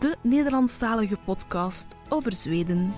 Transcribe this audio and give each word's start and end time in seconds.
de 0.00 0.16
Nederlandstalige 0.22 1.16
podcast 1.16 1.96
over 2.08 2.32
Zweden. 2.32 2.94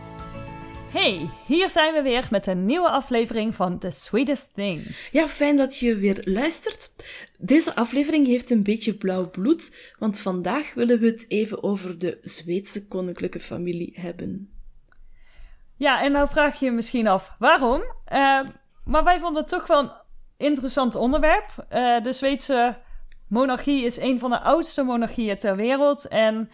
Hey, 0.90 1.28
hier 1.46 1.70
zijn 1.70 1.94
we 1.94 2.02
weer 2.02 2.28
met 2.30 2.46
een 2.46 2.66
nieuwe 2.66 2.90
aflevering 2.90 3.54
van 3.54 3.78
The 3.78 3.90
Sweetest 3.90 4.54
Thing. 4.54 4.96
Ja, 5.12 5.28
fijn 5.28 5.56
dat 5.56 5.78
je 5.78 5.96
weer 5.96 6.20
luistert. 6.24 6.92
Deze 7.38 7.74
aflevering 7.74 8.26
heeft 8.26 8.50
een 8.50 8.62
beetje 8.62 8.94
blauw 8.94 9.30
bloed, 9.30 9.94
want 9.98 10.20
vandaag 10.20 10.74
willen 10.74 10.98
we 10.98 11.06
het 11.06 11.24
even 11.28 11.62
over 11.62 11.98
de 11.98 12.18
Zweedse 12.22 12.88
koninklijke 12.88 13.40
familie 13.40 13.92
hebben. 14.00 14.52
Ja, 15.76 16.02
en 16.02 16.12
nou 16.12 16.28
vraag 16.28 16.58
je 16.58 16.64
je 16.64 16.72
misschien 16.72 17.06
af 17.06 17.34
waarom. 17.38 17.80
Uh, 18.12 18.40
maar 18.84 19.04
wij 19.04 19.18
vonden 19.20 19.42
het 19.42 19.50
toch 19.50 19.66
wel 19.66 19.78
een 19.78 19.92
interessant 20.36 20.94
onderwerp. 20.94 21.66
Uh, 21.72 22.02
de 22.02 22.12
Zweedse 22.12 22.78
monarchie 23.28 23.84
is 23.84 23.96
een 23.96 24.18
van 24.18 24.30
de 24.30 24.40
oudste 24.40 24.82
monarchieën 24.82 25.38
ter 25.38 25.56
wereld. 25.56 26.08
En 26.08 26.50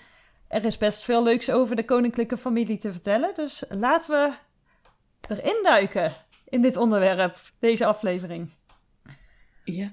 er 0.49 0.65
is 0.65 0.79
best 0.79 1.05
veel 1.05 1.23
leuks 1.23 1.51
over 1.51 1.77
de 1.77 1.85
koninklijke 1.85 2.37
familie 2.37 2.79
te 2.79 2.93
vertellen. 2.93 3.35
Dus 3.35 3.65
laten 3.69 4.11
we 4.11 4.33
erin 5.35 5.61
duiken 5.63 6.17
in 6.49 6.63
dit 6.63 6.77
onderwerp, 6.77 7.37
deze 7.59 7.87
aflevering. 7.87 8.51
Ja, 9.65 9.91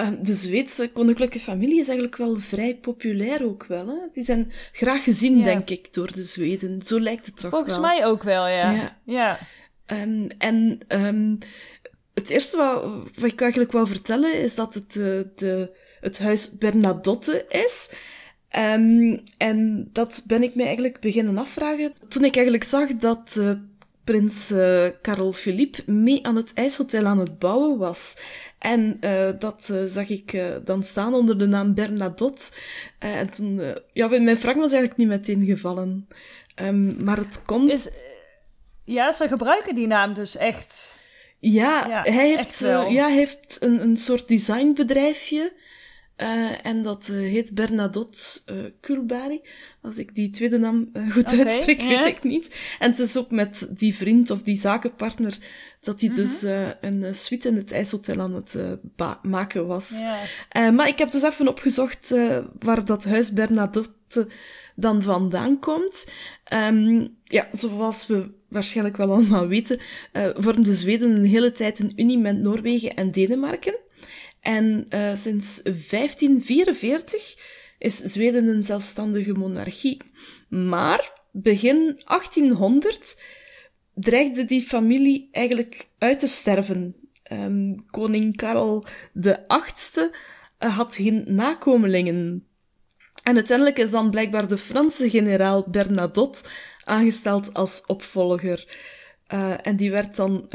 uh, 0.00 0.08
de 0.20 0.32
Zweedse 0.32 0.92
koninklijke 0.92 1.40
familie 1.40 1.80
is 1.80 1.88
eigenlijk 1.88 2.16
wel 2.16 2.36
vrij 2.36 2.76
populair 2.76 3.44
ook 3.44 3.66
wel. 3.66 3.86
Hè? 3.86 3.96
Die 4.12 4.24
zijn 4.24 4.52
graag 4.72 5.04
gezien, 5.04 5.36
Ja. 5.38 5.44
denk 5.44 5.70
ik, 5.70 5.94
door 5.94 6.12
de 6.12 6.22
Zweden. 6.22 6.82
Zo 6.82 7.00
lijkt 7.00 7.26
het 7.26 7.36
toch 7.38 7.50
Volgens 7.50 7.72
wel. 7.72 7.82
mij 7.82 8.06
ook 8.06 8.22
wel, 8.22 8.46
ja. 8.46 8.70
Ja. 8.70 8.96
ja. 9.04 9.38
Ehm, 9.86 10.28
en 10.38 10.78
ehm, 10.88 11.36
het 12.14 12.30
eerste 12.30 12.56
wat, 12.56 12.82
wat 13.14 13.30
ik 13.32 13.40
eigenlijk 13.40 13.72
wou 13.72 13.86
vertellen 13.86 14.34
is 14.34 14.54
dat 14.54 14.74
het, 14.74 14.96
eh, 14.96 15.20
de, 15.36 15.76
het 16.00 16.18
huis 16.18 16.58
Bernadotte 16.58 17.44
is. 17.48 17.90
Ehm, 18.48 19.16
en 19.36 19.88
dat 19.92 20.22
ben 20.26 20.42
ik 20.42 20.54
mij 20.54 20.64
eigenlijk 20.64 21.00
beginnen 21.00 21.38
afvragen 21.38 21.92
toen 22.08 22.24
ik 22.24 22.34
eigenlijk 22.34 22.64
zag 22.64 22.88
dat 22.88 23.36
eh, 23.40 23.50
prins 24.04 24.50
eh 24.50 24.86
Karel 25.02 25.32
Philippe 25.32 25.92
mee 25.92 26.26
aan 26.26 26.36
het 26.36 26.52
ijshotel 26.54 27.04
aan 27.04 27.18
het 27.18 27.38
bouwen 27.38 27.78
was. 27.78 28.18
En 28.58 28.96
eh, 29.00 29.30
dat 29.38 29.72
zag 29.86 30.08
ik 30.08 30.42
dan 30.64 30.84
staan 30.84 31.14
onder 31.14 31.38
de 31.38 31.46
naam 31.46 31.74
Bernadotte. 31.74 32.50
En 32.98 33.30
toen, 33.30 33.60
ja, 33.92 34.08
mijn 34.08 34.38
vraag 34.38 34.54
was 34.54 34.72
eigenlijk 34.72 34.96
niet 34.96 35.08
meteen 35.08 35.44
gevallen. 35.44 36.08
Ehm, 36.54 37.04
maar 37.04 37.16
het 37.16 37.42
komt... 37.42 37.70
Is, 37.70 37.88
ja, 38.84 39.12
ze 39.12 39.28
gebruiken 39.28 39.74
die 39.74 39.86
naam 39.86 40.14
dus 40.14 40.36
echt. 40.36 40.94
Ja, 41.38 41.86
Ja, 41.88 42.02
hij 42.02 42.28
heeft, 42.28 42.58
ja, 42.58 43.06
hij 43.06 43.14
heeft 43.14 43.56
een, 43.60 43.82
een 43.82 43.96
soort 43.96 44.28
designbedrijfje. 44.28 45.52
Eh, 46.16 46.66
en 46.66 46.82
dat 46.82 47.08
eh, 47.08 47.16
heet 47.16 47.54
Bernadotte 47.54 48.42
Kulbari. 48.80 49.40
Als 49.82 49.98
ik 49.98 50.14
die 50.14 50.30
tweede 50.30 50.58
naam 50.58 50.90
goed 51.10 51.38
uitspreek, 51.38 51.82
weet 51.82 52.06
ik 52.06 52.22
niet. 52.22 52.56
En 52.78 52.90
het 52.90 52.98
is 52.98 53.16
ook 53.16 53.30
met 53.30 53.68
die 53.70 53.94
vriend 53.94 54.30
of 54.30 54.42
die 54.42 54.56
zakenpartner 54.56 55.38
dat 55.80 56.00
hij 56.00 56.10
dus 56.10 56.42
Mhm. 56.42 56.72
een 56.80 57.14
suite 57.14 57.48
in 57.48 57.56
het 57.56 57.72
ijshotel 57.72 58.20
aan 58.20 58.34
het 58.34 58.56
maken 59.22 59.66
was. 59.66 59.90
Maar 60.52 60.88
ik 60.88 60.98
heb 60.98 61.10
dus 61.10 61.22
even 61.22 61.48
opgezocht 61.48 62.14
waar 62.58 62.84
dat 62.84 63.04
huis 63.04 63.32
Bernadotte 63.32 64.28
dan 64.74 65.02
vandaan 65.02 65.58
komt. 65.58 66.10
Ehm, 66.44 67.06
ja, 67.24 67.48
zoals 67.52 68.06
we 68.06 68.30
waarschijnlijk 68.48 68.96
wel 68.96 69.10
allemaal 69.10 69.46
weten, 69.48 69.78
eh, 70.12 70.28
vormde 70.34 70.74
Zweden 70.74 71.16
een 71.16 71.24
hele 71.24 71.52
tijd 71.52 71.78
een 71.78 71.92
unie 71.96 72.18
met 72.18 72.36
Noorwegen 72.38 72.94
en 72.94 73.10
Denemarken. 73.10 73.76
En 74.46 74.86
eh, 74.88 75.14
sinds 75.14 75.62
1544 75.62 77.36
is 77.78 77.96
Zweden 77.96 78.46
een 78.48 78.62
zelfstandige 78.62 79.32
monarchie. 79.32 80.00
Maar 80.48 81.12
begin 81.32 82.00
1800 82.04 83.22
dreigde 83.94 84.44
die 84.44 84.62
familie 84.62 85.28
eigenlijk 85.32 85.88
uit 85.98 86.18
te 86.18 86.26
sterven. 86.26 86.94
Ehm, 87.22 87.74
koning 87.90 88.36
Karel 88.36 88.86
achtste 89.46 90.16
eh, 90.58 90.76
had 90.76 90.94
geen 90.94 91.24
nakomelingen. 91.26 92.46
En 93.22 93.34
uiteindelijk 93.34 93.78
is 93.78 93.90
dan 93.90 94.10
blijkbaar 94.10 94.48
de 94.48 94.58
Franse 94.58 95.10
generaal 95.10 95.64
Bernadotte 95.70 96.48
aangesteld 96.84 97.54
als 97.54 97.82
opvolger. 97.86 98.76
Eh, 99.26 99.66
en 99.66 99.76
die 99.76 99.90
werd 99.90 100.16
dan 100.16 100.50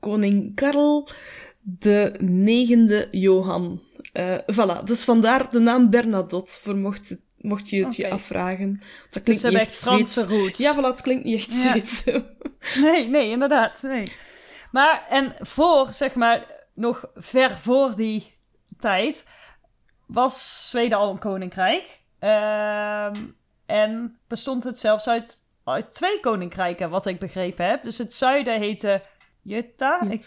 koning 0.00 0.54
Karel 0.54 1.08
de 1.68 2.14
negende 2.20 3.08
Johan. 3.10 3.82
Eh 4.12 4.34
voilà, 4.52 4.84
dus 4.84 5.04
vandaar 5.04 5.50
de 5.50 5.58
naam 5.58 5.90
Bernadotte, 5.90 6.58
voor 6.62 6.76
mocht, 6.76 7.08
het- 7.08 7.20
mocht 7.36 7.68
je 7.70 7.84
het 7.84 7.96
je 7.96 8.10
afvragen. 8.10 8.72
Dat 9.10 9.12
Dus 9.12 9.22
klinkt 9.22 9.42
niet 9.42 9.54
echt 9.68 9.78
Franse 9.78 10.26
roots. 10.26 10.58
Ja, 10.58 10.74
voilà, 10.74 10.80
het 10.80 11.00
klinkt 11.02 11.24
niet 11.24 11.34
echt 11.36 11.52
Ja. 11.52 11.58
Zweeds. 11.70 12.04
Nee, 12.84 13.08
nee, 13.08 13.30
inderdaad. 13.30 13.82
Nee. 13.82 14.12
Maar, 14.72 15.06
en 15.08 15.34
voor, 15.40 15.86
zeg 15.92 16.14
maar, 16.14 16.46
nog 16.74 17.04
ver 17.14 17.50
voor 17.50 17.96
die 17.96 18.34
tijd, 18.78 19.24
was 20.06 20.68
Zweden 20.70 20.98
al 20.98 21.10
een 21.10 21.18
koninkrijk. 21.18 22.00
Ehm, 22.18 23.14
en 23.66 24.18
bestond 24.28 24.64
het 24.64 24.78
zelfs 24.78 25.08
uit, 25.08 25.42
uit 25.64 25.94
twee 25.94 26.20
koninkrijken, 26.20 26.90
wat 26.90 27.06
ik 27.06 27.18
begrepen 27.18 27.66
heb. 27.66 27.82
Dus 27.82 27.98
het 27.98 28.14
zuiden 28.14 28.58
heette 28.60 29.02
Jutta 29.42 30.00
ik- 30.00 30.26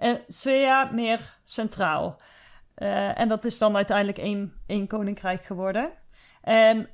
en 0.00 0.20
Svea 0.28 0.90
meer 0.92 1.38
centraal. 1.44 2.16
Eh, 2.74 3.18
en 3.18 3.28
dat 3.28 3.44
is 3.44 3.58
dan 3.58 3.76
uiteindelijk 3.76 4.18
één, 4.18 4.52
één 4.66 4.86
koninkrijk 4.86 5.44
geworden. 5.44 5.90
En 6.42 6.88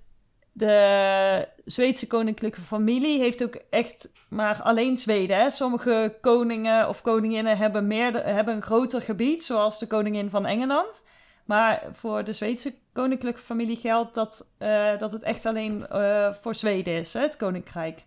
de 0.53 1.49
Zweedse 1.65 2.06
koninklijke 2.06 2.61
familie 2.61 3.19
heeft 3.19 3.43
ook 3.43 3.55
echt 3.71 4.12
maar 4.28 4.62
alleen 4.62 4.99
Zweden. 4.99 5.37
Hè? 5.37 5.50
Sommige 5.50 6.19
koningen 6.21 6.89
of 6.89 7.03
koninginnen 7.03 7.56
hebben, 7.56 7.87
meer, 7.87 8.25
hebben 8.25 8.55
een 8.55 8.62
groter 8.62 9.03
gebied, 9.03 9.45
zoals 9.45 9.78
de 9.78 9.87
koningin 9.87 10.31
van 10.31 10.47
Engeland. 10.47 11.05
Maar 11.45 11.83
voor 11.93 12.25
de 12.25 12.33
Zweedse 12.33 12.75
koninklijke 12.93 13.41
familie 13.41 13.77
geldt 13.77 14.15
dat, 14.15 14.50
eh, 14.59 14.99
dat 14.99 15.12
het 15.12 15.22
echt 15.22 15.47
alleen 15.47 15.87
eh, 15.87 16.33
voor 16.41 16.55
Zweden 16.55 16.95
is, 16.95 17.12
het 17.12 17.37
koninkrijk. 17.37 18.05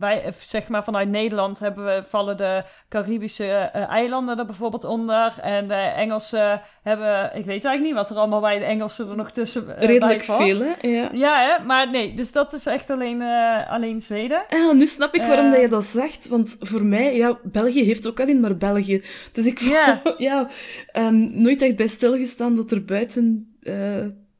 Wij, 0.00 0.24
eh, 0.24 0.32
zeg 0.38 0.68
maar 0.68 0.84
vanuit 0.84 1.08
Nederland 1.08 1.58
hebben 1.58 1.84
we, 1.84 2.02
vallen 2.08 2.36
de 2.36 2.62
Caribische 2.88 3.44
eh, 3.44 3.88
eilanden 3.88 4.38
er 4.38 4.46
bijvoorbeeld 4.46 4.84
onder. 4.84 5.34
En 5.42 5.68
de 5.68 5.74
Engelsen 5.74 6.60
hebben, 6.82 7.24
ik 7.24 7.44
weet 7.44 7.64
eigenlijk 7.64 7.82
niet 7.82 7.94
wat 7.94 8.10
er 8.10 8.16
allemaal 8.16 8.40
bij 8.40 8.58
de 8.58 8.64
Engelsen 8.64 9.08
er 9.08 9.16
nog 9.16 9.30
tussen 9.30 9.76
eh, 9.76 9.86
Redelijk 9.86 10.22
veel, 10.22 10.60
hè? 10.60 10.88
Ja. 10.88 11.08
Ja, 11.12 11.40
hè? 11.40 11.64
maar 11.64 11.90
nee, 11.90 12.14
dus 12.14 12.32
dat 12.32 12.52
is 12.52 12.66
echt 12.66 12.90
alleen, 12.90 13.22
alleen 13.68 14.02
Zweden. 14.02 14.42
Ah, 14.48 14.74
nu 14.74 14.86
snap 14.86 15.14
ik 15.14 15.22
waarom 15.22 15.50
dat 15.50 15.60
je 15.60 15.68
dat 15.68 15.84
zegt. 15.84 16.28
Want 16.28 16.56
voor 16.60 16.84
mij, 16.84 17.16
ja, 17.16 17.38
België 17.42 17.84
heeft 17.84 18.08
ook 18.08 18.20
alleen 18.20 18.40
maar 18.40 18.56
België. 18.56 19.04
Dus 19.32 19.46
ik 19.46 19.58
Ja. 19.58 20.00
ja. 20.04 20.14
ja 20.18 20.48
ehm, 20.86 21.42
nooit 21.42 21.62
echt 21.62 21.76
bij 21.76 21.88
stilgestaan 21.88 22.56
dat 22.56 22.70
er 22.70 22.84
buiten 22.84 23.54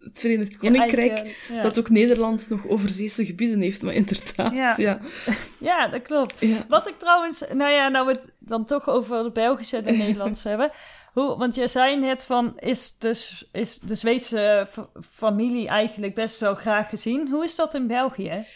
het 0.01 0.21
Verenigd 0.21 0.57
Koninkrijk, 0.57 1.19
Ja, 1.19 1.55
ja. 1.55 1.63
dat 1.63 1.79
ook 1.79 1.91
Nederland 1.91 2.49
nog 2.49 2.69
overzeese 2.69 3.25
gebieden 3.25 3.61
heeft. 3.61 3.83
Maar 3.83 3.95
inderdaad, 3.95 4.53
Ja. 4.53 4.75
ja. 4.77 5.01
ja, 5.71 5.89
dat 5.89 6.03
klopt. 6.03 6.39
Wat 6.69 6.89
ik 6.89 6.99
trouwens, 6.99 7.43
nou 7.53 7.71
ja, 7.73 7.89
nou 7.89 8.07
we 8.07 8.13
het 8.13 8.33
dan 8.39 8.65
toch 8.65 8.89
over 8.89 9.23
de 9.23 9.31
Belgische 9.31 9.77
en 9.77 9.85
de 9.85 9.93
Nederlandse 10.05 10.49
hebben. 10.49 10.71
Hoe, 11.13 11.37
want 11.37 11.55
je 11.55 11.69
zei 11.69 11.97
net 11.97 12.25
van, 12.25 12.59
is, 12.59 12.99
dus, 12.99 13.49
is 13.53 13.79
de 13.79 13.95
Zweedse 13.95 14.69
familie 15.13 15.69
eigenlijk 15.69 16.15
best 16.15 16.41
wel 16.41 16.55
graag 16.55 16.89
gezien? 16.89 17.29
Hoe 17.29 17.45
is 17.45 17.55
dat 17.55 17.75
in 17.75 17.87
België? 17.87 18.47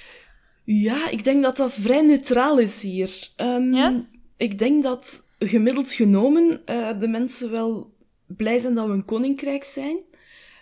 Ja, 0.64 1.10
ik 1.10 1.24
denk 1.24 1.42
dat 1.42 1.56
dat 1.56 1.72
vrij 1.72 2.02
neutraal 2.02 2.58
is 2.58 2.82
hier. 2.82 3.30
Ehm? 3.36 4.00
Ik 4.36 4.58
denk 4.58 4.82
dat 4.82 5.30
gemiddeld 5.38 5.92
genomen 5.92 6.62
eh, 6.64 7.00
de 7.00 7.08
mensen 7.08 7.50
wel 7.50 7.92
blij 8.26 8.58
zijn 8.58 8.74
dat 8.74 8.86
we 8.86 8.92
een 8.92 9.04
koninkrijk 9.04 9.64
zijn. 9.64 9.98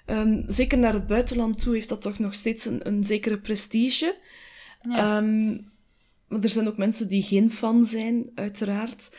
Ehm, 0.07 0.43
zeker 0.47 0.79
naar 0.79 0.93
het 0.93 1.07
buitenland 1.07 1.63
toe 1.63 1.75
heeft 1.75 1.89
dat 1.89 2.03
toch 2.03 2.19
nog 2.19 2.35
steeds 2.35 2.65
een, 2.65 2.87
een 2.87 3.05
zekere 3.05 3.39
prestige. 3.39 4.17
Ja. 4.83 5.17
Ehm, 5.17 5.51
maar 6.29 6.41
er 6.43 6.49
zijn 6.49 6.69
ook 6.69 6.77
mensen 6.77 7.09
die 7.09 7.23
geen 7.23 7.51
fan 7.51 7.85
zijn, 7.85 8.31
uiteraard. 8.35 9.17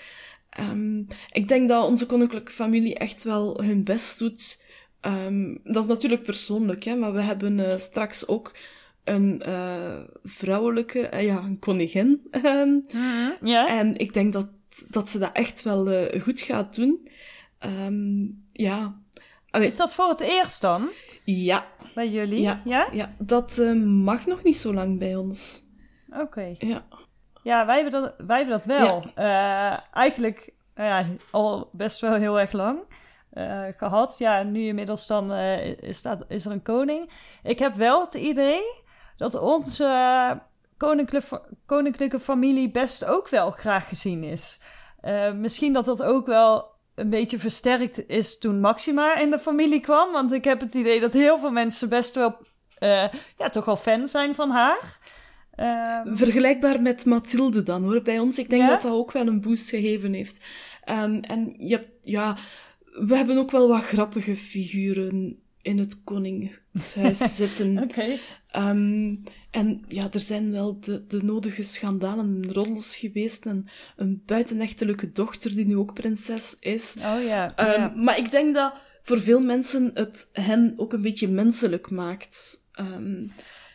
Ehm, 0.50 1.00
ik 1.32 1.48
denk 1.48 1.70
dat 1.70 1.88
onze 1.88 2.06
koninklijke 2.06 2.52
familie 2.52 2.96
echt 2.96 3.24
wel 3.24 3.64
hun 3.64 3.84
best 3.84 4.20
doet. 4.20 4.62
Ehm, 5.00 5.56
dat 5.64 5.84
is 5.84 5.90
natuurlijk 5.90 6.24
persoonlijk, 6.24 6.84
hè, 6.84 6.96
maar 6.96 7.14
we 7.14 7.22
hebben 7.22 7.72
eh, 7.72 7.80
straks 7.80 8.28
ook 8.28 8.56
een 9.04 9.42
eh, 9.42 10.00
vrouwelijke, 10.24 11.00
eh, 11.08 11.24
ja, 11.26 11.38
een 11.38 11.60
koningin. 11.60 12.22
ehm, 12.32 12.80
Ja? 13.42 13.68
en 13.80 13.98
ik 13.98 14.14
denk 14.14 14.34
dat, 14.34 14.48
dat 14.90 15.10
ze 15.10 15.20
dat 15.20 15.32
echt 15.34 15.64
wel 15.64 16.08
goed 16.20 16.40
gaat 16.40 16.76
doen. 16.76 17.08
Ehm, 17.60 18.26
ja. 18.52 19.02
Allee, 19.54 19.68
Is 19.68 19.76
dat 19.76 19.94
voor 19.94 20.10
het 20.10 20.20
eerst 20.20 20.62
dan? 20.62 20.90
ja, 21.24 21.66
Bij 21.96 22.10
jullie? 22.10 22.42
Ja. 22.42 22.62
Ja? 22.64 22.88
ja, 22.92 23.14
dat 23.18 23.58
eh, 23.58 23.74
mag 23.84 24.26
nog 24.26 24.44
niet 24.44 24.58
zo 24.58 24.74
lang 24.74 25.00
bij 25.00 25.16
ons. 25.16 25.62
Oké. 26.20 26.56
Ja. 26.58 26.82
Ja, 27.44 27.66
wij 27.66 27.82
hebben 27.82 28.02
dat, 28.02 28.14
wij 28.28 28.38
hebben 28.38 28.58
dat 28.58 28.66
wel. 28.66 29.06
Eh, 29.16 29.78
eigenlijk 29.94 30.54
nou 30.76 30.90
ja, 30.90 31.06
al 31.32 31.70
best 31.72 32.02
wel 32.02 32.14
heel 32.14 32.40
erg 32.40 32.52
lang 32.52 32.80
eh, 33.30 33.64
gehad. 33.78 34.16
Ja, 34.18 34.44
nu 34.44 34.66
inmiddels 34.66 35.08
dan 35.08 35.32
is, 35.32 36.02
dat, 36.02 36.26
is 36.28 36.46
er 36.46 36.52
een 36.52 36.62
koning. 36.62 37.12
Ik 37.44 37.60
heb 37.60 37.76
wel 37.76 38.02
het 38.02 38.14
idee 38.14 38.62
dat 39.18 39.40
onze 39.40 40.42
koninklijke, 40.78 41.42
koninklijke 41.66 42.20
familie 42.20 42.72
best 42.72 43.06
ook 43.06 43.30
wel 43.30 43.52
graag 43.52 43.88
gezien 43.88 44.24
is. 44.24 44.60
Misschien 45.36 45.74
dat 45.74 45.86
dat 45.86 46.04
ook 46.04 46.26
wel 46.26 46.73
een 46.96 47.10
beetje 47.10 47.40
versterkt 47.40 48.08
is 48.10 48.38
toen 48.38 48.60
Maxima 48.60 49.18
in 49.18 49.30
de 49.32 49.40
familie 49.40 49.80
kwam. 49.80 50.12
Want 50.12 50.32
ik 50.32 50.44
heb 50.44 50.60
het 50.60 50.74
idee 50.74 51.00
dat 51.00 51.14
heel 51.14 51.38
veel 51.40 51.52
mensen 51.52 51.90
best 51.90 52.16
wel 52.16 52.38
eh, 52.78 53.08
ja, 53.38 53.50
toch 53.50 53.66
wel 53.66 53.76
fan 53.76 54.08
zijn 54.08 54.36
van 54.36 54.50
haar. 54.50 54.98
Ehm, 55.56 56.16
Vergelijkbaar 56.16 56.82
met 56.82 57.06
Mathilde 57.06 57.64
dan 57.64 57.84
hoor, 57.84 58.02
bij 58.02 58.20
ons. 58.20 58.38
Ik 58.40 58.50
denk 58.50 58.62
Ja? 58.62 58.68
dat 58.68 58.82
dat 58.82 58.92
ook 58.92 59.12
wel 59.12 59.28
een 59.28 59.42
boost 59.42 59.70
gegeven 59.70 60.14
heeft. 60.14 60.46
Ehm, 60.84 61.18
en 61.20 61.54
je 61.58 61.76
hebt, 61.76 61.90
ja, 62.02 62.38
we 62.84 63.16
hebben 63.16 63.38
ook 63.38 63.52
wel 63.52 63.68
wat 63.68 63.84
grappige 63.84 64.36
figuren 64.36 65.43
in 65.64 65.78
het 65.78 66.04
Koningshuis 66.04 67.36
zitten. 67.36 67.90
Ehm, 68.48 69.16
en 69.52 69.84
ja, 69.88 70.08
er 70.12 70.20
zijn 70.20 70.52
wel 70.52 70.80
de, 70.80 71.06
de 71.08 71.24
nodige 71.24 71.64
schandalen 71.64 72.26
en 72.44 72.54
roddels 72.54 72.96
geweest. 72.96 73.46
En 73.46 73.66
een 73.96 74.24
buitenechtelijke 74.26 75.12
dochter 75.12 75.56
die 75.56 75.66
nu 75.66 75.78
ook 75.78 75.94
prinses 75.94 76.58
is. 76.60 76.96
Oh 76.98 77.24
ja. 77.24 77.56
Ehm, 77.56 77.70
ja. 77.72 77.94
Maar 77.96 78.18
ik 78.18 78.32
denk 78.32 78.56
dat 78.56 78.74
voor 79.04 79.20
veel 79.20 79.40
mensen 79.40 79.92
het 79.94 80.30
hen 80.34 80.74
ook 80.78 80.94
een 80.94 81.02
beetje 81.02 81.28
menselijk 81.28 81.90
maakt. 81.90 82.58
Ehm, 82.72 83.26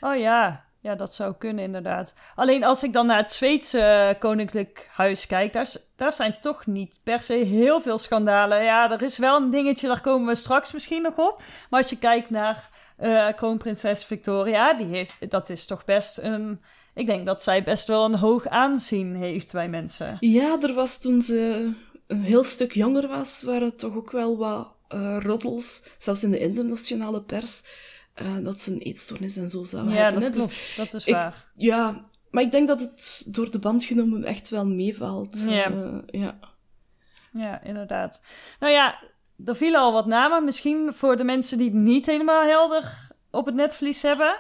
Oh 0.01 0.17
ja. 0.17 0.68
Ja, 0.81 0.95
dat 0.95 1.15
zou 1.15 1.35
kunnen 1.39 1.65
inderdaad. 1.65 2.15
Alleen 2.35 2.65
als 2.65 2.83
ik 2.83 2.93
dan 2.93 3.07
naar 3.07 3.19
het 3.19 3.33
Zweedse 3.33 4.17
koninklijk 4.19 4.89
huis 4.91 5.27
kijk, 5.27 5.53
daar, 5.97 6.13
zijn 6.13 6.37
toch 6.41 6.67
niet 6.67 7.01
per 7.03 7.23
se 7.23 7.33
heel 7.33 7.81
veel 7.81 7.99
schandalen. 7.99 8.65
Ja, 8.65 8.91
er 8.91 9.03
is 9.03 9.19
wel 9.19 9.37
een 9.37 9.51
dingetje, 9.51 9.87
daar 9.87 10.01
komen 10.01 10.27
we 10.27 10.35
straks 10.35 10.73
misschien 10.73 11.03
nog 11.03 11.17
op. 11.17 11.43
Maar 11.71 11.81
als 11.81 11.91
je 11.91 11.99
kijkt 11.99 12.31
naar 12.31 12.71
eh, 12.97 13.29
kroonprinses 13.37 14.05
Victoria, 14.05 14.75
die 14.75 14.87
heeft, 14.87 15.31
dat 15.31 15.51
is 15.51 15.67
toch 15.67 15.85
best 15.85 16.19
een... 16.19 16.61
Ik 16.95 17.07
denk 17.07 17.27
dat 17.27 17.43
zij 17.43 17.63
best 17.63 17.89
wel 17.89 18.05
een 18.05 18.15
hoog 18.15 18.47
aanzien 18.47 19.15
heeft 19.15 19.53
bij 19.53 19.69
mensen. 19.69 20.17
Ja, 20.21 20.59
er 20.63 20.75
was 20.75 21.01
toen 21.01 21.23
ze 21.23 21.71
een 22.07 22.23
heel 22.23 22.45
stuk 22.45 22.73
jonger 22.73 23.09
was, 23.09 23.43
waren 23.43 23.77
toch 23.77 23.97
ook 23.97 24.11
wel 24.11 24.37
wat 24.37 24.77
eh 24.89 25.17
roddels, 25.21 25.87
zelfs 25.99 26.23
in 26.23 26.31
de 26.31 26.39
internationale 26.39 27.23
pers, 27.23 27.65
eh, 28.19 28.45
dat 28.45 28.61
ze 28.61 28.71
een 28.73 28.79
eetstoornis 28.79 29.37
en 29.37 29.51
zo 29.51 29.65
zou 29.65 29.89
Ja, 29.91 29.95
hebben. 29.95 30.23
dat 30.23 30.37
hè. 30.37 30.45
Dus. 30.47 30.75
Dat 30.77 30.95
is 30.95 31.05
ik- 31.05 31.15
waar. 31.15 31.45
ja, 31.55 32.05
maar 32.31 32.43
ik 32.43 32.51
denk 32.51 32.69
dat 32.69 32.81
het 32.81 33.23
door 33.27 33.51
de 33.51 33.59
band 33.59 33.85
genomen 33.85 34.25
echt 34.25 34.49
wel 34.49 34.67
meevalt. 34.67 35.45
Ja. 35.49 35.71
Eh, 35.71 35.99
ja. 36.07 36.39
Ja, 37.33 37.63
inderdaad. 37.63 38.23
Nou 38.61 38.73
ja, 38.73 38.99
er 39.45 39.57
vielen 39.57 39.81
al 39.81 39.93
wat 39.93 40.07
namen. 40.07 40.45
Misschien 40.45 40.91
voor 40.95 41.17
de 41.17 41.25
mensen 41.25 41.59
die 41.59 41.71
het 41.71 41.81
niet 41.83 42.07
helemaal 42.07 42.43
helder 42.47 43.11
op 43.31 43.47
het 43.47 43.55
netvlies 43.55 44.03
hebben. 44.03 44.37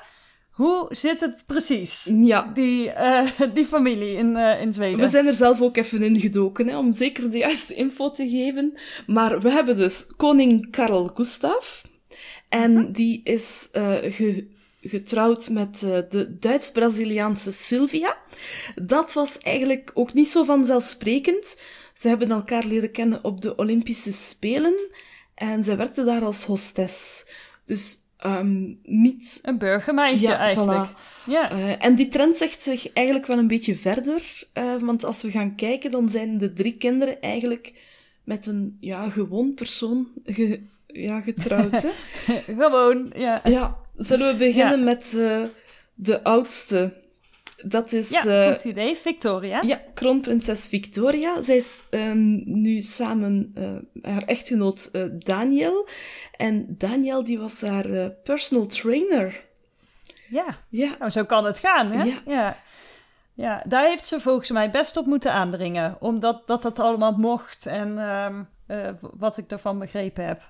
Hoe 0.50 0.86
zit 0.90 1.20
het 1.20 1.42
precies? 1.46 2.10
ja. 2.22 2.50
Die, 2.54 2.90
eh, 2.90 3.28
die 3.54 3.64
familie 3.64 4.16
in, 4.16 4.36
in 4.36 4.72
Zweden. 4.72 4.98
We 5.00 5.08
zijn 5.08 5.26
er 5.26 5.34
zelf 5.34 5.60
ook 5.60 5.76
even 5.76 6.02
in 6.02 6.20
gedoken, 6.20 6.68
hè, 6.68 6.78
om 6.78 6.92
zeker 6.92 7.30
de 7.30 7.38
juiste 7.38 7.74
info 7.74 8.10
te 8.10 8.28
geven. 8.28 8.78
Maar 9.06 9.40
we 9.40 9.50
hebben 9.50 9.76
dus 9.76 10.06
koning 10.16 10.70
Karel 10.70 11.10
Gustaf. 11.14 11.82
En 12.48 12.92
die 12.92 13.20
is 13.24 13.68
eh, 13.72 13.94
ge- 14.02 14.46
getrouwd 14.80 15.48
met 15.50 15.82
eh, 15.82 15.98
de 16.10 16.36
Duits-Braziliaanse 16.38 17.52
Sylvia. 17.52 18.16
Dat 18.82 19.12
was 19.12 19.38
eigenlijk 19.38 19.90
ook 19.94 20.12
niet 20.14 20.28
zo 20.28 20.44
vanzelfsprekend. 20.44 21.60
Ze 21.94 22.08
hebben 22.08 22.30
elkaar 22.30 22.64
leren 22.64 22.90
kennen 22.92 23.24
op 23.24 23.40
de 23.40 23.56
Olympische 23.56 24.12
Spelen. 24.12 24.74
En 25.34 25.64
zij 25.64 25.76
werkte 25.76 26.04
daar 26.04 26.24
als 26.24 26.44
hostess. 26.44 27.26
Dus 27.64 27.96
ehm, 28.16 28.72
niet... 28.82 29.38
Een 29.42 29.58
burgermeisje 29.58 30.26
Ja, 30.28 30.38
eigenlijk. 30.38 30.88
voilà. 30.90 31.26
Ja. 31.26 31.50
Eh, 31.50 31.84
en 31.84 31.94
die 31.94 32.08
trend 32.08 32.36
zegt 32.36 32.62
zich 32.62 32.92
eigenlijk 32.92 33.26
wel 33.26 33.38
een 33.38 33.46
beetje 33.46 33.76
verder. 33.76 34.42
eh, 34.52 34.74
want 34.80 35.04
als 35.04 35.22
we 35.22 35.30
gaan 35.30 35.54
kijken, 35.54 35.90
dan 35.90 36.10
zijn 36.10 36.38
de 36.38 36.52
drie 36.52 36.76
kinderen 36.76 37.20
eigenlijk 37.20 37.74
met 38.24 38.46
een 38.46 38.76
ja, 38.80 39.10
gewoon 39.10 39.54
persoon 39.54 40.08
ge- 40.24 40.60
ja, 40.92 41.20
getrouwd. 41.20 41.82
Hè? 41.82 41.90
Gewoon, 42.58 43.12
ja. 43.14 43.40
ja, 43.44 43.76
zullen 43.96 44.32
we 44.32 44.36
beginnen 44.36 44.78
Ja. 44.78 44.84
met 44.84 45.14
eh, 45.18 45.42
de 45.94 46.24
oudste? 46.24 47.06
Dat 47.64 47.92
is 47.92 48.10
Ja, 48.10 48.24
eh, 48.26 48.50
goed 48.52 48.64
idee. 48.64 48.96
Victoria. 48.96 49.62
ja, 49.62 49.80
kroonprinses 49.94 50.66
Victoria. 50.66 51.42
Zij 51.42 51.56
is 51.56 51.84
eh, 51.90 52.12
nu 52.44 52.82
samen 52.82 53.52
eh, 53.54 54.12
haar 54.12 54.22
echtgenoot 54.22 54.90
Daniel. 55.24 55.88
En 56.36 56.74
Daniel 56.78 57.24
die 57.24 57.38
was 57.38 57.60
haar 57.60 58.10
personal 58.10 58.66
trainer. 58.66 59.44
Ja. 60.28 60.46
Ja, 60.68 60.94
Nou, 60.98 61.10
zo 61.10 61.24
kan 61.24 61.44
het 61.44 61.58
gaan, 61.58 61.90
hè? 61.92 62.02
Ja. 62.04 62.22
ja. 62.26 62.56
Ja, 63.34 63.62
daar 63.66 63.84
heeft 63.86 64.06
ze 64.06 64.20
volgens 64.20 64.50
mij 64.50 64.70
best 64.70 64.96
op 64.96 65.06
moeten 65.06 65.32
aandringen. 65.32 65.96
Omdat 66.00 66.46
dat, 66.46 66.62
dat 66.62 66.78
allemaal 66.78 67.12
mocht 67.12 67.66
en 67.66 67.98
ehm, 67.98 68.42
eh, 68.66 68.90
wat 69.00 69.36
ik 69.36 69.48
daarvan 69.48 69.78
begrepen 69.78 70.26
heb. 70.26 70.42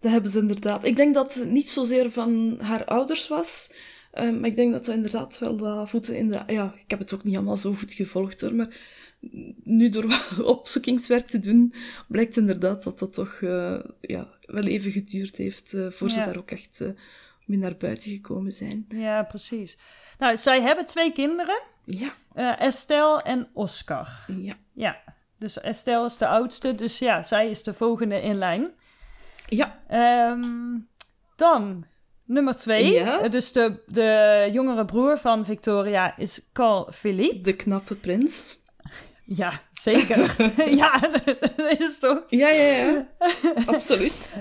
Dat 0.00 0.12
hebben 0.12 0.30
ze 0.30 0.38
inderdaad. 0.38 0.84
Ik 0.84 0.96
denk 0.96 1.14
dat 1.14 1.34
het 1.34 1.50
niet 1.50 1.70
zozeer 1.70 2.10
van 2.12 2.58
haar 2.60 2.84
ouders 2.84 3.28
was. 3.28 3.72
eh, 4.10 4.30
maar 4.30 4.48
ik 4.48 4.56
denk 4.56 4.72
dat 4.72 4.84
dat 4.84 4.94
inderdaad 4.94 5.38
wel 5.38 5.58
wat 5.58 5.90
voeten 5.90 6.16
in 6.16 6.28
de... 6.28 6.40
Ja, 6.46 6.74
ik 6.76 6.90
heb 6.90 6.98
het 6.98 7.14
ook 7.14 7.24
niet 7.24 7.36
allemaal 7.36 7.56
zo 7.56 7.72
goed 7.72 7.92
gevolgd 7.92 8.40
hoor. 8.40 8.54
Maar 8.54 8.76
nu 9.64 9.88
door 9.88 10.06
wat 10.06 10.38
opzoekingswerk 10.58 11.26
te 11.28 11.38
doen, 11.38 11.74
blijkt 12.08 12.36
inderdaad 12.36 12.82
dat 12.82 12.98
dat 12.98 13.14
toch 13.14 13.32
eh, 13.40 13.78
ja, 14.00 14.28
wel 14.46 14.62
even 14.64 14.92
geduurd 14.92 15.36
heeft 15.36 15.72
eh, 15.74 15.86
voor 15.90 16.10
ze 16.10 16.24
daar 16.24 16.36
ook 16.36 16.50
echt 16.50 16.80
eh, 16.80 16.88
mee 17.44 17.58
naar 17.58 17.76
buiten 17.76 18.10
gekomen 18.10 18.52
zijn. 18.52 18.84
Ja, 18.88 19.22
precies. 19.22 19.78
Nou, 20.18 20.36
zij 20.36 20.62
hebben 20.62 20.86
twee 20.86 21.12
kinderen. 21.12 21.62
Ja, 21.84 22.12
Estelle 22.58 23.22
en 23.22 23.48
Oscar. 23.52 24.08
ja. 24.40 24.54
Ja, 24.72 25.00
dus 25.38 25.60
Estelle 25.60 26.04
is 26.04 26.18
de 26.18 26.26
oudste. 26.26 26.74
Dus 26.74 26.98
ja, 26.98 27.22
zij 27.22 27.50
is 27.50 27.62
de 27.62 27.74
volgende 27.74 28.20
in 28.20 28.38
lijn. 28.38 28.70
Ja, 29.50 29.80
Ehm, 29.90 30.78
dan 31.36 31.84
nummer 32.24 32.56
twee. 32.56 32.92
Ja. 32.92 33.28
Dus 33.28 33.52
de, 33.52 33.82
de 33.86 34.48
jongere 34.52 34.84
broer 34.84 35.18
van 35.18 35.44
Victoria 35.44 36.16
is 36.16 36.48
Carl 36.52 36.88
Philippe. 36.92 37.40
de 37.40 37.56
knappe 37.56 37.94
prins. 37.94 38.58
Ja, 39.24 39.52
zeker. 39.72 40.36
ja, 40.82 40.98
dat 41.56 41.78
is 41.78 41.98
toch... 41.98 42.22
Ja, 42.28 42.48
ja, 42.48 42.64
ja. 42.64 43.06
Absoluut. 43.66 44.32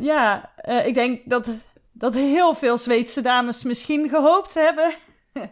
Ja, 0.00 0.52
eh, 0.56 0.86
ik 0.86 0.94
denk 0.94 1.20
dat, 1.24 1.50
dat 1.92 2.14
heel 2.14 2.54
veel 2.54 2.78
Zweedse 2.78 3.20
dames 3.20 3.62
misschien 3.62 4.08
gehoopt 4.08 4.54
hebben... 4.54 4.92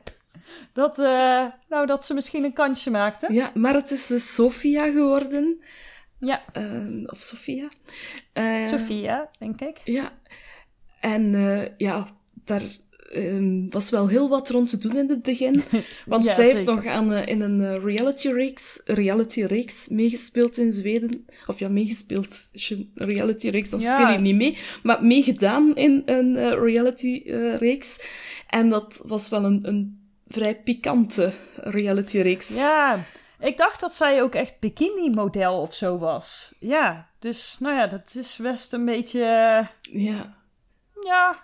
dat, 0.72 0.98
eh, 0.98 1.44
nou, 1.68 1.86
dat 1.86 2.04
ze 2.04 2.14
misschien 2.14 2.44
een 2.44 2.52
kansje 2.52 2.90
maakten. 2.90 3.34
Ja, 3.34 3.50
maar 3.54 3.74
het 3.74 3.90
is 3.90 4.06
de 4.06 4.18
Sofia 4.18 4.90
geworden. 4.90 5.62
Ja, 6.20 6.42
eh, 6.52 6.64
of 7.06 7.20
Sofia. 7.20 7.68
Eh, 8.32 8.68
Sophia, 8.68 9.30
denk 9.38 9.60
ik. 9.60 9.80
Ja, 9.84 10.12
en 11.00 11.34
eh, 11.34 11.62
ja, 11.76 12.08
daar 12.44 12.62
ehm, 13.12 13.68
was 13.68 13.90
wel 13.90 14.08
heel 14.08 14.28
wat 14.28 14.50
rond 14.50 14.68
te 14.70 14.78
doen 14.78 14.96
in 14.96 15.08
het 15.08 15.22
begin. 15.22 15.62
Want 16.06 16.25
Ja, 16.25 16.34
zij 16.34 16.44
heeft 16.44 16.56
zeker. 16.58 16.75
nog 16.75 16.87
aan, 16.87 17.12
eh, 17.12 17.26
in 17.26 17.40
een 17.40 17.60
eh, 17.62 17.82
reality-reeks 17.84 18.80
reality 18.84 19.42
reeks 19.42 19.88
meegespeeld 19.88 20.56
in 20.58 20.72
Zweden. 20.72 21.26
Of 21.46 21.58
ja, 21.58 21.68
meegespeeld. 21.68 22.48
Als 22.52 22.68
je 22.68 22.75
een 22.94 23.06
reality-reeks, 23.06 23.70
dan 23.70 23.80
Ja. 23.80 23.94
speel 24.00 24.12
je 24.12 24.18
niet 24.18 24.37
mee. 24.37 24.58
Maar 24.82 25.04
meegedaan 25.04 25.76
in 25.76 26.02
een 26.06 26.37
eh, 26.37 26.50
reality-reeks. 26.52 28.00
en 28.48 28.68
dat 28.68 29.02
was 29.06 29.28
wel 29.28 29.44
een, 29.44 29.58
een 29.68 30.08
vrij 30.26 30.56
pikante 30.56 31.32
reality-reeks. 31.56 32.54
Ja, 32.56 33.04
ik 33.40 33.57
dacht 33.57 33.80
dat 33.80 33.95
zij 33.95 34.23
ook 34.23 34.35
echt 34.35 34.59
bikini-model 34.61 35.61
of 35.61 35.75
zo 35.75 35.99
was. 35.99 36.54
Ja, 36.59 37.09
dus 37.18 37.57
nou 37.61 37.75
ja, 37.76 37.87
dat 37.87 38.14
is 38.14 38.37
best 38.37 38.73
een 38.73 38.85
beetje... 38.85 39.21
eh, 39.23 39.66
Ja. 40.04 40.37
ja, 41.04 41.42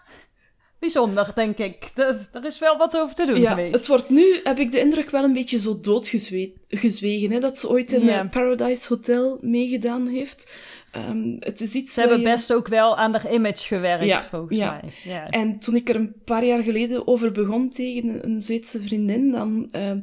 bijzonder, 0.79 1.33
denk 1.35 1.59
ik. 1.59 1.91
Dat, 1.95 2.29
er 2.33 2.45
is 2.45 2.59
wel 2.59 2.77
wat 2.77 2.97
over 2.99 3.15
te 3.15 3.27
doen 3.27 3.41
ja, 3.41 3.51
geweest. 3.51 3.75
het 3.75 3.87
wordt 3.87 4.09
nu, 4.11 4.41
heb 4.45 4.59
ik 4.59 4.73
de 4.73 4.79
indruk, 4.81 5.11
wel 5.11 5.25
een 5.25 5.33
beetje 5.33 5.59
zo 5.59 5.81
doodgezwegen. 5.81 7.31
Hè? 7.31 7.41
Dat 7.41 7.59
ze 7.59 7.69
ooit 7.69 7.93
in 7.93 8.05
Ja. 8.05 8.21
eh, 8.23 8.29
Paradise 8.31 8.89
Hotel 8.89 9.39
meegedaan 9.41 10.07
heeft. 10.07 10.53
Ehm, 10.93 11.37
het 11.39 11.61
is 11.61 11.75
iets 11.75 11.95
Ze 11.95 12.01
hebben 12.01 12.19
je- 12.19 12.25
best 12.25 12.53
ook 12.53 12.69
wel 12.69 12.97
aan 12.97 13.13
haar 13.15 13.33
image 13.33 13.67
gewerkt, 13.67 14.05
Ja, 14.05 14.23
volgens 14.23 14.59
ja. 14.59 14.81
mij. 14.83 14.93
Ja. 15.13 15.27
En 15.29 15.59
toen 15.59 15.77
ik 15.77 15.89
er 15.89 15.97
een 15.97 16.15
paar 16.25 16.45
jaar 16.45 16.63
geleden 16.63 17.07
over 17.07 17.33
begon 17.33 17.71
tegen 17.71 18.25
een 18.25 18.43
Zweedse 18.43 18.81
vriendin, 18.83 19.31
dan 19.31 19.69
ehm, 19.71 20.01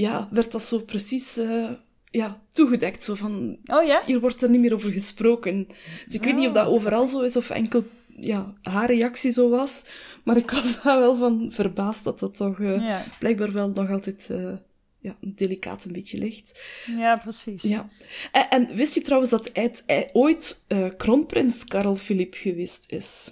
ja, 0.00 0.28
werd 0.30 0.52
dat 0.52 0.62
zo 0.62 0.78
precies 0.78 1.36
eh, 1.36 1.70
ja, 2.10 2.40
toegedekt. 2.52 3.04
Zo 3.04 3.14
van, 3.14 3.58
Oh 3.66 3.84
ja? 3.86 4.02
hier 4.06 4.20
wordt 4.20 4.42
er 4.42 4.50
niet 4.50 4.60
meer 4.60 4.74
over 4.74 4.92
gesproken. 4.92 5.68
Dus 6.04 6.14
ik 6.14 6.22
weet 6.22 6.36
niet 6.36 6.46
of 6.46 6.52
dat 6.52 6.66
Oh. 6.66 6.72
overal 6.72 7.06
zo 7.06 7.20
is 7.20 7.36
of 7.36 7.50
enkel 7.50 7.84
ja, 8.16 8.54
haar 8.62 8.86
reactie 8.86 9.30
zo 9.30 9.48
was. 9.50 9.84
Maar 10.24 10.36
ik 10.36 10.50
was 10.50 10.76
daar 10.82 10.98
wel 10.98 11.16
van 11.16 11.48
verbaasd 11.52 12.04
dat 12.04 12.18
dat 12.18 12.36
toch 12.36 12.60
eh, 12.60 12.82
Ja. 12.82 13.04
blijkbaar 13.18 13.52
wel 13.52 13.68
nog 13.68 13.90
altijd 13.90 14.28
eh, 14.30 14.52
ja, 15.00 15.16
delicaat 15.20 15.84
een 15.84 15.92
beetje 15.92 16.18
ligt. 16.18 16.62
ja, 16.96 17.16
precies. 17.16 17.62
Ja. 17.62 17.88
En, 18.32 18.46
en 18.50 18.74
wist 18.76 18.94
je 18.94 19.00
trouwens 19.02 19.30
dat 19.30 19.50
hij, 19.52 19.72
hij 19.86 20.10
ooit 20.12 20.64
eh, 20.68 20.86
kroonprins 20.96 21.64
Karel 21.64 21.96
Filip 21.96 22.34
geweest 22.34 22.92
is? 22.92 23.30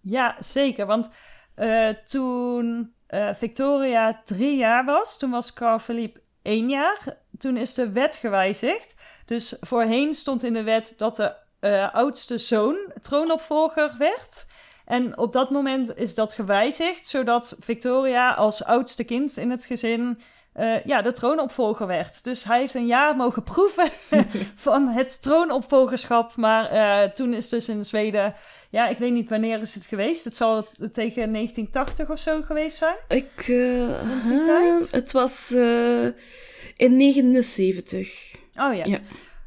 Ja, 0.00 0.36
zeker. 0.40 0.86
Want 0.86 1.10
toen 2.06 2.93
eh, 3.06 3.28
Victoria 3.34 4.20
drie 4.24 4.56
jaar 4.56 4.84
was, 4.84 5.18
toen 5.18 5.30
was 5.30 5.52
Carl 5.52 5.78
Philippe 5.78 6.20
één 6.42 6.68
jaar. 6.68 7.16
Toen 7.38 7.56
is 7.56 7.74
de 7.74 7.92
wet 7.92 8.16
gewijzigd. 8.16 8.94
Dus 9.26 9.56
voorheen 9.60 10.14
stond 10.14 10.42
in 10.42 10.52
de 10.52 10.62
wet 10.62 10.94
dat 10.96 11.16
de 11.16 11.34
eh, 11.60 11.94
oudste 11.94 12.38
zoon 12.38 12.76
troonopvolger 13.00 13.94
werd. 13.98 14.46
En 14.84 15.18
op 15.18 15.32
dat 15.32 15.50
moment 15.50 15.96
is 15.96 16.14
dat 16.14 16.34
gewijzigd, 16.34 17.06
zodat 17.06 17.56
Victoria 17.58 18.32
als 18.32 18.64
oudste 18.64 19.04
kind 19.04 19.36
in 19.36 19.50
het 19.50 19.64
gezin 19.64 20.18
eh, 20.52 20.84
ja, 20.84 21.02
de 21.02 21.12
troonopvolger 21.12 21.86
werd. 21.86 22.24
Dus 22.24 22.44
hij 22.44 22.58
heeft 22.58 22.74
een 22.74 22.86
jaar 22.86 23.16
mogen 23.16 23.42
proeven 23.42 23.90
van 24.54 24.88
het 24.88 25.22
troonopvolgerschap. 25.22 26.36
Maar 26.36 27.12
toen 27.12 27.32
is 27.32 27.48
dus 27.48 27.68
in 27.68 27.84
Zweden, 27.84 28.34
ja, 28.74 28.88
ik 28.88 28.98
weet 28.98 29.12
niet 29.12 29.28
wanneer 29.28 29.60
is 29.60 29.74
het 29.74 29.86
geweest. 29.86 30.24
Het 30.24 30.36
zal 30.36 30.62
tegen 30.92 31.32
1980 31.32 32.10
of 32.10 32.18
zo 32.18 32.42
geweest 32.42 32.76
zijn. 32.76 32.96
Ik, 33.08 33.32
tijd? 34.46 34.90
het 34.90 35.12
was 35.12 35.50
eh, 35.50 36.06
in 36.76 36.96
79. 36.96 38.34
Oh 38.56 38.74
ja. 38.74 38.84
Ja. 38.84 38.98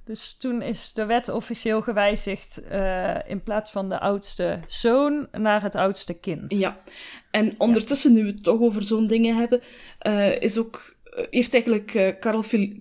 Dus 0.06 0.36
toen 0.40 0.62
is 0.62 0.94
de 0.94 1.06
wet 1.06 1.30
officieel 1.30 1.82
gewijzigd 1.82 2.62
eh, 2.64 3.16
in 3.26 3.44
plaats 3.44 3.72
van 3.72 3.90
de 3.90 4.00
oudste 4.00 4.60
zoon 4.68 5.28
naar 5.32 5.62
het 5.62 5.76
oudste 5.76 6.14
kind. 6.14 6.54
Ja. 6.54 6.82
En 7.32 7.56
ondertussen, 7.58 8.14
nu 8.14 8.22
we 8.22 8.28
het 8.32 8.44
toch 8.44 8.60
over 8.60 8.84
zo'n 8.84 9.08
dingen 9.08 9.36
hebben, 9.36 9.62
is 10.42 10.58
ook, 10.58 10.96
heeft 11.30 11.54
eigenlijk 11.54 12.18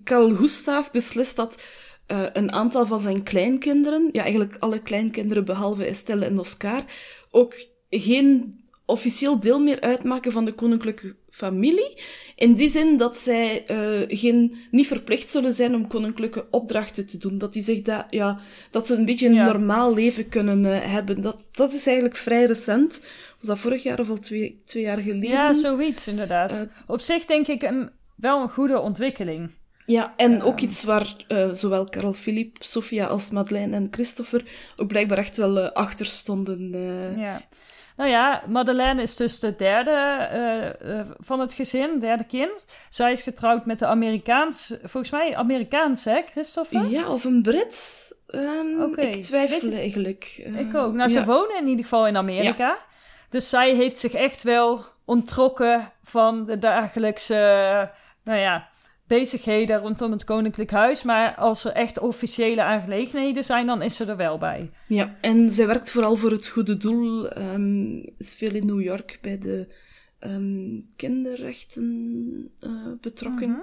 Karel, 0.03 0.35
Gustav 0.35 0.89
beslist 0.91 1.35
dat 1.35 1.61
eh, 2.07 2.23
een 2.33 2.51
aantal 2.51 2.85
van 2.85 2.99
zijn 2.99 3.23
kleinkinderen, 3.23 4.09
ja, 4.11 4.21
eigenlijk 4.21 4.55
alle 4.59 4.81
kleinkinderen 4.81 5.45
behalve 5.45 5.85
Estelle 5.85 6.25
en 6.25 6.39
Oscar, 6.39 6.83
ook 7.31 7.55
geen 7.89 8.59
officieel 8.85 9.39
deel 9.39 9.59
meer 9.59 9.81
uitmaken 9.81 10.31
van 10.31 10.45
de 10.45 10.53
koninklijke 10.53 11.15
familie. 11.29 12.01
In 12.35 12.53
die 12.53 12.69
zin 12.69 12.97
dat 12.97 13.17
zij 13.17 13.65
eh, 13.65 14.17
geen, 14.17 14.55
niet 14.71 14.87
verplicht 14.87 15.29
zullen 15.29 15.53
zijn 15.53 15.75
om 15.75 15.87
koninklijke 15.87 16.47
opdrachten 16.51 17.07
te 17.07 17.17
doen. 17.17 17.37
Dat 17.37 17.53
die 17.53 17.63
zich 17.63 17.81
dat, 17.81 18.05
ja, 18.09 18.39
dat 18.71 18.87
ze 18.87 18.95
een 18.95 19.05
beetje 19.05 19.27
een 19.27 19.33
Ja. 19.33 19.45
normaal 19.45 19.93
leven 19.93 20.29
kunnen 20.29 20.65
eh, 20.65 20.91
hebben. 20.91 21.21
Dat, 21.21 21.49
dat 21.51 21.73
is 21.73 21.87
eigenlijk 21.87 22.17
vrij 22.17 22.45
recent. 22.45 23.05
Was 23.39 23.47
dat 23.47 23.59
vorig 23.59 23.83
jaar 23.83 23.99
of 23.99 24.09
al 24.09 24.19
twee, 24.19 24.61
twee 24.65 24.83
jaar 24.83 24.97
geleden? 24.97 25.29
Ja, 25.29 25.53
zoiets 25.53 26.07
inderdaad. 26.07 26.67
Op 26.87 26.99
zich 26.99 27.25
denk 27.25 27.47
ik 27.47 27.61
een, 27.61 27.89
wel 28.15 28.41
een 28.41 28.49
goede 28.49 28.79
ontwikkeling. 28.79 29.51
Ja, 29.87 30.13
en 30.17 30.41
ook 30.41 30.59
iets 30.59 30.83
waar 30.83 31.15
eh, 31.27 31.49
zowel 31.51 31.83
Karel 31.85 32.13
Philippe, 32.13 32.63
Sophia 32.63 33.05
als 33.05 33.29
Madeleine 33.29 33.75
en 33.75 33.87
Christopher 33.91 34.43
ook 34.75 34.87
blijkbaar 34.87 35.17
echt 35.17 35.37
wel 35.37 35.59
eh, 35.59 35.71
achter 35.71 36.05
stonden. 36.05 36.69
eh. 36.73 37.17
Ja. 37.21 37.41
Nou 37.97 38.09
ja, 38.09 38.43
Madeleine 38.47 39.01
is 39.01 39.15
dus 39.15 39.39
de 39.39 39.55
derde 39.55 41.15
van 41.19 41.39
het 41.39 41.53
gezin, 41.53 41.99
derde 41.99 42.23
kind. 42.23 42.65
Zij 42.89 43.11
is 43.11 43.21
getrouwd 43.21 43.65
met 43.65 43.79
de 43.79 43.85
Amerikaans, 43.85 44.73
volgens 44.83 45.11
mij 45.11 45.35
Amerikaans, 45.35 46.03
hè, 46.03 46.21
Christopher? 46.31 46.85
Ja, 46.89 47.09
of 47.09 47.23
een 47.23 47.41
Brit? 47.41 48.11
Ehm, 48.27 48.81
Oké, 48.81 49.01
Ik 49.01 49.23
twijfel 49.23 49.67
ik- 49.71 49.73
eigenlijk. 49.77 50.41
Ik 50.57 50.75
ook. 50.75 50.93
Nou, 50.93 51.09
ze 51.09 51.19
ja. 51.19 51.25
wonen 51.25 51.57
in 51.57 51.67
ieder 51.67 51.83
geval 51.83 52.07
in 52.07 52.17
Amerika. 52.17 52.77
Dus 53.29 53.49
zij 53.49 53.73
heeft 53.75 53.99
zich 53.99 54.13
echt 54.13 54.43
wel 54.43 54.85
onttrokken 55.05 55.91
van 56.03 56.45
de 56.45 56.59
dagelijkse, 56.59 57.33
nou 58.23 58.39
ja, 58.39 58.67
bezigheden 59.07 59.79
rondom 59.79 60.11
het 60.11 60.23
Koninklijk 60.23 60.71
Huis. 60.71 61.03
Maar 61.03 61.35
als 61.35 61.63
er 61.63 61.71
echt 61.71 61.99
officiële 61.99 62.63
aangelegenheden 62.63 63.43
zijn, 63.43 63.65
dan 63.65 63.81
is 63.81 63.95
ze 63.95 64.05
er 64.05 64.17
wel 64.17 64.37
bij. 64.37 64.69
Ja, 64.87 65.15
en 65.21 65.51
zij 65.51 65.67
werkt 65.67 65.91
vooral 65.91 66.15
voor 66.15 66.31
het 66.31 66.47
goede 66.47 66.77
doel. 66.77 67.29
ehm, 67.29 67.97
is 68.17 68.35
veel 68.35 68.53
in 68.53 68.65
New 68.65 68.81
York 68.81 69.19
bij 69.21 69.39
de 69.39 69.67
ehm, 70.19 70.79
kinderrechten 70.95 72.51
eh, 72.59 72.69
betrokken. 73.01 73.49
Mhm. 73.49 73.59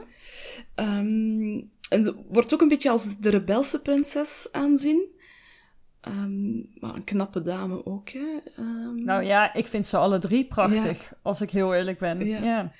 Ehm, 0.74 1.60
en 1.88 2.04
ze 2.04 2.14
wordt 2.28 2.54
ook 2.54 2.60
een 2.60 2.68
beetje 2.68 2.90
als 2.90 3.18
de 3.18 3.30
rebelse 3.30 3.82
prinses 3.82 4.48
aanzien. 4.52 5.12
Maar 6.80 6.94
een 6.94 7.04
knappe 7.04 7.42
dame 7.42 7.86
ook, 7.86 8.08
hè. 8.08 8.26
Nou 8.94 9.22
ja, 9.22 9.54
ik 9.54 9.66
vind 9.66 9.86
ze 9.86 9.96
alle 9.96 10.18
drie 10.18 10.44
prachtig, 10.44 11.12
als 11.22 11.40
ik 11.40 11.50
heel 11.50 11.74
eerlijk 11.74 11.98
ben. 11.98 12.26
Ja. 12.26 12.42
Ja. 12.42 12.72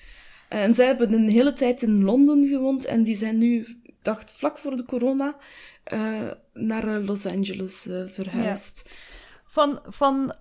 En 0.48 0.74
zij 0.74 0.86
hebben 0.86 1.12
een 1.12 1.28
hele 1.28 1.52
tijd 1.52 1.82
in 1.82 2.04
Londen 2.04 2.48
gewoond 2.48 2.84
en 2.84 3.02
die 3.02 3.16
zijn 3.16 3.38
nu, 3.38 3.78
ik 3.82 3.94
dacht 4.02 4.30
vlak 4.30 4.58
voor 4.58 4.76
de 4.76 4.84
corona, 4.84 5.36
eh, 5.84 6.30
naar 6.52 6.88
eh, 6.88 7.06
Los 7.06 7.26
Angeles 7.26 7.86
eh, 7.86 8.02
verhuisd. 8.06 8.90
Van, 9.46 9.80
van 9.86 10.34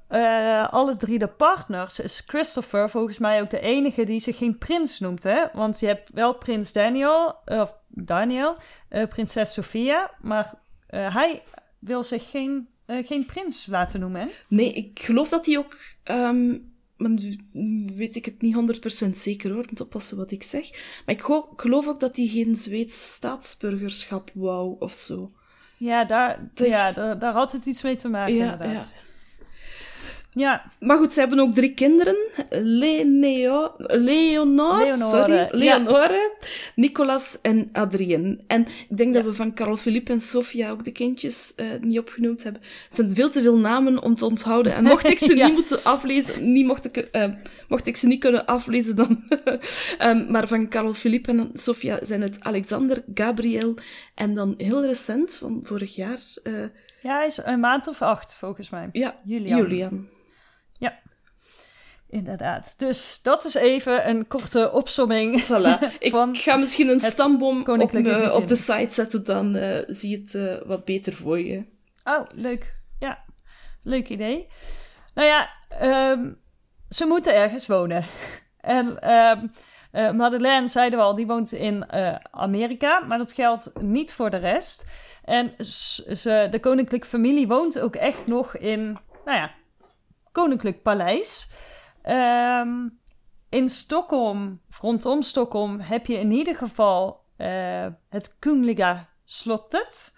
alle 0.69 0.95
drie 0.98 1.19
de 1.19 1.27
partners 1.27 2.00
is 2.00 2.24
Christopher 2.25 2.89
volgens 2.89 3.17
mij 3.17 3.41
ook 3.41 3.50
de 3.50 3.60
enige 3.60 4.03
die 4.03 4.19
zich 4.19 4.38
geen 4.38 4.57
prins 4.57 5.00
noemt, 5.00 5.24
hè? 5.24 5.45
Want 5.53 5.79
je 5.79 5.86
hebt 5.86 6.10
wel 6.13 6.36
prins 6.36 6.74
Daniel, 6.74 7.36
of 7.45 7.75
Daniel, 7.88 8.57
prinses 9.10 9.53
Sophia, 9.53 10.12
maar 10.22 10.53
hij 10.88 11.43
wil 11.79 12.03
zich 12.03 12.29
geen, 12.29 12.67
geen 12.88 13.25
prins 13.25 13.65
laten 13.65 14.00
noemen, 14.00 14.22
hè? 14.22 14.27
Nee, 14.48 14.74
ik 14.74 15.00
geloof 15.00 15.29
dat 15.29 15.45
hij 15.45 15.57
ook, 15.57 15.77
ehm, 16.03 16.57
weet 17.95 18.15
ik 18.15 18.25
het 18.25 18.41
niet 18.41 18.55
100% 19.05 19.10
zeker 19.17 19.51
hoor, 19.51 19.65
moet 19.69 19.81
oppassen 19.81 20.17
wat 20.17 20.31
ik 20.31 20.43
zeg. 20.43 20.69
Maar 21.05 21.15
ik 21.15 21.22
geloof 21.55 21.88
ook 21.88 22.00
dat 22.00 22.17
hij 22.17 22.27
geen 22.27 22.55
Zweeds 22.57 23.13
staatsburgerschap 23.13 24.31
wou 24.33 24.75
of 24.79 24.93
zo. 24.93 25.31
Ja, 25.77 26.05
daar, 26.05 26.51
Dat 26.53 26.67
ja 26.67 26.83
heeft- 26.83 26.95
daar, 26.95 27.19
daar 27.19 27.33
had 27.33 27.51
het 27.51 27.65
iets 27.65 27.81
mee 27.81 27.95
te 27.95 28.07
maken, 28.10 28.33
Ja, 28.36 28.51
inderdaad. 28.51 28.93
Ja, 28.95 29.01
Maar 30.80 30.98
goed, 30.98 31.13
ze 31.13 31.20
hebben 31.20 31.40
ook 31.40 31.54
drie 31.54 31.74
kinderen. 31.74 32.16
Leneo, 32.50 33.72
Leonore, 33.78 34.86
Leonore, 34.86 34.98
sorry, 34.98 35.34
ja. 35.34 35.48
Leonore, 35.52 36.32
Nicolas 36.75 37.38
en 37.42 37.70
Adrien. 37.72 38.42
En 38.48 38.62
ik 38.90 38.98
denk 38.98 39.13
dat 39.13 39.24
we 39.24 39.34
van 39.34 39.54
Carol 39.54 39.75
Philippe 39.78 40.12
en 40.12 40.22
Sofia 40.22 40.70
ook 40.70 40.84
de 40.84 40.92
kindjes 40.92 41.54
eh, 41.56 41.66
niet 41.82 42.00
opgenoemd 42.00 42.44
hebben. 42.44 42.62
Het 42.88 42.96
zijn 42.98 43.16
veel 43.16 43.30
te 43.30 43.42
veel 43.42 43.58
namen 43.58 44.02
om 44.02 44.16
te 44.16 44.25
onthouden. 44.25 44.74
En 44.74 44.84
mocht 44.84 45.08
ik 45.10 45.20
ze 45.20 45.36
Ja. 45.44 45.46
niet 45.46 45.56
moeten 45.56 45.84
aflezen, 45.84 46.52
niet 46.54 46.66
mocht, 46.66 46.86
ik, 46.86 46.98
eh, 46.98 47.30
mocht 47.68 47.88
ik 47.88 47.98
ze 47.98 48.08
niet 48.08 48.20
kunnen 48.20 48.46
aflezen, 48.46 48.96
dan... 48.96 49.24
Ehm, 49.98 50.32
maar 50.32 50.48
van 50.48 50.70
Carol 50.70 50.94
Philippe 50.94 51.30
en 51.32 51.52
Sofia 51.54 52.00
zijn 52.06 52.22
het 52.22 52.38
Alexander, 52.40 53.04
Gabriel 53.13 53.75
en 54.16 54.34
dan 54.36 54.54
heel 54.58 54.86
recent, 54.86 55.36
van 55.36 55.60
vorig 55.63 55.96
jaar, 55.96 56.20
eh, 56.44 56.54
ja, 57.02 57.16
hij 57.18 57.25
is 57.25 57.40
een 57.44 57.60
maand 57.60 57.88
of 57.88 58.02
acht, 58.02 58.36
volgens 58.36 58.70
mij. 58.70 58.90
ja, 58.92 59.20
Julian. 59.24 59.58
Julian. 59.58 60.08
Ja, 60.84 61.00
inderdaad. 62.10 62.74
Dus 62.78 63.20
dat 63.22 63.46
is 63.46 63.54
even 63.54 64.10
een 64.10 64.28
korte 64.28 64.72
opsomming. 64.72 65.44
Voilà. 65.44 65.80
Ik 66.00 66.13
ga 66.32 66.56
misschien 66.56 66.90
een 66.90 67.00
stamboom 67.00 67.63
op, 67.68 67.92
me- 67.92 68.34
op 68.34 68.48
de 68.48 68.56
site 68.56 68.94
zetten, 68.94 69.24
dan 69.24 69.56
eh, 69.56 69.84
zie 69.88 70.10
je 70.10 70.18
het 70.18 70.36
eh, 70.36 70.68
wat 70.68 70.86
beter 70.86 71.13
voor 71.13 71.40
je. 71.40 71.63
Oh, 72.04 72.22
leuk. 72.36 72.75
Ja, 73.00 73.24
leuk 73.84 74.10
idee. 74.10 74.48
Nou 75.13 75.28
ja, 75.28 75.50
ehm, 75.80 76.32
ze 76.90 77.06
moeten 77.06 77.36
ergens 77.36 77.68
wonen. 77.68 78.06
en 78.62 79.00
ehm, 79.02 79.48
eh, 79.92 80.12
Madeleine, 80.12 80.68
zeiden 80.68 81.00
we 81.00 81.06
al, 81.06 81.16
die 81.16 81.28
woont 81.28 81.52
in 81.52 81.92
Amerika, 82.32 83.00
maar 83.00 83.18
dat 83.18 83.34
geldt 83.34 83.72
niet 83.82 84.13
voor 84.13 84.30
de 84.30 84.38
rest. 84.38 84.86
En 85.24 85.54
ze, 86.16 86.48
de 86.52 86.60
koninklijke 86.60 87.08
familie 87.08 87.48
woont 87.48 87.80
ook 87.80 87.96
echt 87.96 88.28
nog 88.28 88.58
in, 88.58 88.84
nou 89.25 89.38
ja, 89.38 89.52
koninklijk 90.34 90.82
paleis. 90.82 91.50
Ehm, 92.02 92.88
in 93.50 93.70
Stockholm, 93.70 94.60
rondom 94.82 95.22
Stockholm, 95.22 95.80
heb 95.80 96.06
je 96.06 96.20
in 96.20 96.32
ieder 96.32 96.56
geval 96.56 97.22
eh, 97.36 97.88
het 98.10 98.36
Kungliga 98.40 99.10
slottet. 99.24 100.13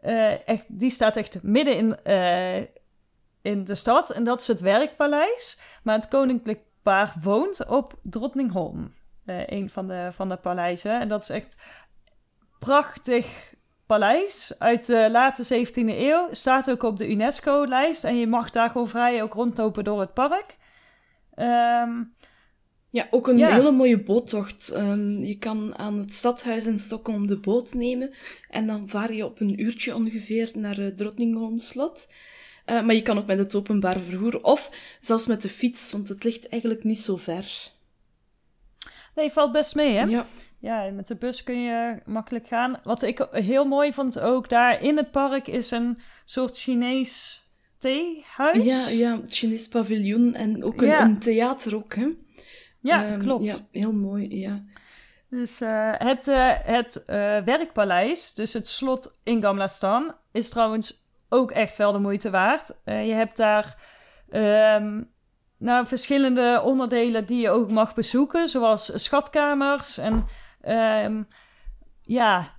Eh, 0.00 0.48
echt, 0.48 0.64
die 0.68 0.90
staat 0.90 1.16
echt 1.16 1.42
midden 1.42 1.76
in, 1.76 2.02
eh, 2.02 2.66
in 3.42 3.64
de 3.64 3.74
stad. 3.74 4.10
En 4.10 4.24
dat 4.24 4.40
is 4.40 4.46
het 4.46 4.60
werkpaleis. 4.60 5.58
Maar 5.82 5.94
het 5.94 6.08
koninklijk 6.08 6.60
paar 6.82 7.14
woont 7.22 7.66
op 7.66 7.94
Drottningholm. 8.02 8.94
Een 9.26 9.70
van 9.70 9.88
de, 9.88 10.08
van 10.12 10.28
de 10.28 10.36
paleizen. 10.36 11.00
En 11.00 11.08
dat 11.08 11.22
is 11.22 11.28
echt 11.28 11.56
prachtig 12.58 13.54
paleis 13.92 14.52
uit 14.58 14.86
de 14.86 15.08
late 15.10 15.66
17e 15.66 15.72
eeuw. 15.74 16.28
Staat 16.30 16.70
ook 16.70 16.82
op 16.82 16.98
de 16.98 17.10
UNESCO-lijst. 17.10 18.04
En 18.04 18.16
je 18.16 18.26
mag 18.26 18.50
daar 18.50 18.70
gewoon 18.70 18.88
vrij 18.88 19.22
ook 19.22 19.34
rondlopen 19.34 19.84
door 19.84 20.00
het 20.00 20.14
park. 20.14 20.56
Um, 21.36 22.14
ja, 22.90 23.06
ook 23.10 23.28
een 23.28 23.44
hele 23.44 23.70
mooie 23.70 24.02
boottocht. 24.02 24.74
Um, 24.76 25.24
je 25.24 25.38
kan 25.38 25.78
aan 25.78 25.98
het 25.98 26.14
stadhuis 26.14 26.66
in 26.66 26.78
Stockholm 26.78 27.26
de 27.26 27.36
boot 27.36 27.74
nemen. 27.74 28.14
En 28.50 28.66
dan 28.66 28.88
vaar 28.88 29.12
je 29.12 29.24
op 29.24 29.40
een 29.40 29.60
uurtje 29.60 29.94
ongeveer 29.94 30.50
naar 30.54 30.78
uh, 30.78 30.86
Drottningholm 30.86 31.58
slot. 31.58 32.12
Uh, 32.66 32.82
maar 32.82 32.94
je 32.94 33.02
kan 33.02 33.18
ook 33.18 33.26
met 33.26 33.38
het 33.38 33.54
openbaar 33.54 34.00
vervoer 34.00 34.42
of 34.42 34.70
zelfs 35.00 35.26
met 35.26 35.42
de 35.42 35.48
fiets, 35.48 35.92
want 35.92 36.08
het 36.08 36.24
ligt 36.24 36.48
eigenlijk 36.48 36.84
niet 36.84 36.98
zo 36.98 37.16
ver. 37.16 37.70
Nee, 39.14 39.30
valt 39.30 39.52
best 39.52 39.74
mee, 39.74 39.94
hè? 39.96 40.02
Ja. 40.02 40.26
Ja, 40.62 40.90
met 40.90 41.06
de 41.06 41.14
bus 41.14 41.42
kun 41.42 41.62
je 41.62 42.02
makkelijk 42.04 42.46
gaan. 42.46 42.80
Wat 42.82 43.02
ik 43.02 43.28
heel 43.30 43.64
mooi 43.64 43.92
vond 43.92 44.20
ook 44.20 44.48
daar 44.48 44.82
in 44.82 44.96
het 44.96 45.10
park 45.10 45.46
is 45.46 45.70
een 45.70 45.98
soort 46.24 46.58
Chinees 46.58 47.42
theehuis. 47.78 48.64
Ja, 48.64 48.88
ja, 48.88 49.20
Chinees 49.26 49.68
paviljoen 49.68 50.34
en 50.34 50.64
ook 50.64 50.82
een, 50.82 51.00
een 51.00 51.18
theater 51.18 51.76
ook, 51.76 51.94
hè? 51.94 52.08
Ja, 52.80 53.12
um, 53.12 53.18
klopt. 53.18 53.44
Ja, 53.44 53.56
heel 53.70 53.92
mooi, 53.92 54.38
ja. 54.38 54.64
Dus 55.30 55.60
uh, 55.60 55.92
het, 55.92 56.26
uh, 56.26 56.52
het 56.62 56.96
uh, 57.06 57.14
werkpaleis, 57.38 58.34
dus 58.34 58.52
het 58.52 58.68
slot 58.68 59.14
in 59.22 59.42
Gamla 59.42 59.66
Stan, 59.66 60.14
is 60.32 60.48
trouwens 60.48 61.06
ook 61.28 61.50
echt 61.50 61.76
wel 61.76 61.92
de 61.92 61.98
moeite 61.98 62.30
waard. 62.30 62.80
je 62.84 62.92
hebt 62.92 63.36
daar 63.36 63.76
um, 64.30 65.10
nou, 65.58 65.86
verschillende 65.86 66.60
onderdelen 66.64 67.26
die 67.26 67.40
je 67.40 67.50
ook 67.50 67.70
mag 67.70 67.94
bezoeken, 67.94 68.48
zoals 68.48 68.90
schatkamers 68.94 69.98
en 69.98 70.26
um, 70.68 71.28
ja, 72.02 72.52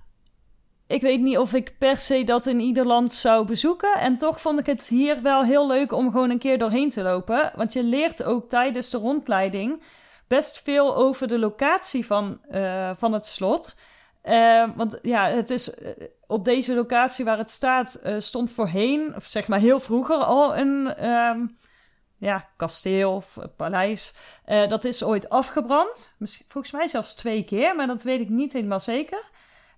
ik 0.86 1.00
weet 1.00 1.20
niet 1.20 1.38
of 1.38 1.54
ik 1.54 1.78
per 1.78 1.96
se 1.96 2.24
dat 2.24 2.46
in 2.46 2.60
ieder 2.60 2.86
land 2.86 3.12
zou 3.12 3.46
bezoeken. 3.46 3.94
En 3.94 4.16
toch 4.16 4.40
vond 4.40 4.58
ik 4.58 4.66
het 4.66 4.88
hier 4.88 5.22
wel 5.22 5.44
heel 5.44 5.66
leuk 5.66 5.92
om 5.92 6.10
gewoon 6.10 6.30
een 6.30 6.38
keer 6.38 6.58
doorheen 6.58 6.90
te 6.90 7.02
lopen. 7.02 7.52
Want 7.54 7.72
je 7.72 7.82
leert 7.82 8.24
ook 8.24 8.48
tijdens 8.48 8.90
de 8.90 8.98
rondleiding 8.98 9.82
best 10.28 10.62
veel 10.62 10.96
over 10.96 11.28
de 11.28 11.38
locatie 11.38 12.06
van, 12.06 12.40
uh, 12.50 12.90
van 12.96 13.12
het 13.12 13.26
slot. 13.26 13.76
Uh, 14.24 14.68
want 14.76 14.98
ja, 15.02 15.28
het 15.28 15.50
is 15.50 15.78
uh, 15.78 15.88
op 16.26 16.44
deze 16.44 16.74
locatie 16.74 17.24
waar 17.24 17.38
het 17.38 17.50
staat, 17.50 18.00
stond 18.18 18.52
voorheen, 18.52 19.12
of 19.16 19.24
zeg 19.26 19.48
maar 19.48 19.58
heel 19.58 19.80
vroeger 19.80 20.16
al 20.16 20.56
een 20.56 21.08
um, 21.10 21.56
ja, 22.24 22.48
kasteel 22.56 23.14
of 23.14 23.38
paleis. 23.56 24.14
dat 24.46 24.84
is 24.84 25.04
ooit 25.04 25.28
afgebrand. 25.28 26.14
Misschien, 26.18 26.46
volgens 26.48 26.72
mij 26.72 26.86
zelfs 26.86 27.14
twee 27.14 27.44
keer, 27.44 27.76
maar 27.76 27.86
dat 27.86 28.02
weet 28.02 28.20
ik 28.20 28.28
niet 28.28 28.52
helemaal 28.52 28.80
zeker. 28.80 29.22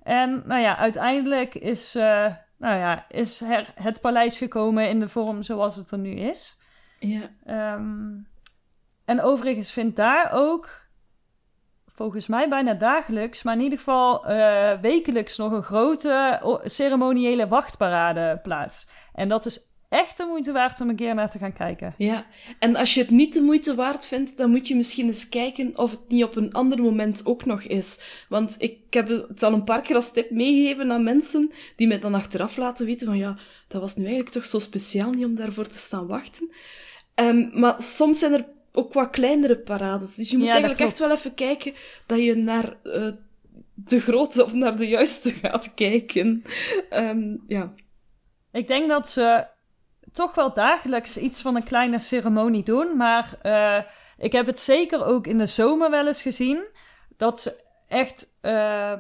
En 0.03 0.43
nou 0.47 0.61
ja, 0.61 0.77
uiteindelijk 0.77 1.55
is, 1.55 1.95
nou 1.95 2.77
ja, 2.77 3.07
is 3.09 3.43
het 3.75 4.01
paleis 4.01 4.39
gekomen 4.39 4.89
in 4.89 5.01
de 5.01 5.09
vorm 5.09 5.43
zoals 5.43 5.77
het 5.77 5.91
er 5.91 5.99
nu 5.99 6.11
is. 6.11 6.59
Ja. 6.99 7.75
Um, 7.75 8.29
en 9.05 9.23
overigens 9.23 9.73
vindt 9.73 9.97
daar 9.97 10.31
ook, 10.33 10.87
volgens 11.87 12.27
mij 12.27 12.49
bijna 12.49 12.75
dagelijks, 12.75 13.43
maar 13.43 13.55
in 13.55 13.61
ieder 13.61 13.79
geval 13.79 14.31
uh, 14.31 14.81
wekelijks 14.81 15.37
nog 15.37 15.53
een 15.53 15.63
grote 15.63 16.41
ceremoniële 16.65 17.49
wachtparade 17.49 18.41
plaats. 18.43 18.89
En 19.13 19.29
dat 19.29 19.47
is 19.47 19.75
echt 19.89 20.17
de 20.17 20.25
moeite 20.25 20.53
waard 20.53 20.81
om 20.81 20.89
een 20.89 20.97
keer 20.97 21.15
naar 21.15 21.31
te 21.31 21.39
gaan 21.39 21.53
kijken. 21.53 21.95
Ja, 21.99 22.27
en 22.59 22.77
als 22.77 22.95
je 22.95 23.01
het 23.01 23.11
niet 23.11 23.35
de 23.35 23.41
moeite 23.41 23.75
waard 23.75 24.07
vindt, 24.07 24.37
dan 24.37 24.51
moet 24.51 24.69
je 24.69 24.77
misschien 24.77 25.07
eens 25.07 25.29
kijken 25.29 25.79
of 25.79 25.91
het 25.91 26.09
niet 26.09 26.25
op 26.25 26.37
een 26.37 26.53
ander 26.53 26.83
moment 26.83 27.27
ook 27.27 27.45
nog 27.45 27.63
is. 27.63 28.01
Want 28.29 28.55
ik 28.59 28.79
heb 28.91 29.09
het 29.09 29.43
al 29.43 29.53
een 29.53 29.65
paar 29.65 29.83
keer 29.83 29.97
als 29.97 30.13
tip 30.13 30.31
meegegeven 30.31 30.93
aan 30.93 31.05
mensen 31.05 31.53
die 31.77 31.87
mij 31.87 32.01
dan 32.01 32.15
achteraf 32.15 32.57
laten 32.57 32.87
weten 32.87 33.07
van 33.07 33.19
ja, 33.19 33.37
dat 33.69 33.81
was 33.81 33.97
nu 33.97 34.03
eigenlijk 34.05 34.35
toch 34.35 34.45
zo 34.45 34.59
speciaal 34.59 35.11
niet 35.11 35.25
om 35.25 35.35
daarvoor 35.35 35.69
te 35.69 35.79
staan 35.79 36.07
wachten. 36.07 36.51
Um, 37.15 37.51
maar 37.53 37.83
soms 37.83 38.19
zijn 38.19 38.33
er 38.33 38.47
ook 38.73 38.93
wat 38.93 39.11
kleinere 39.11 39.59
parades. 39.59 40.15
Dus 40.15 40.31
je 40.31 40.39
moet 40.39 40.49
eigenlijk 40.49 40.81
echt 40.81 40.99
wel 40.99 41.11
even 41.11 41.35
kijken 41.35 41.73
dat 42.07 42.19
je 42.23 42.35
naar 42.35 42.77
uh, 42.85 43.11
de 43.75 44.01
grote 44.01 44.45
of 44.45 44.53
naar 44.53 44.77
de 44.77 44.89
juiste 44.89 45.31
gaat 45.31 45.75
kijken. 45.75 46.43
Um, 46.91 47.45
ja. 47.47 47.73
Ik 48.53 48.69
denk 48.69 48.89
dat 48.89 49.09
ze 49.09 49.47
toch 50.17 50.35
wel 50.35 50.55
dagelijks 50.55 51.19
iets 51.19 51.41
van 51.41 51.57
een 51.57 51.65
kleine 51.65 51.99
ceremonie 51.99 52.65
doen. 52.65 52.97
Maar 52.97 53.39
uh, 53.43 53.83
ik 54.19 54.33
heb 54.33 54.47
het 54.47 54.61
zeker 54.61 55.05
ook 55.05 55.27
in 55.27 55.39
de 55.39 55.47
zomer 55.47 55.91
wel 55.91 56.07
eens 56.07 56.23
gezien. 56.23 56.65
Dat 57.17 57.41
ze 57.41 57.65
echt 57.89 58.35
uh, 58.43 58.93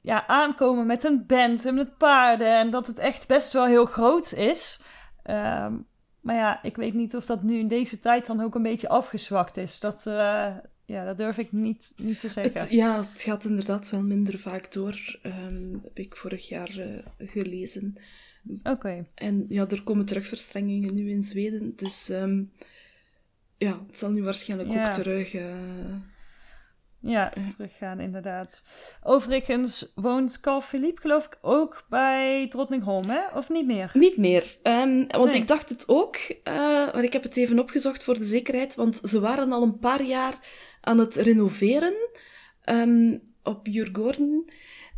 ja, 0.00 0.26
aankomen 0.26 0.86
met 0.86 1.04
een 1.04 1.26
band 1.26 1.66
en 1.66 1.74
met 1.74 1.96
paarden. 1.96 2.58
En 2.58 2.70
dat 2.70 2.86
het 2.86 2.98
echt 2.98 3.26
best 3.28 3.52
wel 3.52 3.66
heel 3.66 3.86
groot 3.86 4.32
is. 4.32 4.80
Um, 5.24 5.86
maar 6.20 6.36
ja, 6.36 6.62
ik 6.62 6.76
weet 6.76 6.94
niet 6.94 7.16
of 7.16 7.26
dat 7.26 7.42
nu 7.42 7.58
in 7.58 7.68
deze 7.68 7.98
tijd 7.98 8.26
dan 8.26 8.40
ook 8.40 8.54
een 8.54 8.62
beetje 8.62 8.88
afgezwakt 8.88 9.56
is. 9.56 9.80
Dat, 9.80 10.04
uh, 10.08 10.56
ja, 10.84 11.04
dat 11.04 11.16
durf 11.16 11.38
ik 11.38 11.52
niet, 11.52 11.92
niet 11.96 12.20
te 12.20 12.28
zeggen. 12.28 12.76
Ja, 12.76 13.06
het 13.12 13.22
gaat 13.22 13.44
inderdaad 13.44 13.90
wel 13.90 14.02
minder 14.02 14.38
vaak 14.38 14.72
door. 14.72 15.18
Um, 15.22 15.80
heb 15.82 15.98
ik 15.98 16.16
vorig 16.16 16.48
jaar 16.48 16.76
uh, 16.76 17.06
gelezen. 17.18 17.96
Oké. 18.58 18.70
Okay. 18.70 19.10
En 19.14 19.44
ja, 19.48 19.68
er 19.68 19.82
komen 19.82 20.06
terugverstrengingen 20.06 20.94
nu 20.94 21.10
in 21.10 21.22
Zweden. 21.22 21.72
Dus 21.76 22.08
um, 22.08 22.52
ja, 23.56 23.84
het 23.86 23.98
zal 23.98 24.10
nu 24.10 24.22
waarschijnlijk 24.22 24.70
ja. 24.70 24.86
ook 24.86 24.92
terug. 24.92 25.34
Uh, 25.34 25.42
ja, 27.02 27.32
teruggaan 27.56 28.00
inderdaad. 28.00 28.64
Overigens 29.02 29.92
woont 29.94 30.40
Carl 30.40 30.60
Philippe 30.60 31.00
geloof 31.00 31.24
ik 31.24 31.38
ook 31.40 31.86
bij 31.88 32.46
Drottningholm, 32.48 33.08
hè? 33.08 33.28
Of 33.34 33.48
niet 33.48 33.66
meer? 33.66 33.90
Niet 33.94 34.16
meer. 34.16 34.56
Um, 34.62 35.06
want 35.08 35.30
nee. 35.30 35.40
ik 35.40 35.48
dacht 35.48 35.68
het 35.68 35.88
ook, 35.88 36.16
uh, 36.28 36.54
maar 36.92 37.04
ik 37.04 37.12
heb 37.12 37.22
het 37.22 37.36
even 37.36 37.58
opgezocht 37.58 38.04
voor 38.04 38.14
de 38.14 38.24
zekerheid, 38.24 38.74
want 38.74 38.96
ze 38.96 39.20
waren 39.20 39.52
al 39.52 39.62
een 39.62 39.78
paar 39.78 40.02
jaar 40.02 40.38
aan 40.80 40.98
het 40.98 41.14
renoveren 41.14 41.94
um, 42.64 43.22
op 43.42 43.66
Jurgorden. 43.66 44.44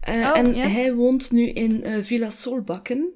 Uh, 0.09 0.15
oh, 0.15 0.39
en 0.39 0.55
hij 0.55 0.95
woont 0.95 1.31
nu 1.31 1.49
in 1.49 1.73
uh, 1.85 2.05
Villa 2.05 2.31
Solbakken. 2.31 3.11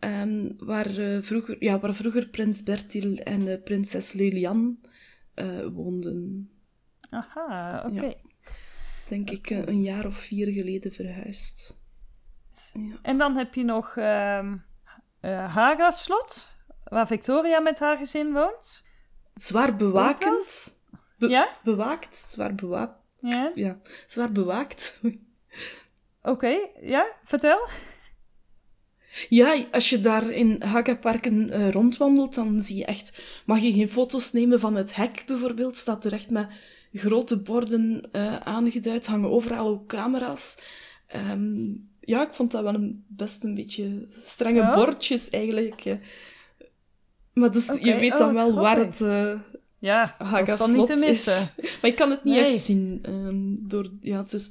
Um, 0.00 0.54
waar, 0.58 1.22
vroeger, 1.22 1.56
ja, 1.58 1.78
waar 1.78 1.94
vroeger 1.94 2.28
prins 2.28 2.62
Bertil 2.62 3.16
en 3.16 3.62
prinses 3.62 4.12
Lilian 4.12 4.78
woonden. 5.72 6.50
Aha, 7.10 7.82
oké. 7.86 7.96
Okay. 7.96 8.08
Ja. 8.08 8.28
Denk 9.08 9.30
ik 9.30 9.50
eh, 9.50 9.66
een 9.66 9.82
jaar 9.82 10.06
of 10.06 10.14
vier 10.14 10.52
geleden 10.52 10.92
verhuisd. 10.92 11.76
Ja. 12.72 12.94
En 13.02 13.18
dan 13.18 13.36
heb 13.36 13.54
je 13.54 13.64
nog 13.64 13.96
uh, 13.96 14.52
uh, 15.22 15.54
Haga 15.54 15.90
Slot, 15.90 16.48
waar 16.84 17.06
Victoria 17.06 17.60
met 17.60 17.78
haar 17.78 17.96
gezin 17.96 18.32
woont. 18.32 18.84
Zwaar 19.34 19.76
bewakend. 19.76 20.78
Be 21.18 21.28
ja? 21.28 21.48
Bewaakt. 21.64 22.16
Zwaar 22.16 22.54
bewaakt. 22.54 23.02
Ja? 23.16 23.50
Ja, 23.54 23.78
zwaar 24.06 24.32
bewaakt. 24.32 25.00
Oké, 25.02 26.30
okay. 26.30 26.70
ja, 26.80 27.06
vertel. 27.24 27.68
Ja, 29.28 29.64
als 29.72 29.90
je 29.90 30.00
daar 30.00 30.30
in 30.30 30.62
Haga-parken 30.62 31.50
uh, 31.50 31.70
rondwandelt, 31.70 32.34
dan 32.34 32.62
zie 32.62 32.76
je 32.76 32.84
echt... 32.84 33.18
Mag 33.46 33.60
je 33.60 33.72
geen 33.72 33.88
foto's 33.88 34.32
nemen 34.32 34.60
van 34.60 34.76
het 34.76 34.94
hek, 34.94 35.24
bijvoorbeeld? 35.26 35.76
Staat 35.76 36.04
er 36.04 36.12
echt 36.12 36.30
met 36.30 36.48
grote 36.92 37.38
borden 37.38 38.08
uh, 38.12 38.36
aangeduid, 38.36 39.06
hangen 39.06 39.30
overal 39.30 39.68
ook 39.68 39.86
camera's. 39.86 40.58
Um, 41.30 41.88
ja, 42.00 42.26
ik 42.26 42.34
vond 42.34 42.50
dat 42.50 42.62
wel 42.62 42.74
een, 42.74 43.04
best 43.06 43.44
een 43.44 43.54
beetje 43.54 44.06
strenge 44.24 44.60
ja? 44.60 44.74
bordjes 44.74 45.30
eigenlijk. 45.30 45.84
Uh. 45.84 45.94
Maar 47.32 47.52
dus 47.52 47.70
okay. 47.70 47.82
je 47.82 47.94
weet 47.94 48.12
oh, 48.12 48.18
dan 48.18 48.34
wel 48.34 48.54
waar 48.54 48.78
het 48.78 49.00
ja, 49.78 50.16
dat 50.44 50.60
is 50.60 50.66
niet 50.66 50.86
te 50.86 50.96
missen. 50.96 51.52
Is. 51.56 51.70
Maar 51.80 51.90
ik 51.90 51.96
kan 51.96 52.10
het 52.10 52.24
niet 52.24 52.34
nee. 52.34 52.52
echt 52.52 52.62
zien. 52.62 53.02
Um, 53.08 53.68
door, 53.68 53.90
ja, 54.00 54.22
het 54.22 54.32
is, 54.32 54.50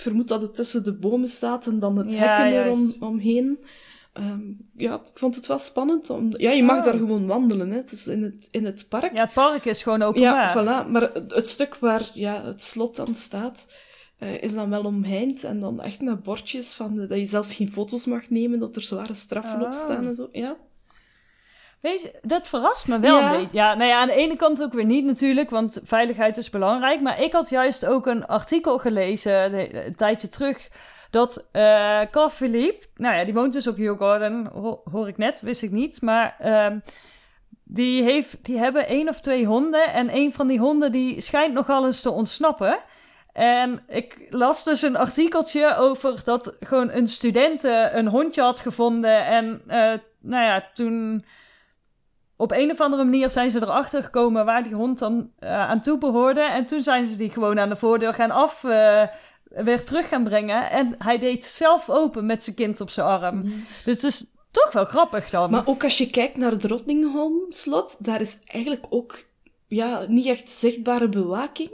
vermoed 0.00 0.28
dat 0.28 0.42
het 0.42 0.54
tussen 0.54 0.84
de 0.84 0.92
bomen 0.92 1.28
staat 1.28 1.66
en 1.66 1.78
dan 1.78 1.96
het 1.96 2.12
ja, 2.12 2.18
hekken 2.18 2.64
erom 2.64 2.94
omheen. 3.00 3.58
Um, 4.14 4.58
ja, 4.76 4.94
ik 4.94 5.18
vond 5.18 5.36
het 5.36 5.46
wel 5.46 5.58
spannend. 5.58 6.10
Om, 6.10 6.34
ja, 6.36 6.50
je 6.50 6.62
mag 6.62 6.78
oh. 6.78 6.84
daar 6.84 6.96
gewoon 6.96 7.26
wandelen. 7.26 7.70
Hè. 7.70 7.76
Het 7.76 7.92
is 7.92 8.06
in 8.06 8.22
het, 8.22 8.48
in 8.50 8.64
het 8.64 8.86
park. 8.88 9.14
Ja, 9.14 9.24
het 9.24 9.32
park 9.32 9.64
is 9.64 9.82
gewoon 9.82 10.02
openbaar. 10.02 10.64
Ja, 10.64 10.84
voilà. 10.84 10.90
Maar 10.90 11.02
het, 11.02 11.34
het 11.34 11.48
stuk 11.48 11.74
waar 11.74 12.10
ja, 12.14 12.44
het 12.44 12.62
slot 12.62 12.96
dan 12.96 13.14
staat, 13.14 13.72
uh, 14.18 14.42
is 14.42 14.54
dan 14.54 14.70
wel 14.70 14.84
omheind. 14.84 15.44
En 15.44 15.60
dan 15.60 15.80
echt 15.80 16.00
met 16.00 16.22
bordjes 16.22 16.72
van 16.72 16.96
dat 16.96 17.18
je 17.18 17.26
zelfs 17.26 17.54
geen 17.54 17.72
foto's 17.72 18.04
mag 18.04 18.30
nemen, 18.30 18.58
dat 18.58 18.76
er 18.76 18.82
zware 18.82 19.14
straffen 19.14 19.60
oh. 19.60 19.66
op 19.66 19.72
staan 19.72 20.06
en 20.06 20.14
zo. 20.14 20.28
Ja. 20.32 20.56
Weet 21.80 22.00
je, 22.00 22.18
dat 22.22 22.48
verrast 22.48 22.88
me 22.88 22.98
wel 22.98 23.18
ja. 23.18 23.32
een 23.32 23.40
beetje. 23.40 23.56
Ja, 23.56 23.74
nou 23.74 23.90
ja, 23.90 24.00
aan 24.00 24.06
de 24.06 24.14
ene 24.14 24.36
kant 24.36 24.62
ook 24.62 24.72
weer 24.72 24.84
niet 24.84 25.04
natuurlijk, 25.04 25.50
want 25.50 25.80
veiligheid 25.84 26.36
is 26.36 26.50
belangrijk. 26.50 27.00
Maar 27.00 27.20
ik 27.20 27.32
had 27.32 27.48
juist 27.48 27.86
ook 27.86 28.06
een 28.06 28.26
artikel 28.26 28.78
gelezen 28.78 29.54
een 29.86 29.94
tijdje 29.94 30.28
terug 30.28 30.68
dat 31.10 31.48
uh, 31.52 32.00
Carl 32.10 32.30
Philippe, 32.30 32.86
nou 32.94 33.16
ja, 33.16 33.24
die 33.24 33.34
woont 33.34 33.52
dus 33.52 33.66
op 33.66 33.76
Garden, 33.98 34.46
ho 34.52 34.82
hoor 34.90 35.08
ik 35.08 35.16
net, 35.16 35.40
wist 35.40 35.62
ik 35.62 35.70
niet. 35.70 36.02
Maar 36.02 36.36
uh, 36.44 36.66
die, 37.64 38.02
heeft, 38.02 38.36
die 38.42 38.58
hebben 38.58 38.86
één 38.86 39.08
of 39.08 39.20
twee 39.20 39.44
honden. 39.44 39.92
En 39.92 40.14
een 40.16 40.32
van 40.32 40.46
die 40.46 40.58
honden 40.58 40.92
die 40.92 41.20
schijnt 41.20 41.54
nogal 41.54 41.84
eens 41.84 42.02
te 42.02 42.10
ontsnappen. 42.10 42.78
En 43.32 43.82
ik 43.88 44.26
las 44.28 44.64
dus 44.64 44.82
een 44.82 44.96
artikeltje 44.96 45.76
over 45.76 46.24
dat 46.24 46.56
gewoon 46.60 46.90
een 46.90 47.08
student 47.08 47.62
een 47.92 48.08
hondje 48.08 48.42
had 48.42 48.60
gevonden. 48.60 49.24
En 49.24 49.62
uh, 49.66 49.92
nou 50.20 50.44
ja, 50.44 50.70
toen 50.74 51.24
op 52.40 52.52
een 52.52 52.70
of 52.70 52.80
andere 52.80 53.04
manier 53.04 53.30
zijn 53.30 53.50
ze 53.50 53.62
erachter 53.62 54.02
gekomen 54.02 54.44
waar 54.44 54.62
die 54.62 54.74
hond 54.74 54.98
dan 54.98 55.30
uh, 55.40 55.50
aan 55.50 55.80
toe 55.80 55.98
behoorde. 55.98 56.40
En 56.40 56.66
toen 56.66 56.82
zijn 56.82 57.06
ze 57.06 57.16
die 57.16 57.30
gewoon 57.30 57.58
aan 57.58 57.68
de 57.68 57.76
voordeur 57.76 58.14
gaan 58.14 58.30
af, 58.30 58.62
uh, 58.62 59.02
weer 59.44 59.84
terug 59.84 60.08
gaan 60.08 60.24
brengen. 60.24 60.70
En 60.70 60.94
hij 60.98 61.18
deed 61.18 61.44
zelf 61.44 61.90
open 61.90 62.26
met 62.26 62.44
zijn 62.44 62.56
kind 62.56 62.80
op 62.80 62.90
zijn 62.90 63.06
arm. 63.06 63.36
Mm. 63.36 63.66
Dus 63.84 63.94
het 63.94 64.02
is 64.02 64.24
toch 64.50 64.72
wel 64.72 64.84
grappig 64.84 65.30
dan. 65.30 65.50
Maar 65.50 65.66
ook 65.66 65.84
als 65.84 65.98
je 65.98 66.10
kijkt 66.10 66.36
naar 66.36 66.50
het 66.50 66.64
Rottingholm-slot, 66.64 68.04
daar 68.04 68.20
is 68.20 68.38
eigenlijk 68.46 68.86
ook 68.90 69.24
ja, 69.66 70.04
niet 70.08 70.26
echt 70.26 70.50
zichtbare 70.50 71.08
bewaking. 71.08 71.70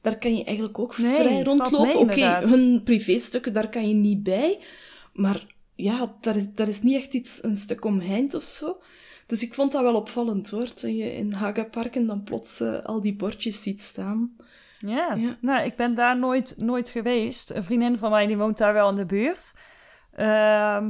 Daar 0.00 0.18
kan 0.18 0.36
je 0.36 0.44
eigenlijk 0.44 0.78
ook 0.78 0.98
nee, 0.98 1.14
vrij 1.14 1.42
rondlopen. 1.42 1.98
Oké, 1.98 2.12
okay, 2.12 2.42
hun 2.42 2.82
privéstukken, 2.84 3.52
daar 3.52 3.68
kan 3.68 3.88
je 3.88 3.94
niet 3.94 4.22
bij. 4.22 4.58
Maar 5.12 5.46
ja, 5.74 6.14
daar 6.20 6.36
is, 6.36 6.46
daar 6.54 6.68
is 6.68 6.82
niet 6.82 6.96
echt 6.96 7.12
iets, 7.12 7.42
een 7.42 7.56
stuk 7.56 7.84
omheind 7.84 8.34
of 8.34 8.42
zo. 8.42 8.76
Dus 9.26 9.42
ik 9.42 9.54
vond 9.54 9.72
dat 9.72 9.82
wel 9.82 9.94
opvallend 9.94 10.50
hoor. 10.50 10.64
Dat 10.66 10.80
je 10.80 11.14
in 11.14 11.32
Hagaparken 11.32 12.06
dan 12.06 12.22
plots 12.22 12.60
uh, 12.60 12.84
al 12.84 13.00
die 13.00 13.16
bordjes 13.16 13.62
ziet 13.62 13.82
staan. 13.82 14.36
Ja. 14.78 15.14
ja, 15.14 15.36
nou, 15.40 15.64
ik 15.64 15.76
ben 15.76 15.94
daar 15.94 16.18
nooit, 16.18 16.54
nooit 16.56 16.88
geweest. 16.88 17.50
Een 17.50 17.64
vriendin 17.64 17.98
van 17.98 18.10
mij 18.10 18.26
die 18.26 18.36
woont 18.36 18.58
daar 18.58 18.72
wel 18.72 18.88
in 18.88 18.94
de 18.94 19.06
buurt. 19.06 19.52
Uh, 20.18 20.86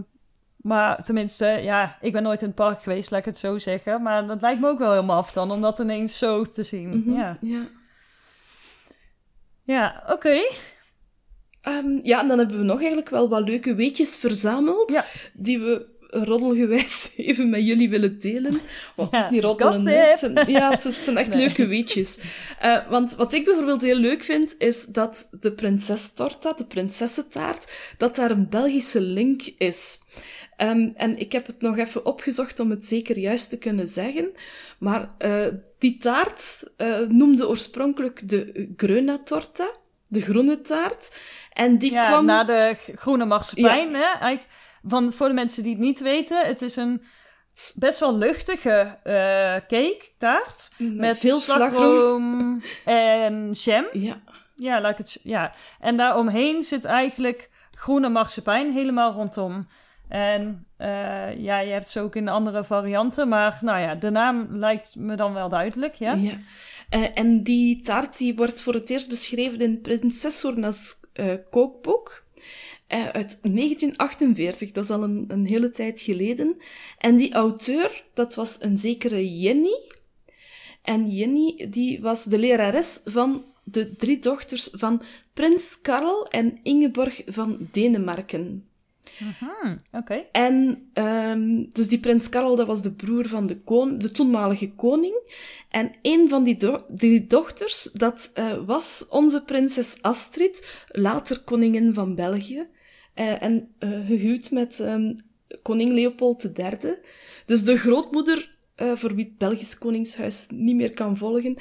maar 0.56 1.02
tenminste, 1.02 1.46
ja, 1.46 1.98
ik 2.00 2.12
ben 2.12 2.22
nooit 2.22 2.40
in 2.40 2.46
het 2.46 2.56
park 2.56 2.82
geweest, 2.82 3.10
laat 3.10 3.20
ik 3.20 3.26
het 3.26 3.38
zo 3.38 3.58
zeggen. 3.58 4.02
Maar 4.02 4.26
dat 4.26 4.40
lijkt 4.40 4.60
me 4.60 4.68
ook 4.68 4.78
wel 4.78 4.90
helemaal 4.90 5.16
af 5.16 5.32
dan, 5.32 5.50
om 5.50 5.60
dat 5.60 5.78
ineens 5.78 6.18
zo 6.18 6.44
te 6.44 6.62
zien. 6.62 6.88
Mm 6.88 7.02
-hmm, 7.02 7.16
ja. 7.16 7.38
ja. 7.40 7.66
Ja, 9.64 10.02
oké. 10.02 10.12
Okay. 10.12 10.50
Um, 11.68 12.00
ja, 12.02 12.20
en 12.20 12.28
dan 12.28 12.38
hebben 12.38 12.58
we 12.58 12.64
nog 12.64 12.78
eigenlijk 12.78 13.08
wel 13.08 13.28
wat 13.28 13.48
leuke 13.48 13.74
weetjes 13.74 14.16
verzameld. 14.16 14.92
Ja. 14.92 15.04
Die 15.32 15.60
we 15.60 15.86
roddelgewijs 16.14 17.10
even 17.16 17.50
met 17.50 17.66
jullie 17.66 17.88
willen 17.88 18.20
delen. 18.20 18.60
Want 18.96 19.10
het 19.10 19.24
is 19.24 19.30
niet 19.30 19.42
roddelen. 19.42 19.86
Het 19.86 20.18
zijn, 20.18 20.50
ja, 20.50 20.70
het, 20.70 20.82
het, 20.82 20.94
zijn 20.94 21.16
echt 21.16 21.28
nee. 21.28 21.38
leuke 21.38 21.66
weetjes. 21.66 22.18
Uh, 22.64 22.88
want 22.88 23.14
wat 23.14 23.32
ik 23.32 23.44
bijvoorbeeld 23.44 23.82
heel 23.82 23.96
leuk 23.96 24.22
vind, 24.22 24.54
is 24.58 24.84
dat 24.84 25.28
de 25.40 25.52
prinsestorta, 25.52 26.52
de 26.52 26.64
prinsessentaart, 26.64 27.72
dat 27.98 28.16
daar 28.16 28.30
een 28.30 28.48
Belgische 28.48 29.00
link 29.00 29.42
is. 29.58 29.98
Um, 30.58 30.92
en 30.96 31.18
ik 31.18 31.32
heb 31.32 31.46
het 31.46 31.60
nog 31.60 31.78
even 31.78 32.06
opgezocht 32.06 32.60
om 32.60 32.70
het 32.70 32.84
zeker 32.84 33.18
juist 33.18 33.50
te 33.50 33.58
kunnen 33.58 33.86
zeggen. 33.86 34.32
Maar 34.78 35.06
uh, 35.18 35.46
die 35.78 35.98
taart 35.98 36.62
uh, 36.76 36.98
noemde 37.08 37.48
oorspronkelijk 37.48 38.28
de 38.28 38.72
Gröna-torta, 38.76 39.70
de 40.08 40.20
groene 40.20 40.60
taart. 40.60 41.16
En 41.52 41.78
die 41.78 41.92
ja, 41.92 42.08
kwam... 42.08 42.24
na 42.24 42.44
de 42.44 42.76
groene 42.94 43.24
marsepein, 43.24 43.90
ja. 43.90 43.96
hè? 43.96 44.18
Eigenlijk, 44.18 44.52
van, 44.86 45.12
voor 45.12 45.28
de 45.28 45.34
mensen 45.34 45.62
die 45.62 45.72
het 45.72 45.80
niet 45.80 46.00
weten, 46.00 46.46
het 46.46 46.62
is 46.62 46.76
een 46.76 47.02
best 47.74 48.00
wel 48.00 48.16
luchtige 48.16 48.98
uh, 49.04 49.14
cake, 49.54 50.08
taart. 50.18 50.70
Met, 50.76 50.94
met 50.94 51.18
veel 51.18 51.40
slagroom 51.40 52.62
en 52.84 53.52
jam. 53.52 53.86
Ja. 53.92 54.22
Ja, 54.56 54.80
laat 54.80 54.92
ik 54.92 54.98
het, 54.98 55.20
ja. 55.22 55.52
En 55.80 55.96
daaromheen 55.96 56.62
zit 56.62 56.84
eigenlijk 56.84 57.50
groene 57.74 58.08
marsepein 58.08 58.70
helemaal 58.70 59.12
rondom. 59.12 59.68
En 60.08 60.66
uh, 60.78 61.36
ja, 61.36 61.58
je 61.58 61.72
hebt 61.72 61.88
ze 61.88 62.00
ook 62.00 62.16
in 62.16 62.28
andere 62.28 62.64
varianten. 62.64 63.28
Maar 63.28 63.58
nou 63.60 63.80
ja, 63.80 63.94
de 63.94 64.10
naam 64.10 64.46
lijkt 64.50 64.94
me 64.96 65.16
dan 65.16 65.32
wel 65.32 65.48
duidelijk, 65.48 65.94
ja? 65.94 66.12
Ja. 66.12 66.38
Uh, 66.90 67.06
en 67.14 67.42
die 67.42 67.80
taart 67.80 68.18
die 68.18 68.36
wordt 68.36 68.60
voor 68.60 68.74
het 68.74 68.90
eerst 68.90 69.08
beschreven 69.08 69.60
in 69.60 69.80
Prinses 69.80 70.38
Sorna's 70.38 71.00
uh, 71.14 71.34
kookboek. 71.50 72.23
Uit 72.88 73.38
1948, 73.42 74.72
dat 74.72 74.84
is 74.84 74.90
al 74.90 75.02
een, 75.02 75.24
een 75.28 75.46
hele 75.46 75.70
tijd 75.70 76.00
geleden. 76.00 76.56
En 76.98 77.16
die 77.16 77.32
auteur, 77.32 78.04
dat 78.14 78.34
was 78.34 78.56
een 78.60 78.78
zekere 78.78 79.38
Jenny. 79.38 79.80
En 80.82 81.10
Jenny, 81.10 81.66
die 81.70 82.00
was 82.00 82.24
de 82.24 82.38
lerares 82.38 83.00
van 83.04 83.44
de 83.64 83.96
drie 83.96 84.18
dochters 84.18 84.68
van 84.72 85.02
prins 85.32 85.80
Karel 85.80 86.28
en 86.28 86.58
Ingeborg 86.62 87.22
van 87.26 87.68
Denemarken. 87.72 88.68
Mm 89.18 89.78
Oké. 89.92 90.24
En 90.32 90.86
um, 90.94 91.68
dus 91.72 91.88
die 91.88 92.00
prins 92.00 92.28
Karel, 92.28 92.56
dat 92.56 92.66
was 92.66 92.82
de 92.82 92.92
broer 92.92 93.26
van 93.26 93.46
de, 93.46 93.60
kon 93.60 93.98
de 93.98 94.10
toenmalige 94.10 94.72
koning. 94.72 95.14
En 95.70 95.92
een 96.02 96.28
van 96.28 96.44
die, 96.44 96.56
do 96.56 96.84
die 96.88 97.26
dochters, 97.26 97.82
dat 97.82 98.32
uh, 98.38 98.64
was 98.66 99.06
onze 99.08 99.44
prinses 99.44 100.02
Astrid, 100.02 100.84
later 100.88 101.40
koningin 101.40 101.94
van 101.94 102.14
België. 102.14 102.66
Uh, 103.14 103.42
en 103.42 103.68
uh, 103.80 104.06
gehuwd 104.06 104.50
met 104.50 104.78
um, 104.78 105.16
koning 105.62 105.92
Leopold 105.92 106.50
III. 106.58 106.94
Dus 107.46 107.64
de 107.64 107.76
grootmoeder 107.76 108.52
voor 108.76 109.14
wie 109.14 109.24
het 109.24 109.38
Belgisch 109.38 109.78
Koningshuis 109.78 110.46
niet 110.48 110.76
meer 110.76 110.94
kan 110.94 111.16
volgen. 111.16 111.56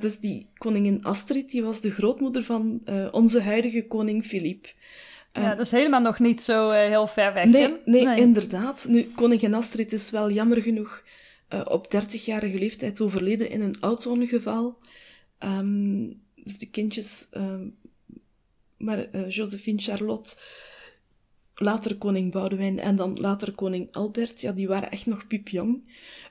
Dus 0.00 0.18
die 0.18 0.48
koningin 0.58 1.04
Astrid, 1.04 1.50
die 1.50 1.62
was 1.62 1.80
de 1.80 1.90
grootmoeder 1.90 2.44
van 2.44 2.82
onze 3.10 3.40
huidige 3.40 3.86
koning 3.86 4.24
Filip. 4.24 4.66
Ja, 5.42 5.54
dat 5.54 5.66
is 5.66 5.70
helemaal 5.70 6.00
nog 6.00 6.18
niet 6.18 6.42
zo 6.42 6.70
uh, 6.70 6.76
heel 6.76 7.06
ver 7.06 7.32
weg. 7.32 7.44
Nee, 7.44 7.76
nee, 7.84 8.04
nee, 8.04 8.20
inderdaad. 8.20 8.86
Nu, 8.88 9.02
koningin 9.14 9.54
Astrid 9.54 9.92
is 9.92 10.10
wel 10.10 10.30
jammer 10.30 10.62
genoeg 10.62 11.04
uh, 11.54 11.60
op 11.64 11.86
30-jarige 11.94 12.58
leeftijd 12.58 13.00
overleden 13.00 13.50
in 13.50 13.60
een 13.60 13.76
auto-ongeval. 13.80 14.78
Um, 15.38 16.22
dus 16.34 16.58
de 16.58 16.70
kindjes, 16.70 17.28
uh, 17.32 17.54
maar 18.76 19.06
uh, 19.12 19.30
Josephine 19.30 19.80
Charlotte, 19.80 20.36
later 21.54 21.96
koning 21.96 22.32
Boudewijn 22.32 22.78
en 22.78 22.96
dan 22.96 23.20
later 23.20 23.52
koning 23.52 23.92
Albert, 23.92 24.40
ja, 24.40 24.52
die 24.52 24.68
waren 24.68 24.90
echt 24.90 25.06
nog 25.06 25.26
piepjong. 25.26 25.82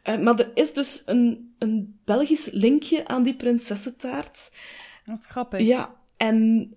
Maar 0.03 0.39
er 0.39 0.51
is 0.53 0.73
dus 0.73 1.03
een, 1.05 1.53
een 1.59 1.99
Belgisch 2.05 2.49
linkje 2.51 3.07
aan 3.07 3.23
die 3.23 3.35
prinsessentaart. 3.35 4.55
Wat 5.05 5.25
grappig. 5.25 5.59
Ja, 5.59 5.95
en 6.17 6.69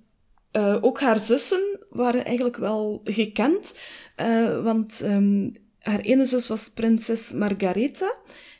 uh, 0.56 0.76
ook 0.80 1.00
haar 1.00 1.20
zussen 1.20 1.78
waren 1.90 2.24
eigenlijk 2.24 2.56
wel 2.56 3.00
gekend, 3.04 3.78
uh, 4.16 4.62
want 4.62 5.00
um, 5.04 5.52
haar 5.78 6.00
ene 6.00 6.26
zus 6.26 6.48
was 6.48 6.70
prinses 6.70 7.32
Margaretha, 7.32 8.14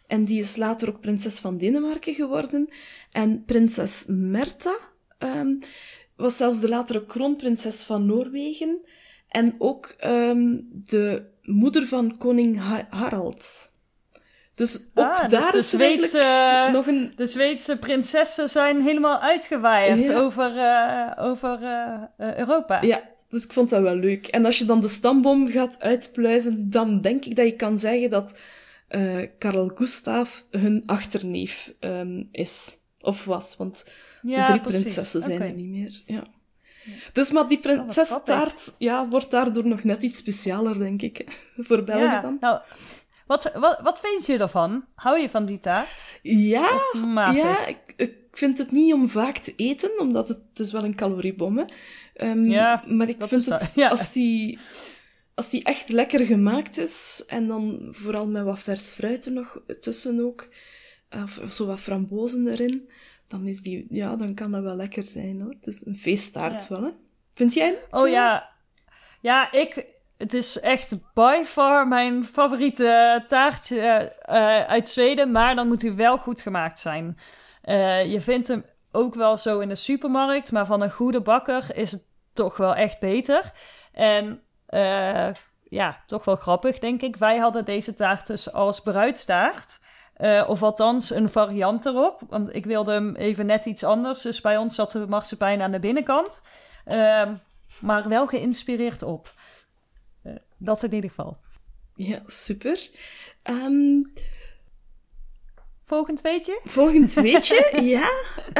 en 0.06 0.24
die 0.24 0.40
is 0.40 0.56
later 0.56 0.88
ook 0.88 1.00
prinses 1.00 1.38
van 1.38 1.58
Denemarken 1.58 2.14
geworden. 2.14 2.68
En 3.12 3.44
prinses 3.44 4.04
Mertha 4.06 4.76
um, 5.18 5.58
was 6.16 6.36
zelfs 6.36 6.60
de 6.60 6.68
latere 6.68 7.06
kroonprinses 7.06 7.82
van 7.82 8.06
Noorwegen, 8.06 8.80
en 9.28 9.54
ook 9.58 9.96
um, 10.04 10.68
de 10.72 11.26
moeder 11.42 11.86
van 11.86 12.18
koning 12.18 12.58
ha 12.58 12.86
Harald. 12.90 13.74
Dus 14.56 14.80
ook 14.94 15.04
ah, 15.06 15.28
daar 15.28 15.40
dus 15.40 15.50
de 15.50 15.58
is 15.58 15.70
Zweedse, 15.70 16.68
nog 16.72 16.86
een... 16.86 17.12
De 17.16 17.26
Zweedse 17.26 17.76
prinsessen 17.76 18.48
zijn 18.50 18.82
helemaal 18.82 19.18
uitgewaaid 19.20 20.06
Ja. 20.06 20.18
over, 20.18 20.54
uh, 20.56 21.24
over 21.24 21.62
uh, 21.62 22.02
uh, 22.28 22.36
Europa. 22.38 22.82
Ja, 22.82 23.02
dus 23.28 23.44
ik 23.44 23.52
vond 23.52 23.70
dat 23.70 23.82
wel 23.82 23.96
leuk. 23.96 24.26
En 24.26 24.44
als 24.44 24.58
je 24.58 24.64
dan 24.64 24.80
de 24.80 24.88
stamboom 24.88 25.48
gaat 25.48 25.80
uitpluizen, 25.80 26.70
dan 26.70 27.00
denk 27.00 27.24
ik 27.24 27.36
dat 27.36 27.46
je 27.46 27.56
kan 27.56 27.78
zeggen 27.78 28.10
dat 28.10 28.38
uh, 28.90 29.22
Karel 29.38 29.70
Gustav 29.74 30.30
hun 30.50 30.82
achterneef 30.86 31.72
um, 31.80 32.28
is. 32.32 32.76
Of 33.00 33.24
was, 33.24 33.56
want 33.56 33.84
Ja, 34.22 34.40
de 34.40 34.46
drie 34.50 34.60
precies. 34.60 34.80
prinsessen 34.82 35.22
zijn 35.22 35.42
er 35.42 35.52
niet 35.52 35.68
meer. 35.68 36.02
Ja. 36.06 36.22
Dus, 37.12 37.30
maar 37.32 37.48
die 37.48 37.58
grappig. 37.62 37.84
prinsestaart 37.84 38.74
ja, 38.78 39.08
wordt 39.08 39.30
daardoor 39.30 39.66
nog 39.66 39.84
net 39.84 40.02
iets 40.02 40.18
specialer, 40.18 40.78
denk 40.78 41.02
ik. 41.02 41.24
Voor 41.66 41.84
België 41.84 42.02
Ja, 42.02 42.20
dan. 42.20 42.36
nou, 42.40 42.60
wat, 43.26 43.52
wat, 43.54 43.80
wat 43.82 44.00
vind 44.00 44.26
je 44.26 44.38
ervan? 44.38 44.84
Hou 44.94 45.18
je 45.20 45.30
van 45.30 45.44
die 45.44 45.58
taart? 45.58 46.04
Ja, 46.22 46.80
ja 47.34 47.66
ik, 47.66 47.78
ik 47.96 48.14
vind 48.32 48.58
het 48.58 48.70
niet 48.72 48.92
om 48.92 49.08
vaak 49.08 49.38
te 49.38 49.52
eten, 49.56 49.98
omdat 49.98 50.28
het 50.28 50.38
dus 50.52 50.72
wel 50.72 50.84
een 50.84 50.94
caloriebom 50.94 51.58
is. 51.58 51.72
Ehm, 52.14 52.44
Ja, 52.44 52.82
maar 52.86 53.08
ik 53.08 53.16
vind 53.24 53.46
het, 53.46 53.72
ja. 53.74 53.88
als, 53.88 54.12
die, 54.12 54.58
als 55.34 55.50
die 55.50 55.64
echt 55.64 55.88
lekker 55.88 56.24
gemaakt 56.26 56.78
is, 56.78 57.24
en 57.26 57.46
dan 57.48 57.88
vooral 57.90 58.26
met 58.26 58.44
wat 58.44 58.58
vers 58.58 58.92
fruit 58.92 59.24
er 59.26 59.32
nog 59.32 59.60
tussen 59.80 60.20
ook, 60.20 60.48
of, 61.22 61.38
of 61.38 61.52
zo 61.52 61.66
wat 61.66 61.80
frambozen 61.80 62.48
erin, 62.48 62.90
dan, 63.28 63.46
is 63.46 63.62
die, 63.62 63.86
ja, 63.90 64.16
dan 64.16 64.34
kan 64.34 64.50
dat 64.52 64.62
wel 64.62 64.76
lekker 64.76 65.04
zijn 65.04 65.40
hoor. 65.40 65.50
Het 65.50 65.66
is 65.66 65.86
een 65.86 65.98
feesttaart 65.98 66.62
Ja. 66.62 66.68
wel, 66.68 66.82
hè? 66.82 66.90
Vind 67.34 67.54
jij 67.54 67.66
het? 67.68 68.00
Oh 68.00 68.08
ja. 68.08 68.50
Ja, 69.20 69.52
ik... 69.52 69.86
Het 70.16 70.34
is 70.34 70.60
echt 70.60 70.94
by 71.14 71.42
far 71.44 71.88
mijn 71.88 72.24
favoriete 72.24 73.24
taartje 73.28 73.80
eh, 73.80 74.60
uit 74.60 74.88
Zweden. 74.88 75.32
Maar 75.32 75.54
dan 75.54 75.68
moet 75.68 75.82
hij 75.82 75.94
wel 75.94 76.18
goed 76.18 76.40
gemaakt 76.40 76.78
zijn. 76.78 77.18
Eh, 77.62 78.12
je 78.12 78.20
vindt 78.20 78.48
hem 78.48 78.64
ook 78.92 79.14
wel 79.14 79.36
zo 79.36 79.58
in 79.58 79.68
de 79.68 79.74
supermarkt. 79.74 80.52
Maar 80.52 80.66
van 80.66 80.82
een 80.82 80.92
goede 80.92 81.20
bakker 81.20 81.76
is 81.76 81.92
het 81.92 82.02
toch 82.32 82.56
wel 82.56 82.74
echt 82.74 82.98
beter. 82.98 83.52
En 83.92 84.42
eh, 84.66 85.28
ja, 85.62 86.02
toch 86.06 86.24
wel 86.24 86.36
grappig, 86.36 86.78
denk 86.78 87.02
ik. 87.02 87.16
Wij 87.16 87.36
hadden 87.36 87.64
deze 87.64 87.94
taart 87.94 88.26
dus 88.26 88.52
als 88.52 88.80
bruidstaart. 88.80 89.80
Of 90.46 90.62
althans 90.62 91.10
een 91.10 91.28
variant 91.28 91.86
erop. 91.86 92.20
Want 92.28 92.54
ik 92.54 92.64
wilde 92.64 92.92
hem 92.92 93.14
even 93.14 93.46
net 93.46 93.64
iets 93.66 93.84
anders. 93.84 94.22
Dus 94.22 94.40
bij 94.40 94.56
ons 94.56 94.74
zat 94.74 94.90
de 94.90 95.06
marsepein 95.08 95.62
aan 95.62 95.70
de 95.70 95.78
binnenkant. 95.78 96.42
Uh, 96.86 97.22
maar 97.80 98.08
wel 98.08 98.26
geïnspireerd 98.26 99.02
op. 99.02 99.34
Dat 100.58 100.82
in 100.82 100.94
ieder 100.94 101.10
geval. 101.10 101.36
Ja, 101.94 102.22
super. 102.26 102.90
Um, 103.44 104.12
volgend 105.84 106.20
weetje? 106.20 106.60
Volgend 106.64 107.14
weetje, 107.28 107.80
ja. 107.82 108.10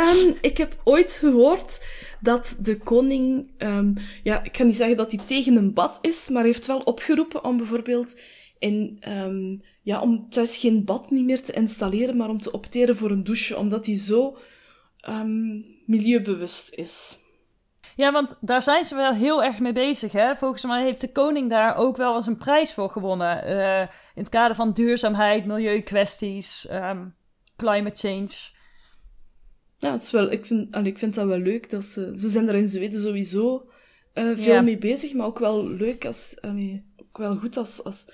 Um, 0.03 0.37
ik 0.41 0.57
heb 0.57 0.81
ooit 0.85 1.13
gehoord 1.13 1.85
dat 2.21 2.57
de 2.61 2.79
koning... 2.79 3.51
Um, 3.59 3.95
ja, 4.23 4.43
ik 4.43 4.53
kan 4.53 4.67
niet 4.67 4.77
zeggen 4.77 4.97
dat 4.97 5.13
hij 5.13 5.21
tegen 5.27 5.57
een 5.57 5.73
bad 5.73 5.99
is, 6.01 6.29
maar 6.29 6.45
heeft 6.45 6.67
wel 6.67 6.81
opgeroepen 6.81 7.45
om 7.45 7.57
bijvoorbeeld 7.57 8.21
in... 8.59 9.03
Um, 9.09 9.63
ja, 9.83 10.01
om 10.01 10.31
thuis 10.31 10.57
geen 10.57 10.85
bad 10.85 11.11
niet 11.11 11.25
meer 11.25 11.43
te 11.43 11.53
installeren, 11.53 12.17
maar 12.17 12.29
om 12.29 12.41
te 12.41 12.53
opteren 12.53 12.97
voor 12.97 13.11
een 13.11 13.25
douche, 13.25 13.57
omdat 13.57 13.87
hij 13.87 13.97
zo 13.97 14.39
milieubewust 15.87 16.75
is. 16.75 17.19
Ja, 17.97 18.13
want 18.13 18.39
daar 18.41 18.63
zijn 18.63 18.85
ze 18.85 18.95
wel 18.95 19.15
heel 19.15 19.45
erg 19.45 19.59
mee 19.59 19.73
bezig. 19.73 20.13
Hè? 20.13 20.37
Volgens 20.37 20.65
mij 20.65 20.83
heeft 20.83 21.01
de 21.01 21.13
koning 21.13 21.51
daar 21.51 21.77
ook 21.77 21.97
wel 21.97 22.15
eens 22.17 22.27
een 22.27 22.37
prijs 22.37 22.75
voor 22.75 22.91
gewonnen. 22.91 23.49
Uh, 23.49 23.81
in 23.81 24.23
het 24.23 24.29
kader 24.29 24.57
van 24.57 24.73
duurzaamheid, 24.73 25.47
milieukwesties, 25.47 26.67
um, 26.71 27.15
climate 27.57 28.09
change. 28.09 28.55
Ja, 29.79 29.93
het 29.93 30.03
is 30.03 30.11
wel, 30.11 30.31
ik, 30.31 30.47
vind, 30.47 30.77
ik 30.77 30.99
vind 30.99 31.15
dat 31.15 31.27
wel 31.27 31.39
leuk. 31.39 31.71
Dat 31.71 31.85
ze, 31.85 32.13
ze 32.17 32.29
zijn 32.29 32.49
er 32.49 32.55
in 32.55 32.69
Zweden 32.69 33.01
sowieso 33.01 33.71
uh, 34.15 34.37
veel 34.37 34.55
ja. 34.55 34.61
mee 34.61 34.79
bezig, 34.79 35.15
maar 35.15 35.27
ook 35.27 35.39
wel 35.39 35.69
leuk 35.69 36.05
als, 36.05 36.39
allee, 36.41 36.93
ook 36.97 37.19
wel 37.19 37.37
goed 37.37 37.57
als, 37.57 37.85
als 37.85 38.13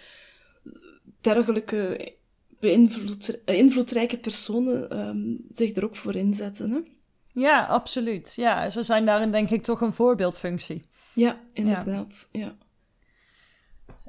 dergelijke 1.21 2.15
beïnvloed, 2.61 3.41
invloedrijke 3.45 4.19
personen 4.19 4.99
um, 4.99 5.47
zich 5.49 5.77
er 5.77 5.85
ook 5.85 5.97
voor 5.97 6.15
inzetten. 6.15 6.71
Hè? 6.71 6.81
Ja, 7.33 7.65
absoluut. 7.65 8.35
Ja, 8.35 8.71
ze 8.71 8.83
zijn 8.83 9.07
daarin 9.07 9.31
denk 9.31 9.51
ik 9.51 9.63
toch 9.63 9.81
een 9.81 9.93
voorbeeldfunctie. 9.93 10.83
Ja, 11.13 11.37
inderdaad. 11.53 12.29
Ja, 12.33 12.53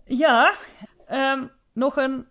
ja 0.06 0.54
um, 1.12 1.52
nog, 1.74 1.98
een, 1.98 2.26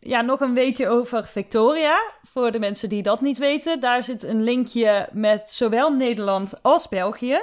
ja 0.00 0.20
nog 0.20 0.40
een 0.40 0.54
weetje 0.54 0.88
over 0.88 1.26
Victoria. 1.26 2.00
Voor 2.22 2.50
de 2.50 2.58
mensen 2.58 2.88
die 2.88 3.02
dat 3.02 3.20
niet 3.20 3.38
weten, 3.38 3.80
daar 3.80 4.04
zit 4.04 4.22
een 4.22 4.42
linkje 4.42 5.08
met 5.12 5.50
zowel 5.50 5.92
Nederland 5.92 6.62
als 6.62 6.88
België. 6.88 7.40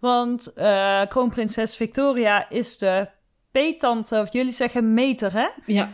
Want 0.00 0.52
uh, 0.56 1.02
kroonprinses 1.08 1.76
Victoria 1.76 2.48
is 2.48 2.78
de 2.78 3.08
peetante, 3.50 4.20
of 4.20 4.32
jullie 4.32 4.52
zeggen 4.52 4.94
meter, 4.94 5.32
hè? 5.32 5.48
Ja. 5.66 5.90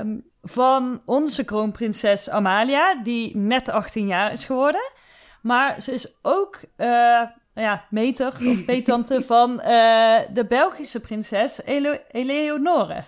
Um, 0.00 0.24
van 0.42 1.02
onze 1.04 1.44
kroonprinses 1.44 2.30
Amalia, 2.30 3.02
die 3.02 3.36
net 3.36 3.68
18 3.68 4.06
jaar 4.06 4.32
is 4.32 4.44
geworden. 4.44 4.92
Maar 5.42 5.82
ze 5.82 5.92
is 5.92 6.14
ook 6.22 6.60
uh, 6.76 7.22
ja, 7.54 7.84
meter 7.90 8.26
of 8.46 8.64
peetante 8.70 9.22
van 9.22 9.50
uh, 9.50 10.18
de 10.32 10.46
Belgische 10.48 11.00
prinses 11.00 11.64
Ele 11.64 12.02
Eleonore. 12.10 13.04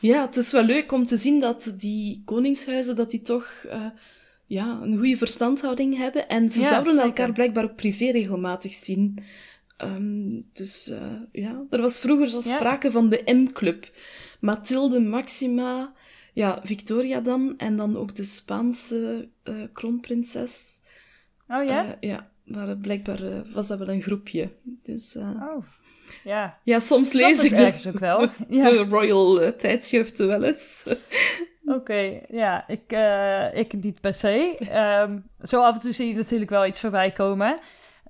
Ja, 0.00 0.26
het 0.26 0.36
is 0.36 0.52
wel 0.52 0.62
leuk 0.62 0.92
om 0.92 1.06
te 1.06 1.16
zien 1.16 1.40
dat 1.40 1.74
die 1.78 2.22
koningshuizen 2.24 2.96
dat 2.96 3.10
die 3.10 3.22
toch 3.22 3.48
uh, 3.66 3.86
ja, 4.46 4.78
een 4.82 4.96
goede 4.96 5.16
verstandhouding 5.16 5.96
hebben. 5.96 6.28
En 6.28 6.50
ze 6.50 6.60
ja, 6.60 6.68
zouden 6.68 6.92
zeker. 6.92 7.08
elkaar 7.08 7.32
blijkbaar 7.32 7.64
ook 7.64 7.76
privé 7.76 8.10
regelmatig 8.10 8.74
zien. 8.74 9.18
Um, 9.78 10.48
dus 10.52 10.88
uh, 10.88 10.96
ja, 11.32 11.64
er 11.70 11.80
was 11.80 11.98
vroeger 11.98 12.26
zo 12.26 12.40
sprake 12.40 12.86
ja. 12.86 12.92
van 12.92 13.08
de 13.08 13.22
M-club. 13.24 13.90
Mathilde, 14.40 15.00
Maxima, 15.00 15.94
ja, 16.32 16.60
Victoria 16.62 17.20
dan. 17.20 17.54
En 17.56 17.76
dan 17.76 17.96
ook 17.96 18.16
de 18.16 18.24
Spaanse 18.24 19.28
uh, 19.44 19.62
kroonprinses. 19.72 20.82
Oh 21.48 21.64
ja? 21.64 21.84
Uh, 21.84 21.90
ja, 22.00 22.28
maar 22.44 22.76
blijkbaar 22.76 23.22
uh, 23.22 23.40
was 23.52 23.66
dat 23.66 23.78
wel 23.78 23.88
een 23.88 24.02
groepje. 24.02 24.50
Dus, 24.62 25.14
uh, 25.14 25.42
oh, 25.54 25.64
ja. 26.24 26.58
Ja, 26.62 26.78
soms 26.78 27.12
lees 27.12 27.44
ik 27.44 27.52
ergens 27.52 27.86
ook 27.86 27.98
wel. 27.98 28.20
Ja. 28.48 28.70
de 28.70 28.86
royal 28.88 29.56
tijdschriften 29.56 30.26
wel 30.26 30.42
eens. 30.42 30.84
Oké, 31.66 31.76
okay, 31.76 32.24
ja, 32.28 32.68
ik, 32.68 32.92
ik 33.58 33.82
niet 33.82 34.00
per 34.00 34.14
se. 34.14 34.56
Um, 35.02 35.24
zo 35.42 35.62
af 35.62 35.74
en 35.74 35.80
toe 35.80 35.92
zie 35.92 36.08
je 36.08 36.14
natuurlijk 36.14 36.50
wel 36.50 36.66
iets 36.66 36.80
voorbij 36.80 37.10
komen. 37.10 37.58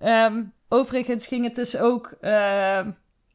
Um, 0.03 0.53
overigens 0.69 1.27
ging 1.27 1.45
het 1.45 1.55
dus 1.55 1.77
ook 1.77 2.17
uh, 2.21 2.87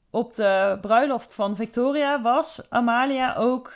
op 0.09 0.33
de 0.33 0.77
bruiloft 0.81 1.33
van 1.33 1.55
Victoria 1.55 2.21
was 2.21 2.61
Amalia 2.69 3.35
ook 3.35 3.73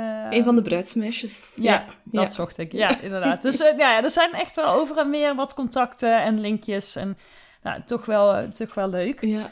uh, 0.00 0.26
een 0.38 0.44
van 0.44 0.56
de 0.56 0.62
bruidsmeisjes. 0.62 1.52
Ja, 1.56 1.72
ja 1.72 1.84
dat 2.04 2.22
ja. 2.22 2.30
zocht 2.30 2.58
ik. 2.58 2.72
Ja, 2.72 3.00
inderdaad. 3.00 3.42
Dus 3.42 3.60
uh, 3.60 3.78
ja, 3.78 4.02
er 4.02 4.10
zijn 4.10 4.32
echt 4.32 4.56
wel 4.56 4.66
over 4.66 4.98
en 4.98 5.10
weer 5.10 5.34
wat 5.34 5.54
contacten 5.54 6.22
en 6.22 6.40
linkjes. 6.40 6.96
En 6.96 7.16
nou, 7.62 7.82
toch 7.86 8.06
wel, 8.06 8.36
uh, 8.36 8.42
toch 8.42 8.74
wel 8.74 8.88
leuk. 8.88 9.20
Ja. 9.20 9.50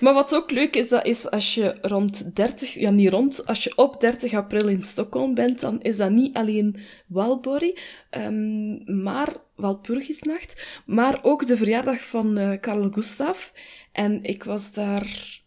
Maar 0.00 0.14
wat 0.14 0.34
ook 0.34 0.50
leuk 0.50 0.76
is, 0.76 0.88
dat 0.88 1.04
is 1.04 1.30
als 1.30 1.54
je 1.54 1.78
rond 1.82 2.36
30, 2.36 2.74
ja 2.74 2.90
niet 2.90 3.10
rond, 3.10 3.46
als 3.46 3.64
je 3.64 3.76
op 3.76 4.00
30 4.00 4.34
april 4.34 4.68
in 4.68 4.82
Stockholm 4.82 5.34
bent, 5.34 5.60
dan 5.60 5.82
is 5.82 5.96
dat 5.96 6.10
niet 6.10 6.36
alleen 6.36 6.76
Walborg, 7.06 7.72
um, 8.10 9.02
maar 9.02 9.36
Walpurgisnacht, 9.54 10.80
maar 10.86 11.18
ook 11.22 11.46
de 11.46 11.56
verjaardag 11.56 12.02
van 12.02 12.58
Carl 12.60 12.90
Gustav. 12.90 13.50
En 13.92 14.22
ik 14.22 14.44
was 14.44 14.72
daar, 14.72 15.40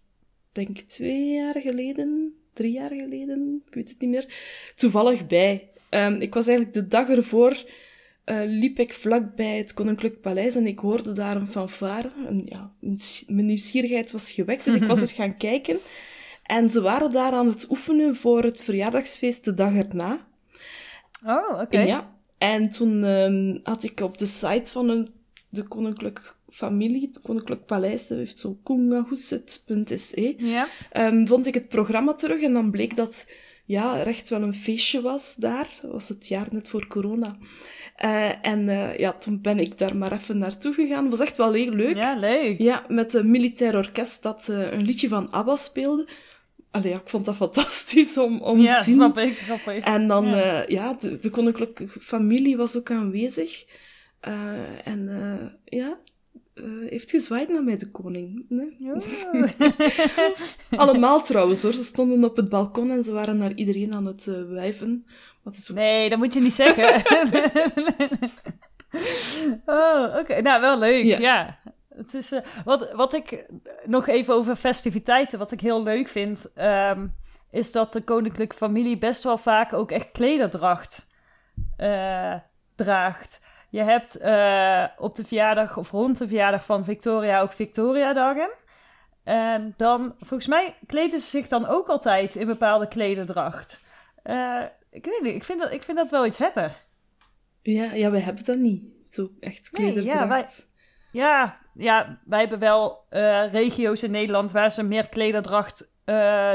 denk 0.52 0.80
twee 0.80 1.34
jaar 1.34 1.62
geleden, 1.62 2.43
drie 2.54 2.72
jaar 2.72 2.90
geleden, 2.90 3.62
ik 3.68 3.74
weet 3.74 3.90
het 3.90 4.00
niet 4.00 4.10
meer, 4.10 4.36
toevallig 4.76 5.28
bij. 5.28 5.70
Um, 5.90 6.22
ik 6.22 6.34
was 6.34 6.48
eigenlijk 6.48 6.76
de 6.78 6.88
dag 6.88 7.10
ervoor, 7.10 7.64
uh, 8.26 8.42
liep 8.46 8.80
ik 8.80 8.94
vlakbij 8.94 9.58
het 9.58 9.74
Koninklijk 9.74 10.22
Paleis 10.22 10.56
en 10.56 10.68
ik 10.68 10.80
hoorde 10.80 11.12
daar 11.12 11.36
een 11.36 11.48
fanfare. 11.48 12.12
En 12.28 12.42
ja, 12.46 12.72
mijn 13.28 13.46
nieuwsgierigheid 13.46 14.12
was 14.12 14.32
gewekt, 14.32 14.66
dus 14.66 14.76
ik 14.76 14.84
was 14.84 15.02
eens 15.02 15.14
gaan 15.14 15.38
kijken. 15.38 15.80
En 16.44 16.70
ze 16.70 16.82
waren 16.82 17.12
daar 17.12 17.32
aan 17.32 17.48
het 17.48 17.70
oefenen 17.70 18.16
voor 18.16 18.44
het 18.44 18.62
verjaardagsfeest 18.62 19.46
de 19.46 19.54
dag 19.54 19.76
erna. 19.76 20.28
Oh, 21.26 21.50
oké. 21.52 21.62
Okay. 21.62 21.88
Ja, 21.88 22.18
en 22.38 22.70
toen 22.70 23.04
um, 23.04 23.60
had 23.64 23.84
ik 23.84 24.00
op 24.00 24.18
de 24.18 24.26
site 24.26 24.72
van 24.72 24.90
een, 24.90 25.10
de 25.50 25.64
Koninklijk 25.64 26.36
familie, 26.54 27.08
het 27.08 27.22
Koninklijk 27.22 27.66
Paleis, 27.66 28.10
heeft 28.10 28.40
zo 28.40 28.60
kungahuset.se, 28.64 30.34
ja. 30.38 30.68
um, 30.98 31.28
vond 31.28 31.48
ik 31.48 31.54
het 31.54 31.68
programma 31.68 32.14
terug 32.14 32.42
en 32.42 32.54
dan 32.54 32.72
bleek 32.72 32.96
dat 32.96 33.26
ja, 33.66 34.00
er 34.00 34.08
echt 34.08 34.30
wel 34.30 34.42
een 34.42 34.54
feestje 34.54 35.02
was 35.02 35.36
daar. 35.38 35.70
Dat 35.82 35.92
was 35.92 36.10
het 36.10 36.28
jaar 36.28 36.48
net 36.52 36.70
voor 36.70 36.88
corona. 36.88 37.38
Uh, 38.04 38.46
en 38.48 38.68
uh, 38.68 38.98
ja, 38.98 39.14
toen 39.14 39.42
ben 39.42 39.60
ik 39.60 39.78
daar 39.78 39.96
maar 39.96 40.12
even 40.12 40.38
naartoe 40.38 40.74
gegaan. 40.74 41.02
Het 41.02 41.18
was 41.18 41.28
echt 41.28 41.38
wel 41.38 41.54
heel 41.54 41.72
leuk. 41.72 41.96
Ja, 41.96 42.16
leuk. 42.16 42.60
Ja, 42.60 42.86
met 42.88 43.14
een 43.14 43.32
militair 43.32 43.76
orkest 43.76 44.24
dat 44.24 44.48
uh, 44.50 44.72
een 44.72 44.82
liedje 44.82 45.08
van 45.08 45.32
ABBA 45.32 45.56
speelde. 45.56 46.08
Allee, 46.72 46.92
ja, 46.92 46.98
ik 46.98 47.10
vond 47.10 47.26
dat 47.26 47.36
fantastisch 47.36 48.18
om, 48.18 48.42
om 48.42 48.60
ja, 48.60 48.78
te 48.78 48.84
zien. 48.84 48.94
snap 48.94 49.18
ik, 49.18 49.38
grappig. 49.38 49.86
En 49.86 50.08
dan, 50.08 50.26
ja, 50.26 50.64
ja 50.68 50.94
de, 50.94 51.20
de, 51.20 51.30
koninklijke 51.30 51.88
familie 51.88 52.58
was 52.58 52.78
ook 52.78 52.92
aanwezig. 52.92 53.66
en 54.84 55.10
ja, 55.66 56.00
uh, 56.56 56.90
heeft 56.90 57.12
gezwaaid 57.12 57.50
naar 57.50 57.64
mij, 57.64 57.78
de 57.78 57.92
koning. 57.92 58.46
Nee? 58.50 58.78
Oh. 58.80 59.50
Allemaal 60.82 61.22
trouwens 61.22 61.62
hoor. 61.62 61.74
Ze 61.74 61.84
stonden 61.84 62.24
op 62.24 62.36
het 62.36 62.50
balkon 62.50 62.92
en 62.92 63.04
ze 63.04 63.12
waren 63.12 63.38
naar 63.38 63.54
iedereen 63.54 63.94
aan 63.94 64.06
het 64.06 64.26
uh, 64.26 64.50
wijven. 64.50 65.06
Wat 65.44 65.56
is 65.56 65.72
ook... 65.72 65.78
Nee, 65.78 66.10
dat 66.10 66.18
moet 66.18 66.34
je 66.34 66.40
niet 66.40 66.54
zeggen. 66.54 66.86
oh, 69.66 70.04
oké. 70.10 70.20
Okay. 70.20 70.40
Nou, 70.40 70.62
wel 70.62 70.80
leuk, 70.80 71.04
ja. 71.04 71.20
ja. 71.20 71.60
Het 71.96 72.14
is, 72.14 72.32
uh, 72.32 72.40
wat, 72.66 72.92
wat 72.92 73.14
ik 73.14 73.46
nog 73.86 74.08
even 74.08 74.34
over 74.34 74.56
festiviteiten, 74.56 75.40
wat 75.40 75.52
ik 75.52 75.62
heel 75.62 75.84
leuk 75.84 76.08
vind, 76.08 76.52
um, 76.56 77.14
is 77.52 77.72
dat 77.72 77.94
de 77.94 78.02
koninklijke 78.02 78.56
familie 78.56 78.98
best 78.98 79.24
wel 79.24 79.38
vaak 79.38 79.74
ook 79.74 79.92
echt 79.92 80.12
klederdracht 80.12 81.08
draagt. 82.76 83.42
Je 83.74 83.84
hebt 83.84 84.22
uh, 84.22 84.86
op 84.98 85.16
de 85.16 85.26
verjaardag 85.26 85.78
of 85.78 85.92
rond 85.92 86.18
de 86.18 86.28
verjaardag 86.28 86.66
van 86.66 86.84
Victoria 86.84 87.42
ook 87.42 87.54
Victoria-dagen. 87.54 88.50
En 89.24 89.74
dan, 89.78 90.16
volgens 90.20 90.48
mij, 90.48 90.76
kleden 90.86 91.20
ze 91.20 91.30
zich 91.30 91.48
dan 91.48 91.66
ook 91.66 91.88
altijd 91.88 92.36
in 92.36 92.48
bepaalde 92.48 92.88
klederdracht. 92.88 93.82
Uh, 94.24 94.62
ik 94.90 95.06
weet 95.06 95.22
niet, 95.22 95.36
ik 95.36 95.44
vind, 95.44 95.60
dat, 95.60 95.72
ik 95.72 95.84
vind 95.84 95.98
dat 95.98 96.10
wel 96.10 96.26
iets 96.26 96.38
hebben. 96.38 96.72
Ja, 97.62 97.94
ja 97.94 98.12
wij 98.12 98.20
hebben 98.20 98.46
dat 98.46 98.58
niet. 98.58 98.84
Zo 99.10 99.30
echt 99.40 99.70
klederdracht. 99.70 100.06
Nee, 100.06 100.16
ja, 100.16 100.28
wij, 100.28 100.48
ja, 101.12 101.60
ja, 101.74 102.20
wij 102.26 102.40
hebben 102.40 102.60
wel 102.60 103.06
uh, 103.10 103.52
regio's 103.54 104.04
in 104.04 104.12
Nederland 104.12 104.52
waar 104.52 104.72
ze 104.72 104.84
meer 104.84 105.10
klederdracht 105.10 105.92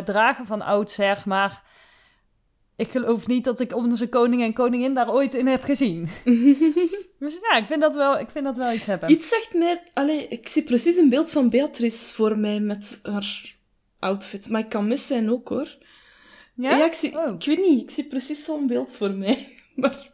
dragen 0.05 0.47
van 0.47 0.63
oudsher. 0.63 1.23
Maar 1.25 1.63
ik 2.79 2.91
geloof 2.91 3.27
niet 3.27 3.45
dat 3.45 3.61
ik 3.61 3.75
onze 3.75 4.09
koning 4.09 4.43
en 4.43 4.53
koningin 4.53 4.95
daar 4.95 5.13
ooit 5.13 5.35
in 5.35 5.47
heb 5.47 5.63
gezien. 5.63 6.09
dus 7.19 7.39
ja, 7.41 7.57
ik 7.57 7.67
vind 7.67 7.81
dat 7.81 7.95
wel, 7.95 8.19
ik 8.19 8.31
vind 8.31 8.45
dat 8.45 8.57
wel 8.57 8.73
iets 8.73 8.87
hebben. 8.87 9.11
Iets 9.11 9.29
zegt 9.29 9.55
mij... 9.55 9.83
Allee, 9.95 10.29
ik 10.29 10.49
zie 10.49 10.63
precies 10.63 10.97
een 10.97 11.09
beeld 11.09 11.31
van 11.31 11.51
Beatrice 11.51 12.15
voor 12.15 12.39
mij 12.39 12.61
met 12.61 13.01
haar 13.03 13.55
outfit. 13.99 14.49
Maar 14.49 14.61
ik 14.61 14.69
kan 14.69 14.89
mis 14.89 15.07
zijn 15.07 15.31
ook, 15.31 15.49
hoor. 15.49 15.77
Ja? 16.55 16.85
ik, 16.85 16.95
zie, 16.95 17.19
Oh. 17.19 17.35
ik 17.35 17.45
weet 17.45 17.59
niet. 17.59 17.83
Ik 17.83 17.91
zie 17.91 18.05
precies 18.05 18.45
zo'n 18.45 18.67
beeld 18.67 18.93
voor 18.93 19.11
mij. 19.11 19.49
Maar 19.75 20.11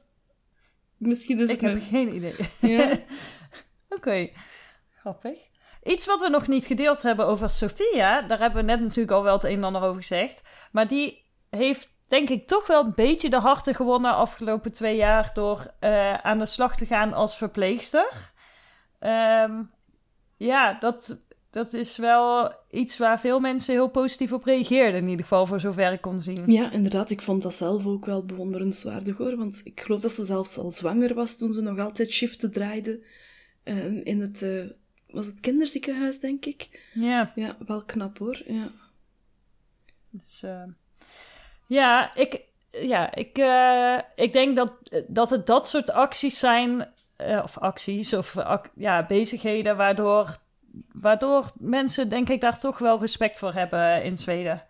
misschien 0.96 1.40
is 1.40 1.48
het 1.50 1.62
Ik 1.62 1.68
heb 1.68 1.82
geen 1.90 2.14
idee. 2.14 2.34
Ja. 2.60 2.98
Oké, 3.96 4.30
grappig. 5.00 5.38
Iets 5.84 6.06
wat 6.06 6.20
we 6.20 6.28
nog 6.28 6.48
niet 6.48 6.66
gedeeld 6.66 7.02
hebben 7.02 7.26
over 7.26 7.50
Sophia, 7.50 8.22
daar 8.22 8.38
hebben 8.38 8.64
we 8.64 8.70
net 8.70 8.80
natuurlijk 8.80 9.10
al 9.10 9.22
wel 9.22 9.32
het 9.32 9.42
een 9.42 9.56
en 9.56 9.64
ander 9.64 9.82
over 9.82 10.00
gezegd. 10.00 10.42
Maar 10.72 10.88
die 10.88 11.24
heeft 11.50 11.93
denk 12.14 12.28
ik 12.28 12.46
toch 12.46 12.66
wel 12.66 12.84
een 12.84 12.94
beetje 12.94 13.30
de 13.30 13.38
harten 13.40 13.74
gewonnen 13.74 14.14
afgelopen 14.14 14.72
twee 14.72 14.96
jaar 14.96 15.30
door 15.32 15.74
eh, 15.80 16.14
aan 16.14 16.38
de 16.38 16.46
slag 16.46 16.76
te 16.76 16.86
gaan 16.86 17.12
als 17.12 17.36
verpleegster. 17.36 18.32
Ehm, 18.98 19.62
ja, 20.36 20.78
dat, 20.80 21.22
dat 21.50 21.72
is 21.72 21.96
wel 21.96 22.54
iets 22.70 22.98
waar 22.98 23.20
veel 23.20 23.40
mensen 23.40 23.74
heel 23.74 23.88
positief 23.88 24.32
op 24.32 24.44
reageerden, 24.44 25.00
in 25.00 25.08
ieder 25.08 25.22
geval 25.22 25.46
voor 25.46 25.60
zover 25.60 25.92
ik 25.92 26.00
kon 26.00 26.20
zien. 26.20 26.52
Ja, 26.52 26.70
inderdaad. 26.72 27.10
Ik 27.10 27.22
vond 27.22 27.42
dat 27.42 27.54
zelf 27.54 27.86
ook 27.86 28.06
wel 28.06 28.24
bewonderenswaardig, 28.24 29.16
hoor. 29.16 29.36
Want 29.36 29.60
ik 29.64 29.80
geloof 29.80 30.00
dat 30.00 30.12
ze 30.12 30.24
zelfs 30.24 30.58
al 30.58 30.70
zwanger 30.70 31.14
was 31.14 31.38
toen 31.38 31.52
ze 31.52 31.62
nog 31.62 31.78
altijd 31.78 32.10
shiften 32.10 32.52
draaide. 32.52 33.00
eh, 33.62 34.06
in 34.06 34.20
het... 34.20 34.42
eh, 34.42 34.64
was 35.08 35.26
het 35.26 35.40
kinderziekenhuis, 35.40 36.20
denk 36.20 36.44
ik? 36.44 36.90
Ja. 36.94 37.32
Ja, 37.34 37.56
wel 37.66 37.82
knap, 37.84 38.18
hoor. 38.18 38.42
Ja. 38.46 38.70
Dus, 40.12 40.42
eh, 40.42 40.62
ja, 41.66 42.14
ik, 42.14 42.40
ja, 42.70 43.14
ik, 43.14 43.38
eh, 43.38 43.98
ik 44.14 44.32
denk 44.32 44.56
dat, 44.56 44.72
dat 45.06 45.30
het 45.30 45.46
dat 45.46 45.68
soort 45.68 45.90
acties 45.90 46.38
zijn, 46.38 46.88
eh, 47.16 47.40
of 47.42 47.58
acties, 47.58 48.14
of 48.14 48.36
ja, 48.74 49.06
bezigheden, 49.06 49.76
waardoor, 49.76 50.38
waardoor 50.92 51.52
mensen, 51.58 52.08
denk 52.08 52.28
ik, 52.28 52.40
daar 52.40 52.58
toch 52.58 52.78
wel 52.78 53.00
respect 53.00 53.38
voor 53.38 53.52
hebben 53.52 54.02
in 54.02 54.16
Zweden. 54.16 54.62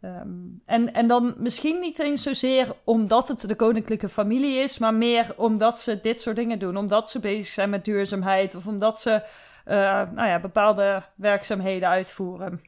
Ehm, 0.00 0.28
en, 0.66 0.92
en 0.92 1.08
dan 1.08 1.34
misschien 1.38 1.80
niet 1.80 1.98
eens 1.98 2.22
zozeer 2.22 2.74
omdat 2.84 3.28
het 3.28 3.48
de 3.48 3.54
koninklijke 3.54 4.08
familie 4.08 4.58
is, 4.58 4.78
maar 4.78 4.94
meer 4.94 5.34
omdat 5.36 5.78
ze 5.78 6.00
dit 6.00 6.20
soort 6.20 6.36
dingen 6.36 6.58
doen. 6.58 6.76
Omdat 6.76 7.10
ze 7.10 7.20
bezig 7.20 7.54
zijn 7.54 7.70
met 7.70 7.84
duurzaamheid 7.84 8.54
of 8.54 8.66
omdat 8.66 9.00
ze 9.00 9.22
eh, 9.64 10.10
nou 10.14 10.28
ja, 10.28 10.40
bepaalde 10.40 11.02
werkzaamheden 11.14 11.88
uitvoeren. 11.88 12.60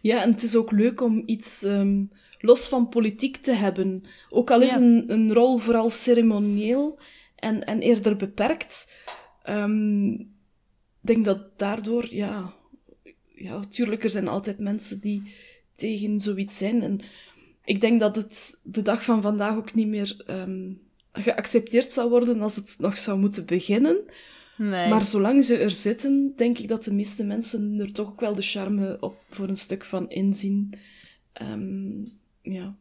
Ja, 0.00 0.22
en 0.22 0.30
het 0.30 0.42
is 0.42 0.56
ook 0.56 0.70
leuk 0.70 1.00
om 1.00 1.22
iets 1.26 1.62
ehm, 1.62 2.04
los 2.38 2.68
van 2.68 2.88
politiek 2.88 3.36
te 3.36 3.52
hebben. 3.52 4.02
Ook 4.30 4.50
al 4.50 4.60
is 4.62 4.70
Ja. 4.70 4.76
een, 4.80 5.04
een 5.06 5.32
rol 5.32 5.58
vooral 5.58 5.90
ceremonieel 5.90 6.98
en, 7.36 7.64
en 7.66 7.80
eerder 7.80 8.16
beperkt. 8.16 8.94
Ehm, 9.42 10.10
Ik 11.00 11.14
denk 11.14 11.24
dat 11.24 11.58
daardoor, 11.58 12.14
ja... 12.14 12.52
Ja, 13.34 13.56
natuurlijk, 13.58 14.04
er 14.04 14.10
zijn 14.10 14.28
altijd 14.28 14.58
mensen 14.58 15.00
die 15.00 15.22
tegen 15.74 16.20
zoiets 16.20 16.56
zijn. 16.56 16.82
En 16.82 17.00
ik 17.64 17.80
denk 17.80 18.00
dat 18.00 18.16
het 18.16 18.60
de 18.62 18.82
dag 18.82 19.04
van 19.04 19.22
vandaag 19.22 19.56
ook 19.56 19.74
niet 19.74 19.86
meer 19.88 20.22
ehm, 20.26 20.72
geaccepteerd 21.12 21.92
zou 21.92 22.10
worden 22.10 22.42
als 22.42 22.56
het 22.56 22.76
nog 22.78 22.98
zou 22.98 23.18
moeten 23.18 23.46
beginnen. 23.46 23.96
Nee. 24.56 24.88
Maar 24.88 25.02
zolang 25.02 25.44
ze 25.44 25.56
er 25.56 25.70
zitten, 25.70 26.32
denk 26.36 26.58
ik 26.58 26.68
dat 26.68 26.84
de 26.84 26.94
meeste 26.94 27.24
mensen 27.24 27.78
er 27.80 27.92
toch 27.92 28.08
ook 28.08 28.20
wel 28.20 28.34
de 28.34 28.42
charme 28.42 28.96
op 29.00 29.16
voor 29.30 29.48
een 29.48 29.56
stuk 29.56 29.84
van 29.84 30.10
inzien. 30.10 30.74
Ehm, 31.32 32.04
ja. 32.52 32.74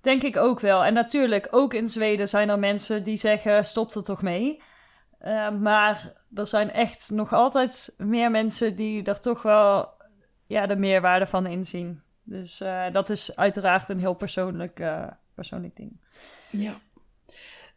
Denk 0.00 0.22
ik 0.22 0.36
ook 0.36 0.60
wel. 0.60 0.84
En 0.84 0.94
natuurlijk, 0.94 1.48
ook 1.50 1.74
in 1.74 1.90
Zweden 1.90 2.28
zijn 2.28 2.48
er 2.48 2.58
mensen 2.58 3.02
die 3.02 3.16
zeggen: 3.16 3.64
stop 3.64 3.94
er 3.94 4.02
toch 4.02 4.22
mee. 4.22 4.62
Eh, 5.18 5.50
maar 5.50 6.12
er 6.34 6.46
zijn 6.46 6.70
echt 6.70 7.10
nog 7.10 7.32
altijd 7.32 7.94
meer 7.96 8.30
mensen 8.30 8.76
die 8.76 9.04
er 9.04 9.20
toch 9.20 9.42
wel 9.42 9.88
ja, 10.46 10.66
de 10.66 10.76
meerwaarde 10.76 11.26
van 11.26 11.46
inzien. 11.46 12.02
Dus 12.22 12.60
eh, 12.60 12.92
dat 12.92 13.10
is 13.10 13.36
uiteraard 13.36 13.88
een 13.88 13.98
heel 13.98 14.14
persoonlijk, 14.14 14.80
eh, 14.80 15.06
persoonlijk 15.34 15.76
ding. 15.76 16.00
ja. 16.50 16.80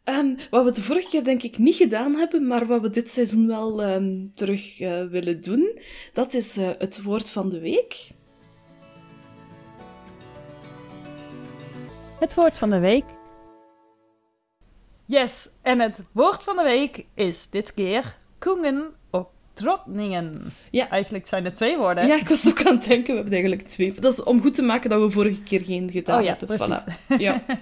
Ehm, 0.04 0.34
wat 0.50 0.64
we 0.64 0.70
de 0.70 0.82
vorige 0.82 1.08
keer 1.08 1.24
denk 1.24 1.42
ik 1.42 1.58
niet 1.58 1.76
gedaan 1.76 2.14
hebben, 2.14 2.46
maar 2.46 2.66
wat 2.66 2.80
we 2.80 2.90
dit 2.90 3.10
seizoen 3.10 3.46
wel 3.46 3.82
ehm, 3.82 4.26
terug 4.34 4.80
eh, 4.80 5.04
willen 5.04 5.42
doen, 5.42 5.80
dat 6.12 6.34
is 6.34 6.56
het 6.56 7.02
woord 7.02 7.30
van 7.30 7.50
de 7.50 7.60
week. 7.60 8.10
Het 12.22 12.34
woord 12.34 12.58
van 12.58 12.70
de 12.70 12.78
week. 12.78 13.04
Yes, 15.06 15.48
en 15.62 15.80
het 15.80 16.02
woord 16.12 16.42
van 16.42 16.56
de 16.56 16.62
week 16.62 17.04
is 17.14 17.50
dit 17.50 17.74
keer 17.74 18.16
Koengen 18.38 18.90
op 19.10 19.30
Drottningen. 19.54 20.52
Ja. 20.70 20.88
Eigenlijk 20.88 21.26
zijn 21.26 21.44
er 21.44 21.54
twee 21.54 21.76
woorden. 21.78 22.06
Ja, 22.06 22.16
ik 22.16 22.28
was 22.28 22.48
ook 22.48 22.66
aan 22.66 22.74
het 22.76 22.84
denken, 22.84 23.08
we 23.08 23.14
hebben 23.14 23.32
eigenlijk 23.32 23.68
twee. 23.68 23.94
Dat 24.00 24.12
is 24.12 24.22
om 24.22 24.40
goed 24.40 24.54
te 24.54 24.62
maken 24.62 24.90
dat 24.90 25.00
we 25.00 25.10
vorige 25.10 25.42
keer 25.42 25.60
geen 25.60 25.90
gedaan 25.90 26.18
Oh 26.18 26.24
ja, 26.24 26.36
hebben. 26.38 26.56
precies. 26.56 26.84
Voilà. 26.84 27.16
Ja. 27.18 27.42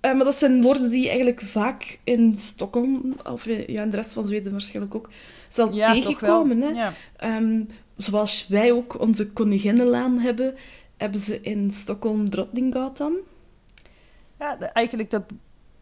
Eh, 0.00 0.14
maar 0.14 0.24
dat 0.24 0.34
zijn 0.34 0.62
woorden 0.62 0.90
die 0.90 1.06
eigenlijk 1.08 1.40
vaak 1.42 1.98
in 2.04 2.38
Stockholm, 2.38 3.16
of 3.24 3.46
in- 3.46 3.72
ja, 3.72 3.82
in 3.82 3.90
de 3.90 3.96
rest 3.96 4.12
van 4.12 4.26
Zweden 4.26 4.52
waarschijnlijk 4.52 4.94
ook, 4.94 5.08
zal 5.48 5.72
Ja, 5.72 5.92
tegenkomen. 5.92 6.60
Hè? 6.60 6.68
Ja. 6.68 6.92
Ehm, 7.16 7.62
zoals 7.96 8.46
wij 8.48 8.72
ook 8.72 9.00
onze 9.00 9.32
Koninginnenlaan 9.32 10.18
hebben, 10.18 10.54
hebben 10.96 11.20
ze 11.20 11.40
in 11.40 11.70
Stockholm 11.70 12.30
Drottninggatan. 12.30 13.16
Ja, 14.38 14.56
de- 14.56 14.64
eigenlijk 14.66 15.10
de, 15.10 15.22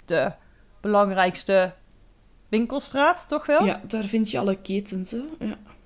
de 0.04 0.32
belangrijkste 0.80 1.72
winkelstraat, 2.48 3.28
toch 3.28 3.46
wel? 3.46 3.64
Ja, 3.64 3.80
daar 3.86 4.04
vind 4.04 4.30
je 4.30 4.38
alle 4.38 4.56
ketens. 4.60 5.10
Hè? 5.10 5.18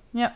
Ja. 0.09 0.35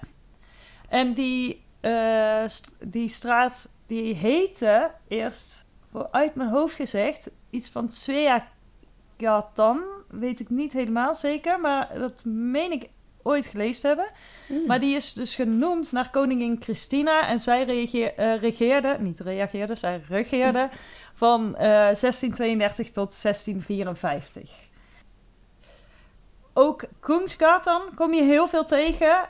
En 0.90 1.14
die, 1.14 1.64
eh, 1.80 2.44
st- 2.48 2.72
die 2.80 3.08
straat, 3.08 3.70
die 3.88 4.16
heette 4.16 4.92
eerst, 5.08 5.66
uit 6.12 6.36
mijn 6.36 6.50
hoofd 6.50 6.76
gezegd, 6.76 7.30
iets 7.50 7.70
van 7.70 7.92
Sveagatan. 9.18 9.82
Weet 10.10 10.40
ik 10.40 10.50
niet 10.50 10.74
helemaal 10.74 11.16
zeker, 11.16 11.60
maar 11.60 11.90
dat 11.98 12.22
meen 12.26 12.72
ik 12.72 12.90
ooit 13.24 13.46
gelezen 13.46 13.82
te 13.82 13.88
hebben. 13.88 14.08
Hmm. 14.48 14.66
Maar 14.66 14.80
die 14.80 14.96
is 14.96 15.14
dus 15.14 15.36
genoemd 15.36 15.92
naar 15.92 16.10
koningin 16.10 16.58
Christina. 16.62 17.28
En 17.28 17.40
zij 17.40 17.64
reageer, 17.64 18.14
eh, 18.16 18.36
regeerde, 18.42 18.96
niet 19.00 19.20
reageerde, 19.20 19.76
zij 19.76 20.02
regeerde 20.10 20.70
van 21.24 21.56
eh, 21.56 21.68
1632 21.68 22.92
tot 22.92 23.22
1654. 23.22 24.50
Ook 26.54 26.84
Koensgatan 27.00 27.82
kom 27.96 28.14
je 28.14 28.24
heel 28.24 28.48
veel 28.48 28.66
tegen. 28.66 29.30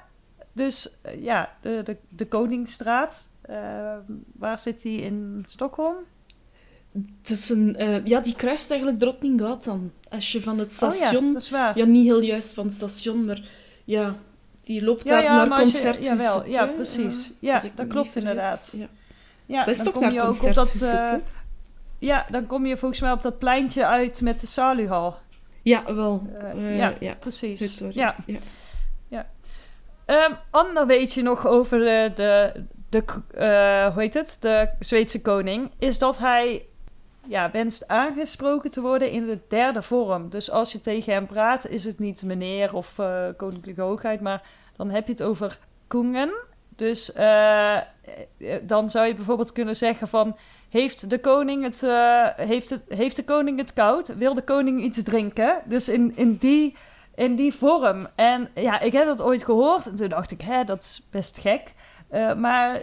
Dus 0.52 0.96
eh, 1.02 1.24
ja, 1.24 1.56
de, 1.62 1.82
de, 1.84 1.98
de 2.10 2.28
Koningsstraat. 2.28 3.30
Eh, 3.42 3.96
waar 4.38 4.60
zit 4.60 4.82
die 4.82 5.02
in 5.02 5.46
Stockholm? 5.48 5.96
Tussen, 7.22 7.76
eh, 7.76 8.06
ja, 8.06 8.20
die 8.20 8.36
kruist 8.36 8.70
eigenlijk 8.70 9.00
Drottninggatan. 9.00 9.92
Als 10.10 10.32
je 10.32 10.42
van 10.42 10.60
het 10.60 10.70
Oh 10.70 10.92
station... 10.92 11.26
ja, 11.26 11.34
dat 11.34 11.42
is 11.42 11.50
waar. 11.50 11.78
Ja, 11.78 11.86
niet 11.86 12.06
heel 12.06 12.22
juist 12.22 12.54
van 12.54 12.66
het 12.66 12.74
station, 12.74 13.26
maar 13.26 13.42
ja, 13.84 14.16
die 14.64 14.84
loopt 14.84 15.04
Ja, 15.04 15.10
daar 15.10 15.24
ja, 15.24 15.46
naar 15.46 16.02
jawel, 16.02 16.46
ja, 16.46 16.66
precies. 16.66 17.32
Ja, 17.40 17.62
dat 17.76 17.88
klopt 17.88 18.12
vergis. 18.12 18.16
inderdaad. 18.16 18.74
Ja. 18.78 18.88
Ja, 19.46 19.64
Dat 19.66 19.76
is 19.76 19.84
dan 19.84 19.94
toch 19.94 20.02
kom 20.02 20.12
je 20.12 20.22
ook 20.22 20.44
op 20.44 20.54
dat, 20.54 20.68
eh, 20.68 20.74
zitten? 20.74 21.24
Ja, 22.04 22.26
dan 22.30 22.46
kom 22.46 22.66
je 22.66 22.78
volgens 22.78 23.02
mij 23.02 23.12
op 23.12 23.22
dat 23.22 23.38
pleintje 23.38 23.86
uit 23.86 24.22
met 24.22 24.40
de 24.40 24.48
Saluhal. 24.48 25.16
Ja, 25.62 25.94
wel. 25.96 26.22
Eh, 26.40 26.50
Eh, 26.52 26.78
ja, 26.78 26.94
ja. 27.00 27.16
precies. 27.20 27.80
Hoor. 27.80 27.92
Ja. 27.94 28.16
ja. 29.08 29.30
Ehm 30.06 30.32
ander 30.50 30.88
weet 30.88 31.14
je 31.14 31.22
nog 31.22 31.48
over 31.48 31.80
de, 31.80 32.12
de, 32.16 32.64
de 32.90 33.04
eh, 33.34 33.94
hoe 33.94 34.02
heet 34.02 34.14
het, 34.14 34.38
de 34.40 34.70
Zweedse 34.80 35.22
koning, 35.22 35.72
is 35.80 36.00
dat 36.00 36.18
hij 36.18 36.66
ja, 37.28 37.52
wenst 37.52 37.88
aangesproken 37.88 38.72
te 38.72 38.82
worden 38.82 39.12
in 39.12 39.26
de 39.26 39.40
derde 39.48 39.82
vorm. 39.82 40.30
Dus 40.30 40.52
als 40.52 40.72
je 40.72 40.80
tegen 40.80 41.14
hem 41.14 41.26
praat, 41.26 41.68
is 41.68 41.84
het 41.84 42.00
niet 42.00 42.24
meneer 42.24 42.76
of 42.76 43.00
eh, 43.00 43.26
koninklijke 43.38 43.82
hoogheid, 43.82 44.22
maar 44.22 44.42
dan 44.76 44.90
heb 44.90 45.06
je 45.06 45.12
het 45.12 45.24
over 45.24 45.60
koengen. 45.88 46.34
Dus 46.76 47.14
eh, 47.14 47.78
eh, 47.78 47.84
dan 48.62 48.90
zou 48.90 49.08
je 49.08 49.16
bijvoorbeeld 49.16 49.52
kunnen 49.52 49.76
zeggen 49.76 50.08
van... 50.08 50.38
Heeft 50.74 51.10
de 51.10 51.20
koning 51.20 51.64
het, 51.64 51.84
eh, 51.84 52.28
heeft 52.36 52.70
het, 52.70 52.84
heeft 52.88 53.16
de 53.16 53.24
koning 53.24 53.58
het 53.58 53.74
koud? 53.74 54.16
Wil 54.16 54.34
de 54.34 54.42
koning 54.42 54.82
iets 54.82 55.04
drinken? 55.04 55.62
Dus 55.66 55.90
in, 55.90 56.12
in, 56.16 56.38
die, 56.38 56.76
in 57.16 57.36
die 57.36 57.54
vorm. 57.54 58.08
En 58.16 58.50
ja, 58.56 58.80
ik 58.80 58.92
heb 58.92 59.06
dat 59.06 59.22
ooit 59.22 59.44
gehoord. 59.44 59.86
En 59.86 59.96
toen 59.96 60.10
dacht 60.10 60.32
ik, 60.32 60.42
hè, 60.42 60.64
dat 60.64 60.82
is 60.82 61.02
best 61.12 61.38
gek. 61.38 61.74
Eh, 62.10 62.34
maar 62.36 62.82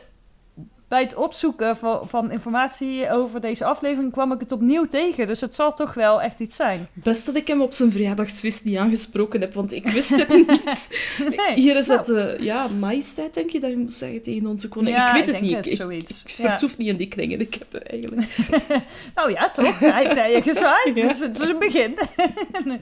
bij 0.90 1.00
het 1.02 1.14
opzoeken 1.14 1.76
van, 1.76 2.08
van 2.08 2.30
informatie 2.30 3.10
over 3.10 3.40
deze 3.40 3.64
aflevering 3.64 4.12
kwam 4.12 4.32
ik 4.32 4.40
het 4.40 4.52
opnieuw 4.52 4.86
tegen. 4.86 5.26
Dus 5.26 5.40
het 5.40 5.54
zal 5.54 5.72
toch 5.72 5.94
wel 5.94 6.22
echt 6.22 6.40
iets 6.40 6.56
zijn. 6.56 6.88
Best 6.92 7.26
dat 7.26 7.34
ik 7.34 7.46
hem 7.46 7.60
op 7.62 7.72
zijn 7.72 7.92
verjaardagsfeest 7.92 8.64
niet 8.64 8.76
aangesproken 8.76 9.40
heb, 9.40 9.54
want 9.54 9.72
ik 9.72 9.88
wist 9.88 10.10
het 10.10 10.28
niet. 10.36 10.88
Nee, 11.36 11.54
Hier 11.54 11.76
is 11.76 11.86
nou. 11.86 11.98
het, 12.00 12.08
eh, 12.38 12.44
ja, 12.44 12.68
majesteit, 12.78 13.34
denk 13.34 13.50
je 13.50 13.60
dat 13.60 13.70
je 13.70 13.76
moet 13.76 13.94
zeggen 13.94 14.22
tegen 14.22 14.46
onze 14.46 14.68
koning. 14.68 14.96
Ja, 14.96 15.08
ik 15.08 15.24
weet 15.24 15.34
het 15.34 15.42
niet. 15.42 15.56
het, 15.56 15.66
ik, 15.66 15.76
zoiets. 15.76 16.22
ik 16.22 16.30
Ja. 16.30 16.48
vertoef 16.48 16.78
niet 16.78 16.88
in 16.88 16.96
die 16.96 17.08
kringen. 17.08 17.40
Ik 17.40 17.54
heb 17.54 17.74
er 17.82 17.90
eigenlijk... 17.90 18.28
Nou 19.14 19.30
ja, 19.32 19.48
toch? 19.48 19.78
Hij 19.78 20.30
heeft 20.30 20.46
gezwaaid. 20.46 20.92
Ja. 20.94 21.06
Dus 21.08 21.20
het 21.20 21.40
is 21.40 21.48
een 21.48 21.58
begin. 21.58 21.98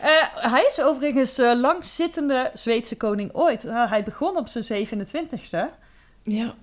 Eh, 0.00 0.10
hij 0.52 0.64
is 0.68 0.80
overigens 0.80 1.34
de 1.34 1.56
langzittende 1.56 2.50
Zweedse 2.54 2.96
koning 2.96 3.30
ooit. 3.34 3.62
Hij 3.62 4.02
begon 4.04 4.36
op 4.36 4.48
zijn 4.48 4.86
27ste. 4.88 5.58
Ja. 6.22 6.54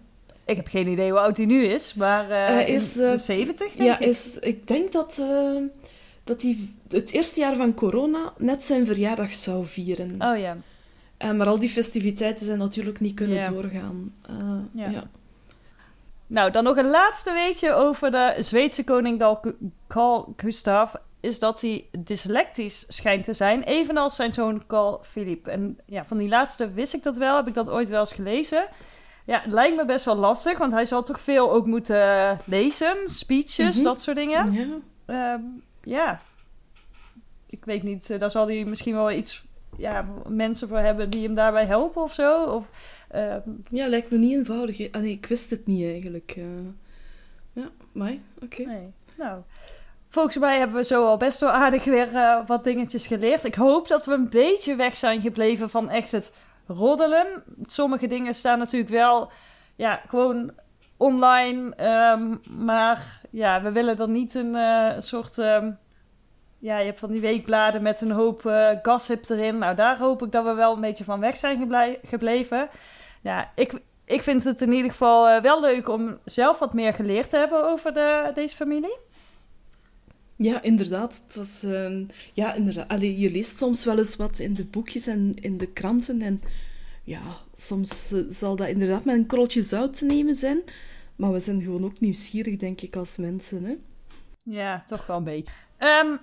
Ik 0.46 0.56
heb 0.56 0.68
geen 0.68 0.88
idee 0.88 1.10
hoe 1.10 1.20
oud 1.20 1.38
hij 1.38 1.46
nu 1.46 1.64
is, 1.66 1.94
maar 1.94 2.24
uh, 2.24 2.30
Hij 2.30 2.66
is, 2.68 2.96
in 2.98 3.02
de 3.02 3.08
eh, 3.12 3.18
70 3.18 3.72
denk 3.72 3.90
Ja, 3.90 4.00
ik. 4.00 4.08
is, 4.08 4.40
ik 4.40 4.68
denk 4.68 4.92
dat, 4.92 5.18
eh, 5.20 5.62
dat 6.24 6.42
hij 6.42 6.58
het 6.90 7.12
eerste 7.12 7.40
jaar 7.40 7.56
van 7.56 7.74
corona 7.74 8.34
net 8.38 8.64
zijn 8.64 8.86
verjaardag 8.86 9.34
zou 9.34 9.66
vieren. 9.66 10.16
Oh 10.22 10.38
ja. 10.38 10.58
Eh, 11.18 11.32
maar 11.32 11.48
al 11.48 11.60
die 11.60 11.70
festiviteiten 11.70 12.46
zijn 12.46 12.58
natuurlijk 12.60 13.00
niet 13.00 13.14
kunnen 13.16 13.38
Ja. 13.38 13.50
doorgaan. 13.50 14.14
Eh, 14.22 14.36
Ja. 14.72 14.90
ja. 14.90 15.04
Nou, 16.28 16.52
dan 16.52 16.64
nog 16.64 16.78
een 16.78 16.90
laatste 16.90 17.34
weetje 17.34 17.74
over 17.74 18.12
de 18.12 18.36
Zweedse 18.40 18.84
koning 18.84 19.40
Carl- 19.88 20.34
Gustav. 20.38 20.94
Is 21.20 21.40
dat 21.40 21.62
hij 21.62 21.86
dyslectisch 22.00 22.86
schijnt 22.88 23.24
te 23.24 23.34
zijn, 23.34 23.64
evenals 23.64 24.16
zijn 24.16 24.34
zoon 24.34 24.64
Carl 24.68 25.00
Philipp. 25.04 25.48
En 25.48 25.80
ja, 25.86 26.06
van 26.06 26.18
die 26.18 26.28
laatste 26.30 26.72
wist 26.72 26.94
ik 26.94 27.04
dat 27.04 27.18
wel, 27.18 27.36
heb 27.36 27.48
ik 27.48 27.54
dat 27.54 27.70
ooit 27.70 27.88
wel 27.90 28.00
eens 28.00 28.14
gelezen. 28.14 28.68
Ja, 29.26 29.40
het 29.42 29.52
lijkt 29.52 29.76
me 29.76 29.86
best 29.86 30.06
wel 30.06 30.16
lastig, 30.16 30.58
want 30.58 30.72
hij 30.72 30.86
zal 30.86 31.04
toch 31.04 31.20
veel 31.22 31.52
ook 31.52 31.66
moeten 31.66 32.38
lezen, 32.46 32.98
speeches, 33.06 33.76
Mhm. 33.76 33.84
dat 33.84 34.02
soort 34.02 34.18
dingen. 34.18 34.54
Ja. 34.54 34.66
Ehm, 35.06 35.42
ja, 35.84 36.20
ik 37.50 37.66
weet 37.66 37.84
niet, 37.84 38.10
eh, 38.10 38.20
daar 38.20 38.32
zal 38.32 38.48
hij 38.48 38.64
misschien 38.64 38.96
wel 38.96 39.12
iets, 39.12 39.44
ja, 39.78 40.06
mensen 40.28 40.68
voor 40.68 40.78
hebben 40.78 41.10
die 41.10 41.24
hem 41.26 41.36
daarbij 41.36 41.66
helpen 41.66 42.02
of 42.02 42.14
zo. 42.14 42.44
Of, 42.44 42.66
ehm, 43.10 43.40
Ja, 43.70 43.88
lijkt 43.88 44.12
me 44.12 44.18
niet 44.18 44.34
eenvoudig. 44.34 44.92
Ah, 44.92 45.02
nee, 45.02 45.12
ik 45.12 45.26
wist 45.26 45.50
het 45.50 45.66
niet 45.68 45.84
eigenlijk. 45.86 46.34
eh. 46.38 46.44
ja, 47.54 47.70
maar 47.92 48.14
oké. 48.44 48.62
Nee, 48.64 48.94
nou. 49.18 49.42
Volgens 50.10 50.38
mij 50.38 50.58
hebben 50.58 50.76
we 50.78 50.84
zo 50.84 51.06
al 51.06 51.18
best 51.18 51.40
wel 51.40 51.50
aardig 51.50 51.84
weer 51.84 52.16
eh, 52.16 52.48
wat 52.48 52.64
dingetjes 52.64 53.08
geleerd. 53.08 53.44
Ik 53.44 53.56
hoop 53.56 53.88
dat 53.88 54.06
we 54.06 54.14
een 54.14 54.30
beetje 54.30 54.76
weg 54.76 54.96
zijn 54.96 55.22
gebleven 55.22 55.70
van 55.70 55.90
echt 55.90 56.12
het 56.12 56.32
roddelen. 56.68 57.44
Sommige 57.66 58.08
dingen 58.08 58.36
staan 58.36 58.60
natuurlijk 58.60 58.92
wel, 58.92 59.32
ja, 59.76 60.02
gewoon 60.08 60.52
online. 60.98 61.76
ehm, 61.76 62.36
maar 62.66 63.22
ja, 63.32 63.62
we 63.62 63.72
willen 63.72 63.98
er 63.98 64.10
niet 64.10 64.36
een 64.36 64.56
eh, 64.56 65.00
soort... 65.00 65.38
ehm, 65.38 65.72
ja, 66.60 66.78
je 66.78 66.86
hebt 66.86 67.00
van 67.00 67.12
die 67.12 67.22
weekbladen 67.22 67.82
met 67.82 68.02
een 68.02 68.12
hoop 68.12 68.46
eh 68.46 68.70
gossip 68.84 69.30
erin. 69.30 69.58
Nou, 69.58 69.76
daar 69.76 69.98
hoop 69.98 70.24
ik 70.24 70.32
dat 70.32 70.44
we 70.44 70.54
wel 70.54 70.74
een 70.74 70.82
beetje 70.82 71.04
van 71.04 71.20
weg 71.20 71.36
zijn 71.36 71.70
gebleven. 72.04 72.70
Ja, 73.22 73.52
ik, 73.56 73.74
ik 74.06 74.22
vind 74.22 74.44
het 74.44 74.62
in 74.62 74.72
ieder 74.72 74.92
geval 74.92 75.28
eh, 75.28 75.42
wel 75.42 75.62
leuk 75.62 75.90
om 75.90 76.18
zelf 76.26 76.60
wat 76.60 76.74
meer 76.74 76.94
geleerd 76.94 77.30
te 77.30 77.38
hebben 77.38 77.66
over 77.66 77.94
de, 77.94 78.32
deze 78.34 78.56
familie. 78.56 78.98
Ja, 80.36 80.62
inderdaad. 80.62 81.22
Het 81.26 81.36
was, 81.36 81.64
ehm, 81.64 82.04
ja, 82.34 82.54
inderdaad. 82.54 82.88
Allee, 82.88 83.20
je 83.20 83.32
leest 83.32 83.58
soms 83.58 83.86
wel 83.86 83.98
eens 83.98 84.16
wat 84.16 84.40
in 84.40 84.54
de 84.54 84.66
boekjes 84.66 85.08
en 85.08 85.34
in 85.34 85.58
de 85.58 85.68
kranten. 85.68 86.22
En 86.22 86.42
ja, 87.04 87.22
soms 87.56 88.12
eh, 88.12 88.20
zal 88.30 88.56
dat 88.56 88.68
inderdaad 88.68 89.06
met 89.06 89.16
een 89.16 89.28
korreltje 89.28 89.62
zout 89.62 89.94
te 89.94 90.06
nemen 90.06 90.36
zijn. 90.36 90.62
Maar 91.16 91.32
we 91.32 91.40
zijn 91.40 91.62
gewoon 91.62 91.84
ook 91.84 92.00
nieuwsgierig, 92.00 92.58
denk 92.58 92.82
ik, 92.82 92.96
als 92.96 93.18
mensen. 93.18 93.64
Hè? 93.64 93.76
Ja, 94.44 94.84
toch 94.88 95.06
wel 95.06 95.18
een 95.18 95.24
beetje. 95.24 95.54
Ehm, 95.78 96.16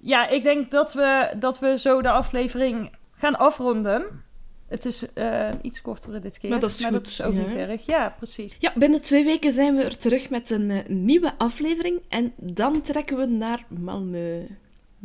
ja, 0.00 0.28
ik 0.28 0.42
denk 0.42 0.70
dat 0.70 0.94
we, 0.94 1.34
dat 1.38 1.58
we 1.58 1.78
zo 1.78 2.02
de 2.02 2.10
aflevering 2.10 2.92
gaan 3.16 3.38
afronden. 3.38 4.24
Het 4.68 4.84
is 4.84 5.12
eh, 5.12 5.50
iets 5.62 5.80
kortere 5.80 6.20
dit 6.20 6.38
keer. 6.38 6.50
Maar 6.50 6.60
dat 6.60 6.70
is 6.70 6.84
goed, 6.84 7.22
ook 7.22 7.34
ja. 7.34 7.40
niet 7.40 7.56
erg. 7.56 7.86
Ja, 7.86 8.14
precies. 8.16 8.56
Ja, 8.58 8.72
binnen 8.74 9.00
twee 9.00 9.24
weken 9.24 9.52
zijn 9.52 9.76
we 9.76 9.82
er 9.82 9.98
terug 9.98 10.30
met 10.30 10.50
een 10.50 10.70
eh, 10.70 10.86
nieuwe 10.88 11.32
aflevering. 11.38 12.02
En 12.08 12.32
dan 12.36 12.80
trekken 12.80 13.16
we 13.16 13.26
naar 13.26 13.64
Malmö. 13.80 14.52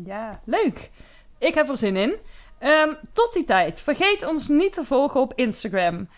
Ja, 0.05 0.41
leuk. 0.43 0.89
Ik 1.37 1.53
heb 1.53 1.69
er 1.69 1.77
zin 1.77 1.95
in. 1.95 2.15
Ehm, 2.59 2.93
tot 3.13 3.33
die 3.33 3.43
tijd, 3.43 3.81
vergeet 3.81 4.27
ons 4.27 4.47
niet 4.47 4.73
te 4.73 4.85
volgen 4.85 5.21
op 5.21 5.33
Instagram. 5.35 6.09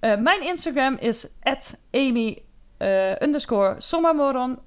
Eh, 0.00 0.16
mijn 0.16 0.42
Instagram 0.42 0.96
is 1.00 1.26
@amy 1.90 2.42
underscore 3.20 3.74
sommermoron. 3.78 4.58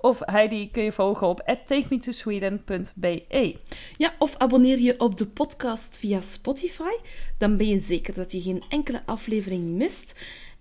Of 0.00 0.18
Heidi 0.24 0.70
kun 0.70 0.82
je 0.82 0.92
volgen 0.92 1.26
op 1.26 1.56
takemetosweden.be. 1.66 3.56
Ja, 3.96 4.14
of 4.18 4.36
abonneer 4.36 4.78
je 4.78 5.00
op 5.00 5.18
de 5.18 5.26
podcast 5.26 5.98
via 5.98 6.20
Spotify. 6.20 6.92
Dan 7.38 7.56
ben 7.56 7.68
je 7.68 7.78
zeker 7.78 8.14
dat 8.14 8.32
je 8.32 8.40
geen 8.40 8.62
enkele 8.68 9.02
aflevering 9.06 9.64
mist. 9.64 10.14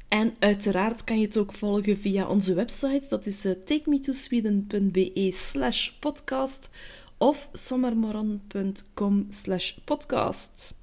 En 0.08 0.36
uiteraard 0.40 1.04
kan 1.04 1.20
je 1.20 1.26
het 1.26 1.38
ook 1.38 1.54
volgen 1.54 1.98
via 2.00 2.28
onze 2.28 2.54
website. 2.54 3.06
Dat 3.10 3.26
is 3.26 3.46
eh, 3.46 3.52
takemetosweden.be 3.66 5.32
slash 5.34 5.90
podcast 5.90 6.70
of 7.18 7.50
sommermoron.com 7.54 9.28
slash 9.30 9.72
podcast. 9.72 10.74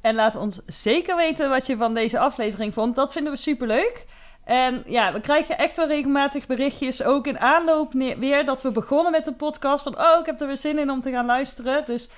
En 0.00 0.14
laat 0.14 0.36
ons 0.36 0.60
zeker 0.66 1.16
weten 1.16 1.48
wat 1.48 1.66
je 1.66 1.76
van 1.76 1.94
deze 1.94 2.18
aflevering 2.18 2.74
vond. 2.74 2.94
Dat 2.94 3.12
vinden 3.12 3.32
we 3.32 3.38
superleuk. 3.38 4.06
En 4.44 4.82
ja, 4.86 5.12
we 5.12 5.20
krijgen 5.20 5.58
echt 5.58 5.76
wel 5.76 5.86
regelmatig 5.86 6.46
berichtjes. 6.46 7.02
Ook 7.02 7.26
in 7.26 7.38
aanloop 7.38 7.92
weer 7.92 8.44
dat 8.44 8.62
we 8.62 8.70
begonnen 8.70 9.12
met 9.12 9.24
de 9.24 9.32
podcast. 9.32 9.82
Van, 9.82 9.98
oh, 9.98 10.18
ik 10.20 10.26
heb 10.26 10.40
er 10.40 10.46
weer 10.46 10.56
zin 10.56 10.78
in 10.78 10.90
om 10.90 11.00
te 11.00 11.10
gaan 11.10 11.26
luisteren. 11.26 11.84
Dus 11.84 12.08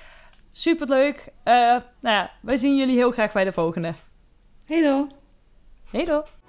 superleuk. 0.51 1.27
Eh 1.43 1.53
nou 1.99 2.15
ja, 2.15 2.31
wij 2.41 2.57
zien 2.57 2.75
jullie 2.75 2.95
heel 2.95 3.11
graag 3.11 3.31
bij 3.31 3.43
de 3.43 3.51
volgende. 3.51 3.93
Hey 5.91 6.05
doei! 6.05 6.44